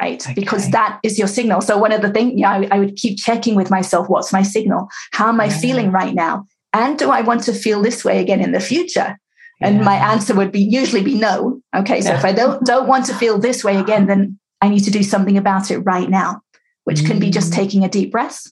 right 0.00 0.24
okay. 0.24 0.34
because 0.34 0.70
that 0.70 0.98
is 1.02 1.18
your 1.18 1.28
signal 1.28 1.60
so 1.60 1.76
one 1.76 1.92
of 1.92 2.02
the 2.02 2.10
things 2.10 2.32
yeah 2.36 2.50
I, 2.50 2.68
I, 2.70 2.78
would 2.78 2.96
keep 2.96 3.18
checking 3.18 3.54
with 3.54 3.70
myself 3.70 4.08
what's 4.08 4.32
my 4.32 4.42
signal 4.42 4.88
how 5.12 5.28
am 5.28 5.40
i 5.40 5.46
yeah. 5.46 5.58
feeling 5.58 5.90
right 5.90 6.14
now 6.14 6.46
and 6.72 6.98
do 6.98 7.10
i 7.10 7.20
want 7.22 7.42
to 7.44 7.52
feel 7.52 7.82
this 7.82 8.04
way 8.04 8.20
again 8.20 8.40
in 8.40 8.52
the 8.52 8.60
future 8.60 9.18
and 9.60 9.76
yeah. 9.76 9.84
my 9.84 9.94
answer 9.94 10.34
would 10.34 10.52
be 10.52 10.60
usually 10.60 11.02
be 11.02 11.14
no 11.14 11.60
okay 11.74 12.00
so 12.00 12.10
yeah. 12.10 12.18
if 12.18 12.24
i 12.24 12.32
don't 12.32 12.64
don't 12.72 12.88
want 12.88 13.06
to 13.06 13.14
feel 13.14 13.38
this 13.38 13.64
way 13.64 13.76
again 13.76 14.06
then 14.06 14.38
i 14.60 14.68
need 14.68 14.84
to 14.84 14.90
do 14.90 15.02
something 15.02 15.36
about 15.36 15.70
it 15.70 15.78
right 15.78 16.10
now 16.10 16.40
which 16.84 17.00
mm. 17.00 17.06
can 17.06 17.18
be 17.18 17.30
just 17.30 17.52
mm. 17.52 17.56
taking 17.56 17.84
a 17.84 17.88
deep 17.88 18.12
breath 18.12 18.42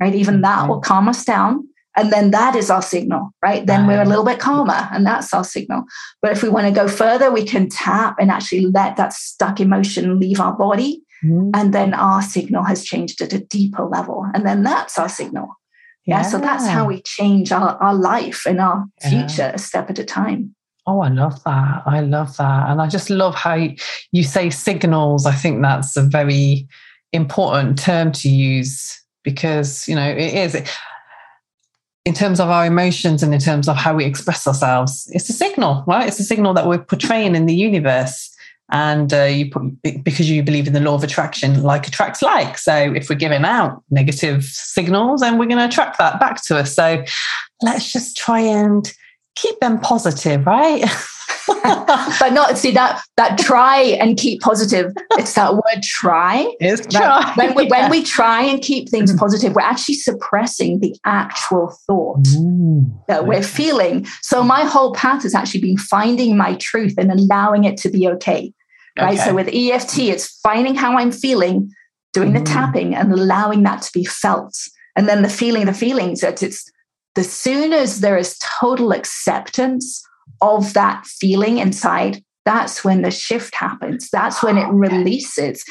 right 0.00 0.14
even 0.14 0.42
that 0.42 0.68
will 0.68 0.80
calm 0.80 1.08
us 1.08 1.24
down 1.24 1.66
and 1.96 2.12
then 2.12 2.30
that 2.30 2.54
is 2.54 2.70
our 2.70 2.82
signal, 2.82 3.34
right? 3.42 3.66
Then 3.66 3.86
we're 3.86 4.00
a 4.00 4.06
little 4.06 4.24
bit 4.24 4.38
calmer 4.38 4.88
and 4.92 5.04
that's 5.04 5.34
our 5.34 5.42
signal. 5.42 5.84
But 6.22 6.32
if 6.32 6.42
we 6.42 6.48
want 6.48 6.66
to 6.66 6.72
go 6.72 6.86
further, 6.86 7.32
we 7.32 7.44
can 7.44 7.68
tap 7.68 8.16
and 8.20 8.30
actually 8.30 8.66
let 8.66 8.96
that 8.96 9.12
stuck 9.12 9.58
emotion 9.58 10.20
leave 10.20 10.40
our 10.40 10.52
body. 10.52 11.02
Mm. 11.24 11.50
And 11.52 11.74
then 11.74 11.92
our 11.92 12.22
signal 12.22 12.62
has 12.62 12.84
changed 12.84 13.20
at 13.20 13.32
a 13.32 13.40
deeper 13.40 13.84
level. 13.84 14.24
And 14.34 14.46
then 14.46 14.62
that's 14.62 14.98
our 14.98 15.08
signal. 15.08 15.48
Yeah. 16.06 16.18
yeah 16.18 16.22
so 16.22 16.38
that's 16.38 16.66
how 16.66 16.86
we 16.86 17.02
change 17.02 17.50
our, 17.50 17.76
our 17.82 17.94
life 17.94 18.46
and 18.46 18.60
our 18.60 18.86
future 19.02 19.42
yeah. 19.42 19.52
a 19.54 19.58
step 19.58 19.90
at 19.90 19.98
a 19.98 20.04
time. 20.04 20.54
Oh, 20.86 21.00
I 21.00 21.08
love 21.08 21.42
that. 21.44 21.82
I 21.86 22.00
love 22.00 22.36
that. 22.36 22.70
And 22.70 22.80
I 22.80 22.88
just 22.88 23.10
love 23.10 23.34
how 23.34 23.68
you 24.12 24.22
say 24.22 24.48
signals. 24.48 25.26
I 25.26 25.32
think 25.32 25.60
that's 25.60 25.96
a 25.96 26.02
very 26.02 26.68
important 27.12 27.78
term 27.78 28.12
to 28.12 28.28
use 28.28 28.98
because, 29.22 29.86
you 29.88 29.94
know, 29.94 30.08
it 30.08 30.32
is 30.32 30.54
in 32.04 32.14
terms 32.14 32.40
of 32.40 32.48
our 32.48 32.64
emotions 32.64 33.22
and 33.22 33.34
in 33.34 33.40
terms 33.40 33.68
of 33.68 33.76
how 33.76 33.94
we 33.94 34.04
express 34.04 34.46
ourselves. 34.46 35.10
It's 35.12 35.28
a 35.28 35.32
signal, 35.32 35.84
right? 35.86 36.08
It's 36.08 36.20
a 36.20 36.24
signal 36.24 36.54
that 36.54 36.66
we're 36.66 36.78
portraying 36.78 37.34
in 37.34 37.46
the 37.46 37.54
universe. 37.54 38.34
And 38.72 39.12
uh, 39.12 39.24
you 39.24 39.50
put, 39.50 39.62
because 40.04 40.30
you 40.30 40.42
believe 40.42 40.68
in 40.68 40.72
the 40.72 40.80
law 40.80 40.94
of 40.94 41.02
attraction, 41.02 41.62
like 41.62 41.88
attracts 41.88 42.22
like. 42.22 42.56
So 42.56 42.74
if 42.74 43.10
we're 43.10 43.16
giving 43.16 43.44
out 43.44 43.82
negative 43.90 44.44
signals, 44.44 45.22
then 45.22 45.38
we're 45.38 45.46
going 45.46 45.58
to 45.58 45.64
attract 45.64 45.98
that 45.98 46.20
back 46.20 46.42
to 46.44 46.56
us. 46.56 46.74
So 46.74 47.02
let's 47.62 47.92
just 47.92 48.16
try 48.16 48.40
and 48.40 48.90
keep 49.34 49.58
them 49.58 49.80
positive, 49.80 50.46
right? 50.46 50.84
but 52.20 52.32
not 52.32 52.56
see 52.56 52.70
that 52.70 53.02
that 53.16 53.38
try 53.38 53.80
and 53.80 54.16
keep 54.16 54.40
positive. 54.40 54.92
It's 55.12 55.34
that 55.34 55.54
word 55.54 55.82
try. 55.82 56.52
It's 56.60 56.86
try. 56.86 57.32
When 57.34 57.54
we, 57.54 57.64
yeah. 57.64 57.68
when 57.70 57.90
we 57.90 58.02
try 58.02 58.42
and 58.42 58.62
keep 58.62 58.88
things 58.88 59.10
mm-hmm. 59.10 59.18
positive, 59.18 59.54
we're 59.54 59.62
actually 59.62 59.96
suppressing 59.96 60.80
the 60.80 60.96
actual 61.04 61.74
thought 61.86 62.22
mm, 62.24 62.90
that 63.08 63.26
we're 63.26 63.42
feeling. 63.42 64.06
So 64.22 64.42
my 64.42 64.64
whole 64.64 64.94
path 64.94 65.22
has 65.24 65.34
actually 65.34 65.60
been 65.60 65.78
finding 65.78 66.36
my 66.36 66.54
truth 66.56 66.94
and 66.96 67.10
allowing 67.10 67.64
it 67.64 67.76
to 67.78 67.90
be 67.90 68.08
okay. 68.08 68.52
Right. 68.98 69.14
Okay. 69.14 69.24
So 69.24 69.34
with 69.34 69.48
EFT, 69.48 69.98
it's 70.00 70.38
finding 70.40 70.74
how 70.74 70.98
I'm 70.98 71.12
feeling, 71.12 71.72
doing 72.12 72.32
the 72.32 72.40
mm. 72.40 72.52
tapping 72.52 72.94
and 72.94 73.12
allowing 73.12 73.62
that 73.64 73.82
to 73.82 73.92
be 73.92 74.04
felt. 74.04 74.56
And 74.96 75.08
then 75.08 75.22
the 75.22 75.28
feeling, 75.28 75.66
the 75.66 75.74
feelings 75.74 76.20
that 76.20 76.42
it's 76.42 76.70
the 77.14 77.24
soon 77.24 77.72
as 77.72 78.00
there 78.00 78.16
is 78.16 78.38
total 78.60 78.92
acceptance 78.92 80.04
of 80.40 80.72
that 80.74 81.06
feeling 81.06 81.58
inside, 81.58 82.22
that's 82.44 82.84
when 82.84 83.02
the 83.02 83.10
shift 83.10 83.54
happens. 83.54 84.08
That's 84.10 84.42
when 84.42 84.56
it 84.56 84.68
releases. 84.68 85.64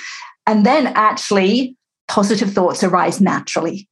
And 0.45 0.65
then 0.65 0.87
actually, 0.87 1.75
positive 2.07 2.53
thoughts 2.53 2.83
arise 2.83 3.21
naturally. 3.21 3.87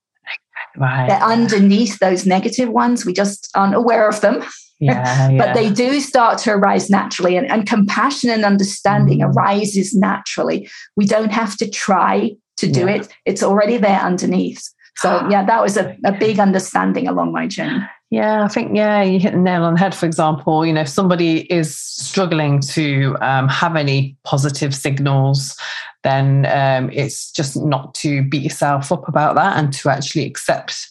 Right. 0.76 1.08
They're 1.08 1.22
underneath 1.22 2.00
those 2.00 2.26
negative 2.26 2.70
ones. 2.70 3.06
We 3.06 3.14
just 3.14 3.50
aren't 3.56 3.76
aware 3.76 4.08
of 4.08 4.22
them. 4.22 4.44
Yeah, 4.80 5.30
yeah. 5.32 5.38
but 5.38 5.54
they 5.54 5.72
do 5.72 6.00
start 6.00 6.38
to 6.40 6.52
arise 6.52 6.90
naturally, 6.90 7.36
and, 7.36 7.50
and 7.50 7.68
compassion 7.68 8.30
and 8.30 8.46
understanding 8.46 9.20
mm. 9.20 9.34
arises 9.34 9.96
naturally. 9.96 10.70
We 10.96 11.06
don't 11.06 11.32
have 11.32 11.58
to 11.58 11.70
try 11.70 12.32
to 12.58 12.72
do 12.72 12.82
yeah. 12.82 12.96
it, 12.96 13.08
it's 13.26 13.44
already 13.44 13.78
there 13.78 14.00
underneath. 14.00 14.64
So, 14.98 15.28
yeah, 15.30 15.46
that 15.46 15.62
was 15.62 15.78
a, 15.78 15.96
a 16.06 16.12
big 16.12 16.40
understanding 16.40 17.08
along 17.08 17.32
my 17.32 17.48
journey. 17.48 17.86
Yeah, 18.10 18.44
I 18.44 18.48
think, 18.48 18.74
yeah, 18.74 19.04
you 19.04 19.20
hit 19.20 19.34
the 19.34 19.40
nail 19.40 19.64
on 19.64 19.74
the 19.74 19.80
head. 19.80 19.94
For 19.94 20.06
example, 20.06 20.66
you 20.66 20.72
know, 20.72 20.82
if 20.82 20.88
somebody 20.88 21.42
is 21.52 21.76
struggling 21.76 22.62
to 22.62 23.18
um, 23.20 23.50
have 23.50 23.76
any 23.76 24.16
positive 24.24 24.74
signals, 24.74 25.58
then 26.04 26.46
um, 26.46 26.90
it's 26.94 27.30
just 27.32 27.58
not 27.58 27.94
to 27.96 28.24
beat 28.24 28.44
yourself 28.44 28.94
up 28.94 29.08
about 29.10 29.36
that 29.36 29.58
and 29.58 29.74
to 29.74 29.90
actually 29.90 30.26
accept 30.26 30.90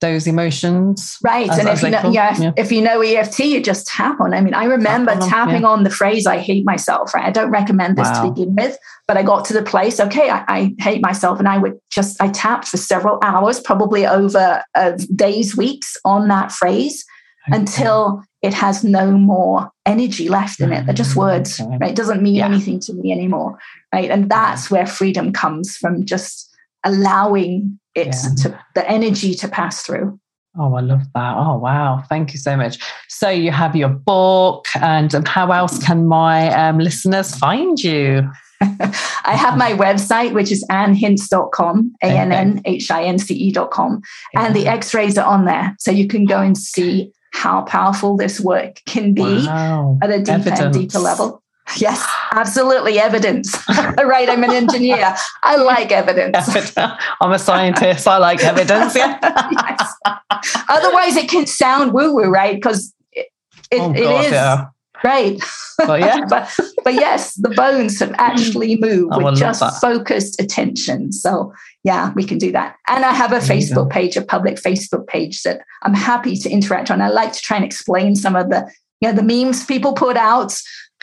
those 0.00 0.26
emotions. 0.26 1.18
Right. 1.22 1.48
As, 1.50 1.58
and 1.58 1.68
as 1.68 1.82
if 1.82 1.84
you 1.84 1.90
know, 1.90 2.10
yeah, 2.10 2.36
yeah, 2.38 2.52
if 2.56 2.70
you 2.70 2.80
know 2.80 3.00
EFT, 3.00 3.40
you 3.40 3.62
just 3.62 3.86
tap 3.86 4.20
on. 4.20 4.32
I 4.32 4.40
mean, 4.40 4.54
I 4.54 4.64
remember 4.64 5.12
on 5.12 5.28
tapping 5.28 5.62
yeah. 5.62 5.68
on 5.68 5.82
the 5.82 5.90
phrase 5.90 6.26
I 6.26 6.38
hate 6.38 6.64
myself, 6.64 7.14
right? 7.14 7.24
I 7.24 7.30
don't 7.30 7.50
recommend 7.50 7.96
this 7.96 8.08
wow. 8.08 8.24
to 8.24 8.30
begin 8.30 8.54
with, 8.54 8.78
but 9.06 9.16
I 9.16 9.22
got 9.22 9.44
to 9.46 9.52
the 9.52 9.62
place, 9.62 9.98
okay, 9.98 10.30
I, 10.30 10.44
I, 10.48 10.74
hate 10.78 11.02
myself. 11.02 11.38
And 11.38 11.48
I 11.48 11.58
would 11.58 11.78
just, 11.90 12.20
I 12.22 12.28
tapped 12.28 12.68
for 12.68 12.76
several 12.76 13.18
hours, 13.22 13.60
probably 13.60 14.06
over 14.06 14.62
uh, 14.74 14.92
days, 15.14 15.56
weeks 15.56 15.96
on 16.04 16.28
that 16.28 16.52
phrase 16.52 17.04
okay. 17.48 17.58
until 17.58 18.22
it 18.42 18.54
has 18.54 18.84
no 18.84 19.10
more 19.10 19.70
energy 19.84 20.28
left 20.28 20.60
in 20.60 20.72
it. 20.72 20.86
They're 20.86 20.94
just 20.94 21.16
words, 21.16 21.60
okay. 21.60 21.76
right? 21.80 21.90
It 21.90 21.96
doesn't 21.96 22.22
mean 22.22 22.36
yeah. 22.36 22.46
anything 22.46 22.78
to 22.80 22.92
me 22.92 23.10
anymore. 23.10 23.58
Right. 23.92 24.10
And 24.10 24.30
that's 24.30 24.70
where 24.70 24.86
freedom 24.86 25.32
comes 25.32 25.76
from 25.76 26.04
just 26.04 26.48
allowing 26.84 27.80
it 27.98 28.08
yeah. 28.08 28.34
to 28.42 28.64
the 28.74 28.88
energy 28.88 29.34
to 29.34 29.48
pass 29.48 29.82
through. 29.82 30.18
Oh, 30.58 30.74
I 30.74 30.80
love 30.80 31.02
that. 31.14 31.36
Oh, 31.36 31.56
wow. 31.56 32.02
Thank 32.08 32.32
you 32.32 32.38
so 32.38 32.56
much. 32.56 32.78
So, 33.08 33.28
you 33.28 33.52
have 33.52 33.76
your 33.76 33.90
book, 33.90 34.66
and 34.80 35.14
um, 35.14 35.24
how 35.24 35.52
else 35.52 35.82
can 35.84 36.06
my 36.06 36.48
um, 36.52 36.78
listeners 36.78 37.34
find 37.34 37.78
you? 37.78 38.28
I 38.60 39.36
have 39.36 39.56
my 39.56 39.72
website, 39.72 40.32
which 40.32 40.50
is 40.50 40.66
annhince.com, 40.68 41.94
A 42.02 42.06
N 42.06 42.32
N 42.32 42.62
H 42.64 42.90
I 42.90 43.04
N 43.04 43.18
C 43.18 43.34
E.com, 43.34 44.02
and 44.34 44.56
the 44.56 44.66
x 44.66 44.92
rays 44.94 45.16
are 45.16 45.26
on 45.26 45.44
there. 45.44 45.76
So, 45.78 45.92
you 45.92 46.08
can 46.08 46.24
go 46.24 46.40
and 46.40 46.58
see 46.58 47.12
how 47.32 47.62
powerful 47.62 48.16
this 48.16 48.40
work 48.40 48.80
can 48.86 49.14
be 49.14 49.46
wow. 49.46 49.98
at 50.02 50.10
a 50.10 50.20
deeper 50.20 50.50
and 50.50 50.74
deeper 50.74 50.98
level. 50.98 51.42
Yes, 51.76 52.04
absolutely. 52.32 52.98
Evidence. 52.98 53.56
right. 53.68 54.28
I'm 54.28 54.42
an 54.44 54.50
engineer. 54.50 55.14
I 55.42 55.56
like 55.56 55.92
evidence. 55.92 56.76
I'm 57.20 57.32
a 57.32 57.38
scientist. 57.38 58.08
I 58.08 58.18
like 58.18 58.42
evidence. 58.42 58.94
Yeah. 58.96 59.18
yes. 59.52 59.94
Otherwise, 60.68 61.16
it 61.16 61.28
can 61.28 61.46
sound 61.46 61.92
woo 61.92 62.14
woo, 62.14 62.30
right? 62.30 62.56
Because 62.56 62.94
it, 63.12 63.26
it, 63.70 63.80
oh, 63.80 63.92
God, 63.92 63.96
it 63.96 64.26
is. 64.26 64.32
Yeah. 64.32 64.66
Right. 65.04 65.40
But 65.78 66.00
yeah. 66.00 66.24
but, 66.28 66.58
but 66.82 66.94
yes, 66.94 67.34
the 67.34 67.50
bones 67.50 68.00
have 68.00 68.14
actually 68.18 68.76
moved 68.76 69.14
with 69.16 69.36
just 69.36 69.62
focused 69.80 70.40
attention. 70.40 71.12
So 71.12 71.52
yeah, 71.84 72.12
we 72.14 72.24
can 72.24 72.38
do 72.38 72.50
that. 72.52 72.76
And 72.88 73.04
I 73.04 73.12
have 73.12 73.32
a 73.32 73.38
Facebook 73.38 73.90
page, 73.90 74.16
a 74.16 74.22
public 74.22 74.56
Facebook 74.56 75.06
page 75.06 75.42
that 75.42 75.60
I'm 75.82 75.94
happy 75.94 76.36
to 76.36 76.50
interact 76.50 76.90
on. 76.90 77.00
I 77.00 77.08
like 77.08 77.32
to 77.32 77.40
try 77.40 77.56
and 77.56 77.64
explain 77.64 78.16
some 78.16 78.34
of 78.34 78.50
the, 78.50 78.68
you 79.00 79.08
know, 79.08 79.14
the 79.14 79.22
memes 79.22 79.64
people 79.64 79.92
put 79.92 80.16
out. 80.16 80.54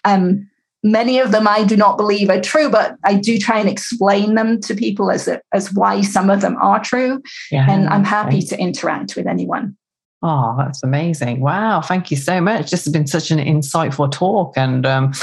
Um, 0.04 0.50
many 0.86 1.20
of 1.20 1.32
them 1.32 1.48
I 1.48 1.64
do 1.64 1.76
not 1.76 1.98
believe 1.98 2.30
are 2.30 2.40
true, 2.40 2.70
but 2.70 2.96
I 3.04 3.16
do 3.16 3.38
try 3.38 3.60
and 3.60 3.68
explain 3.68 4.36
them 4.36 4.62
to 4.62 4.76
people 4.76 5.12
as 5.12 5.28
a, 5.28 5.42
as 5.52 5.74
why 5.74 6.02
some 6.02 6.30
of 6.30 6.42
them 6.42 6.56
are 6.62 6.82
true. 6.82 7.22
Yeah, 7.52 7.70
and 7.70 7.90
I'm 7.90 8.06
happy 8.06 8.42
to 8.44 8.58
interact 8.58 9.16
with 9.18 9.28
anyone. 9.28 9.76
Oh, 10.22 10.56
that's 10.58 10.84
amazing! 10.84 11.42
Wow, 11.42 11.82
thank 11.82 12.12
you 12.12 12.18
so 12.18 12.40
much. 12.40 12.72
This 12.72 12.86
has 12.86 12.94
been 12.94 13.08
such 13.08 13.32
an 13.32 13.40
insightful 13.40 14.10
talk, 14.12 14.54
and 14.56 14.86
um, 14.86 15.14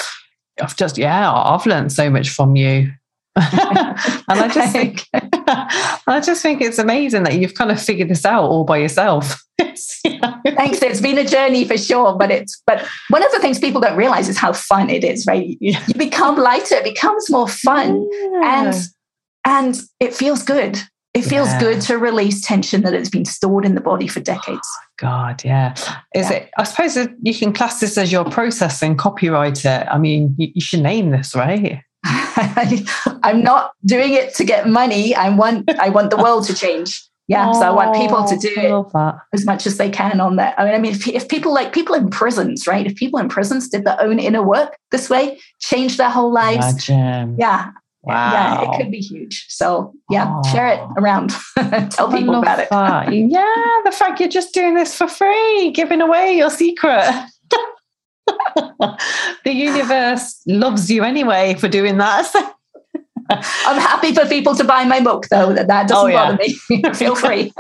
I've 0.61 0.77
just 0.77 0.99
yeah, 0.99 1.33
I've 1.33 1.65
learned 1.65 1.93
so 1.93 2.11
much 2.11 2.29
from 2.29 2.57
you. 2.57 2.93
And 3.37 4.29
I 4.29 4.51
just 4.53 4.73
think 4.77 5.07
I 5.15 6.21
just 6.25 6.43
think 6.43 6.61
it's 6.61 6.79
amazing 6.79 7.23
that 7.25 7.35
you've 7.35 7.55
kind 7.55 7.71
of 7.71 7.81
figured 7.81 8.09
this 8.09 8.25
out 8.25 8.45
all 8.45 8.65
by 8.65 8.79
yourself. 8.79 9.43
Thanks. 9.59 10.83
It's 10.83 11.01
been 11.01 11.19
a 11.19 11.25
journey 11.25 11.65
for 11.65 11.79
sure, 11.79 12.17
but 12.17 12.31
it's 12.31 12.63
but 12.67 12.87
one 13.09 13.25
of 13.25 13.33
the 13.33 13.39
things 13.39 13.59
people 13.59 13.81
don't 13.81 13.97
realize 13.97 14.29
is 14.29 14.39
how 14.39 14.53
fun 14.53 14.91
it 14.91 15.05
is, 15.05 15.27
right? 15.27 15.57
Yeah. 15.61 15.83
You 15.87 15.95
become 15.95 16.37
lighter, 16.37 16.77
it 16.77 16.85
becomes 16.85 17.31
more 17.31 17.49
fun, 17.49 18.09
yeah. 18.13 18.67
and 18.67 18.75
and 19.45 19.81
it 20.01 20.15
feels 20.15 20.43
good. 20.43 20.79
It 21.15 21.23
feels 21.23 21.49
yeah. 21.49 21.61
good 21.61 21.81
to 21.83 21.99
release 21.99 22.41
tension 22.41 22.83
that 22.83 22.95
has 22.95 23.11
been 23.11 23.27
stored 23.27 23.67
in 23.67 23.75
the 23.75 23.83
body 23.83 24.09
for 24.09 24.21
decades. 24.21 24.67
Oh, 24.73 24.87
God, 24.99 25.45
yeah. 25.45 25.75
Is 26.15 26.31
it? 26.31 26.51
I 26.57 26.65
suppose 26.65 26.97
you 27.23 27.35
can 27.35 27.53
class 27.53 27.81
this 27.81 27.99
as 27.99 28.11
your 28.11 28.25
processing 28.25 28.97
copywriter. 28.97 29.87
I 29.91 29.99
mean, 29.99 30.35
you, 30.39 30.53
you 30.55 30.61
should 30.63 30.81
name 30.81 31.11
this, 31.11 31.35
right? 31.35 31.83
I'm 32.05 33.43
not 33.43 33.73
doing 33.85 34.13
it 34.13 34.35
to 34.35 34.45
get 34.45 34.69
money. 34.69 35.15
I 35.15 35.29
want 35.29 35.71
I 35.79 35.89
want 35.89 36.11
the 36.11 36.17
world 36.17 36.45
to 36.47 36.55
change. 36.55 37.01
Yeah, 37.29 37.51
oh, 37.51 37.53
so 37.53 37.63
I 37.63 37.71
want 37.71 37.95
people 37.95 38.25
to 38.25 38.35
oh, 38.35 38.39
do 38.39 38.95
it 38.97 39.19
as 39.33 39.47
much 39.47 39.67
as 39.67 39.79
they 39.79 39.89
can 39.89 40.21
on 40.21 40.37
that. 40.37 40.55
I 40.59 40.65
mean, 40.65 40.75
I 40.75 40.79
mean, 40.79 40.93
if, 40.93 41.07
if, 41.07 41.29
people 41.29 41.55
like 41.55 41.73
people 41.73 41.95
in 41.95 42.11
prisons, 42.11 42.67
right? 42.67 42.85
If 42.85 42.97
people 42.97 43.21
in 43.21 43.29
prisons 43.29 43.69
did 43.69 43.85
their 43.85 43.99
own 44.01 44.19
inner 44.19 44.43
work 44.43 44.77
this 44.91 45.09
way, 45.09 45.39
change 45.61 45.99
their 45.99 46.11
whole 46.11 46.33
lives, 46.33 46.89
Imagine. 46.89 47.37
yeah, 47.39 47.71
wow. 48.03 48.33
yeah, 48.33 48.63
it 48.63 48.77
could 48.77 48.91
be 48.91 48.99
huge. 48.99 49.47
So 49.49 49.95
yeah, 50.11 50.35
oh. 50.37 50.53
share 50.53 50.67
it 50.67 50.81
around, 50.99 51.31
tell 51.91 52.11
people 52.11 52.35
about 52.35 52.59
it. 52.59 52.69
yeah, 53.31 53.81
the 53.85 53.93
fact 53.93 54.19
you're 54.19 54.29
just 54.29 54.53
doing 54.53 54.75
this 54.75 54.95
for 54.95 55.07
free, 55.07 55.71
giving 55.71 56.01
away 56.01 56.37
your 56.37 56.51
secret. 56.51 57.09
the 59.45 59.53
universe 59.53 60.41
loves 60.47 60.91
you 60.91 61.05
anyway 61.05 61.55
for 61.55 61.69
doing 61.69 61.99
that. 61.99 62.31
I'm 63.31 63.81
happy 63.81 64.15
for 64.15 64.27
people 64.27 64.55
to 64.57 64.65
buy 64.65 64.85
my 64.85 65.01
book, 65.01 65.29
though. 65.29 65.53
That 65.53 65.69
that 65.69 65.89
doesn't 65.89 66.05
oh, 66.05 66.09
yeah. 66.09 66.33
bother 66.33 66.39
me. 66.39 66.93
Feel 66.95 67.15
free. 67.15 67.53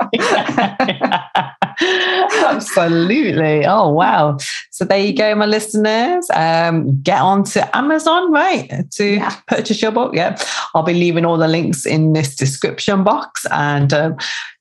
Absolutely. 2.45 3.65
Oh 3.67 3.89
wow. 3.89 4.37
So 4.71 4.85
there 4.85 4.99
you 4.99 5.15
go, 5.15 5.35
my 5.35 5.47
listeners. 5.47 6.29
Um, 6.35 7.01
get 7.03 7.21
on 7.21 7.45
to 7.45 7.77
Amazon, 7.77 8.33
right, 8.33 8.91
to 8.93 9.15
yeah. 9.15 9.37
purchase 9.47 9.81
your 9.81 9.93
book. 9.93 10.15
Yeah, 10.15 10.37
I'll 10.75 10.83
be 10.83 10.95
leaving 10.95 11.25
all 11.25 11.39
the 11.39 11.49
links 11.49 11.87
in 11.87 12.13
this 12.13 12.37
description 12.37 13.05
box, 13.05 13.47
and 13.51 13.93
um, 13.93 14.17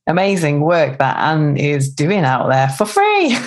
amazing 0.08 0.62
work 0.62 0.98
that 1.00 1.18
Anne 1.18 1.58
is 1.58 1.94
doing 1.94 2.24
out 2.24 2.48
there 2.50 2.70
for 2.70 2.86
free. 2.86 3.38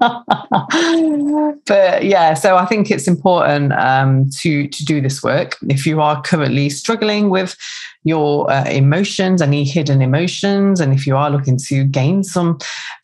but 1.66 2.04
yeah, 2.04 2.34
so 2.34 2.56
I 2.56 2.66
think 2.66 2.90
it's 2.90 3.08
important 3.08 3.72
um, 3.72 4.28
to 4.40 4.68
to 4.68 4.84
do 4.84 5.00
this 5.00 5.22
work. 5.22 5.56
If 5.68 5.86
you 5.86 6.00
are 6.00 6.20
currently 6.22 6.70
struggling 6.70 7.30
with 7.30 7.56
your 8.04 8.50
uh, 8.50 8.64
emotions, 8.68 9.42
any 9.42 9.64
hidden 9.64 10.02
emotions, 10.02 10.80
and 10.80 10.92
if 10.92 11.06
you 11.06 11.16
are 11.16 11.30
looking 11.30 11.56
to 11.68 11.84
gain 11.84 12.22
some 12.24 12.58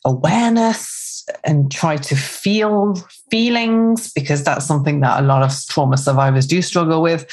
awareness 0.05 1.03
and 1.43 1.71
try 1.71 1.97
to 1.97 2.15
feel 2.15 2.95
feelings 3.31 4.11
because 4.13 4.43
that's 4.43 4.65
something 4.65 4.99
that 4.99 5.21
a 5.21 5.25
lot 5.25 5.41
of 5.41 5.51
trauma 5.69 5.97
survivors 5.97 6.45
do 6.45 6.61
struggle 6.61 7.01
with, 7.01 7.25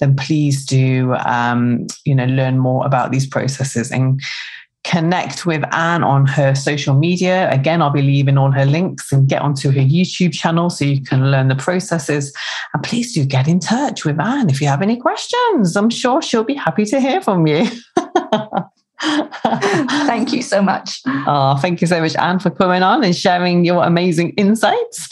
then 0.00 0.16
please 0.16 0.64
do, 0.64 1.14
um, 1.26 1.86
you 2.04 2.14
know, 2.14 2.26
learn 2.26 2.58
more 2.58 2.86
about 2.86 3.10
these 3.10 3.26
processes 3.26 3.90
and 3.90 4.20
connect 4.84 5.46
with 5.46 5.62
Anne 5.72 6.02
on 6.02 6.26
her 6.26 6.54
social 6.54 6.94
media. 6.94 7.50
Again, 7.50 7.80
I'll 7.80 7.90
be 7.90 8.02
leaving 8.02 8.36
all 8.36 8.50
her 8.50 8.64
links 8.64 9.12
and 9.12 9.28
get 9.28 9.42
onto 9.42 9.70
her 9.70 9.80
YouTube 9.80 10.32
channel 10.32 10.70
so 10.70 10.84
you 10.84 11.02
can 11.02 11.30
learn 11.30 11.48
the 11.48 11.56
processes. 11.56 12.34
And 12.74 12.82
please 12.82 13.14
do 13.14 13.24
get 13.24 13.46
in 13.48 13.60
touch 13.60 14.04
with 14.04 14.20
Anne 14.20 14.50
if 14.50 14.60
you 14.60 14.66
have 14.66 14.82
any 14.82 14.96
questions. 14.96 15.76
I'm 15.76 15.90
sure 15.90 16.20
she'll 16.20 16.44
be 16.44 16.54
happy 16.54 16.84
to 16.86 17.00
hear 17.00 17.20
from 17.20 17.46
you. 17.46 17.66
thank 19.02 20.32
you 20.32 20.42
so 20.42 20.62
much. 20.62 21.00
Oh, 21.06 21.56
thank 21.60 21.80
you 21.80 21.86
so 21.86 22.00
much, 22.00 22.14
Anne, 22.16 22.38
for 22.38 22.50
coming 22.50 22.82
on 22.82 23.02
and 23.02 23.14
sharing 23.16 23.64
your 23.64 23.84
amazing 23.84 24.30
insights. 24.30 25.08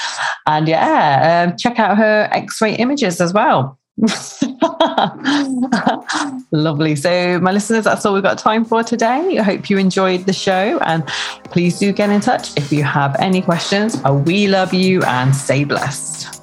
And 0.46 0.68
yeah, 0.68 1.48
um, 1.48 1.56
check 1.56 1.78
out 1.78 1.96
her 1.96 2.28
x 2.32 2.60
ray 2.60 2.74
images 2.74 3.20
as 3.20 3.32
well. 3.32 3.79
Lovely. 6.52 6.96
So, 6.96 7.38
my 7.40 7.52
listeners, 7.52 7.84
that's 7.84 8.06
all 8.06 8.14
we've 8.14 8.22
got 8.22 8.38
time 8.38 8.64
for 8.64 8.82
today. 8.82 9.38
I 9.38 9.42
hope 9.42 9.68
you 9.68 9.76
enjoyed 9.78 10.24
the 10.26 10.32
show 10.32 10.78
and 10.80 11.06
please 11.44 11.78
do 11.78 11.92
get 11.92 12.08
in 12.10 12.20
touch 12.20 12.56
if 12.56 12.72
you 12.72 12.82
have 12.82 13.14
any 13.18 13.42
questions. 13.42 14.00
We 14.24 14.48
love 14.48 14.72
you 14.72 15.02
and 15.02 15.36
stay 15.36 15.64
blessed. 15.64 16.40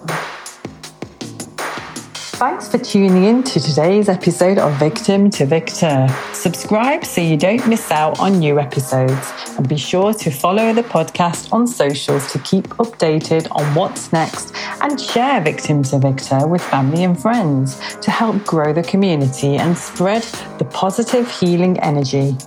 Thanks 2.38 2.68
for 2.68 2.78
tuning 2.78 3.24
in 3.24 3.42
to 3.42 3.60
today's 3.60 4.10
episode 4.10 4.60
of 4.60 4.72
Victim 4.74 5.32
to 5.32 5.46
Victor. 5.48 6.08
Subscribe 6.34 7.04
so 7.04 7.20
you 7.20 7.36
don't 7.36 7.68
miss 7.68 7.90
out 7.90 8.20
on 8.20 8.38
new 8.38 8.60
episodes. 8.60 9.34
And 9.58 9.68
be 9.68 9.76
sure 9.76 10.14
to 10.14 10.30
follow 10.30 10.72
the 10.72 10.84
podcast 10.84 11.52
on 11.52 11.66
socials 11.66 12.32
to 12.32 12.38
keep 12.38 12.68
updated 12.78 13.48
on 13.56 13.64
what's 13.74 14.14
next 14.14 14.54
and 14.82 15.02
share 15.02 15.42
Victim 15.42 15.82
to 15.86 15.98
Victor 15.98 16.46
with 16.48 16.62
family 16.62 17.06
and 17.06 17.20
friends 17.20 17.80
to 18.02 18.12
help 18.12 18.46
grow 18.46 18.72
the 18.72 18.84
community 18.84 19.56
and 19.56 19.76
spread 19.76 20.22
the 20.60 20.66
positive 20.66 21.28
healing 21.32 21.80
energy. 21.80 22.38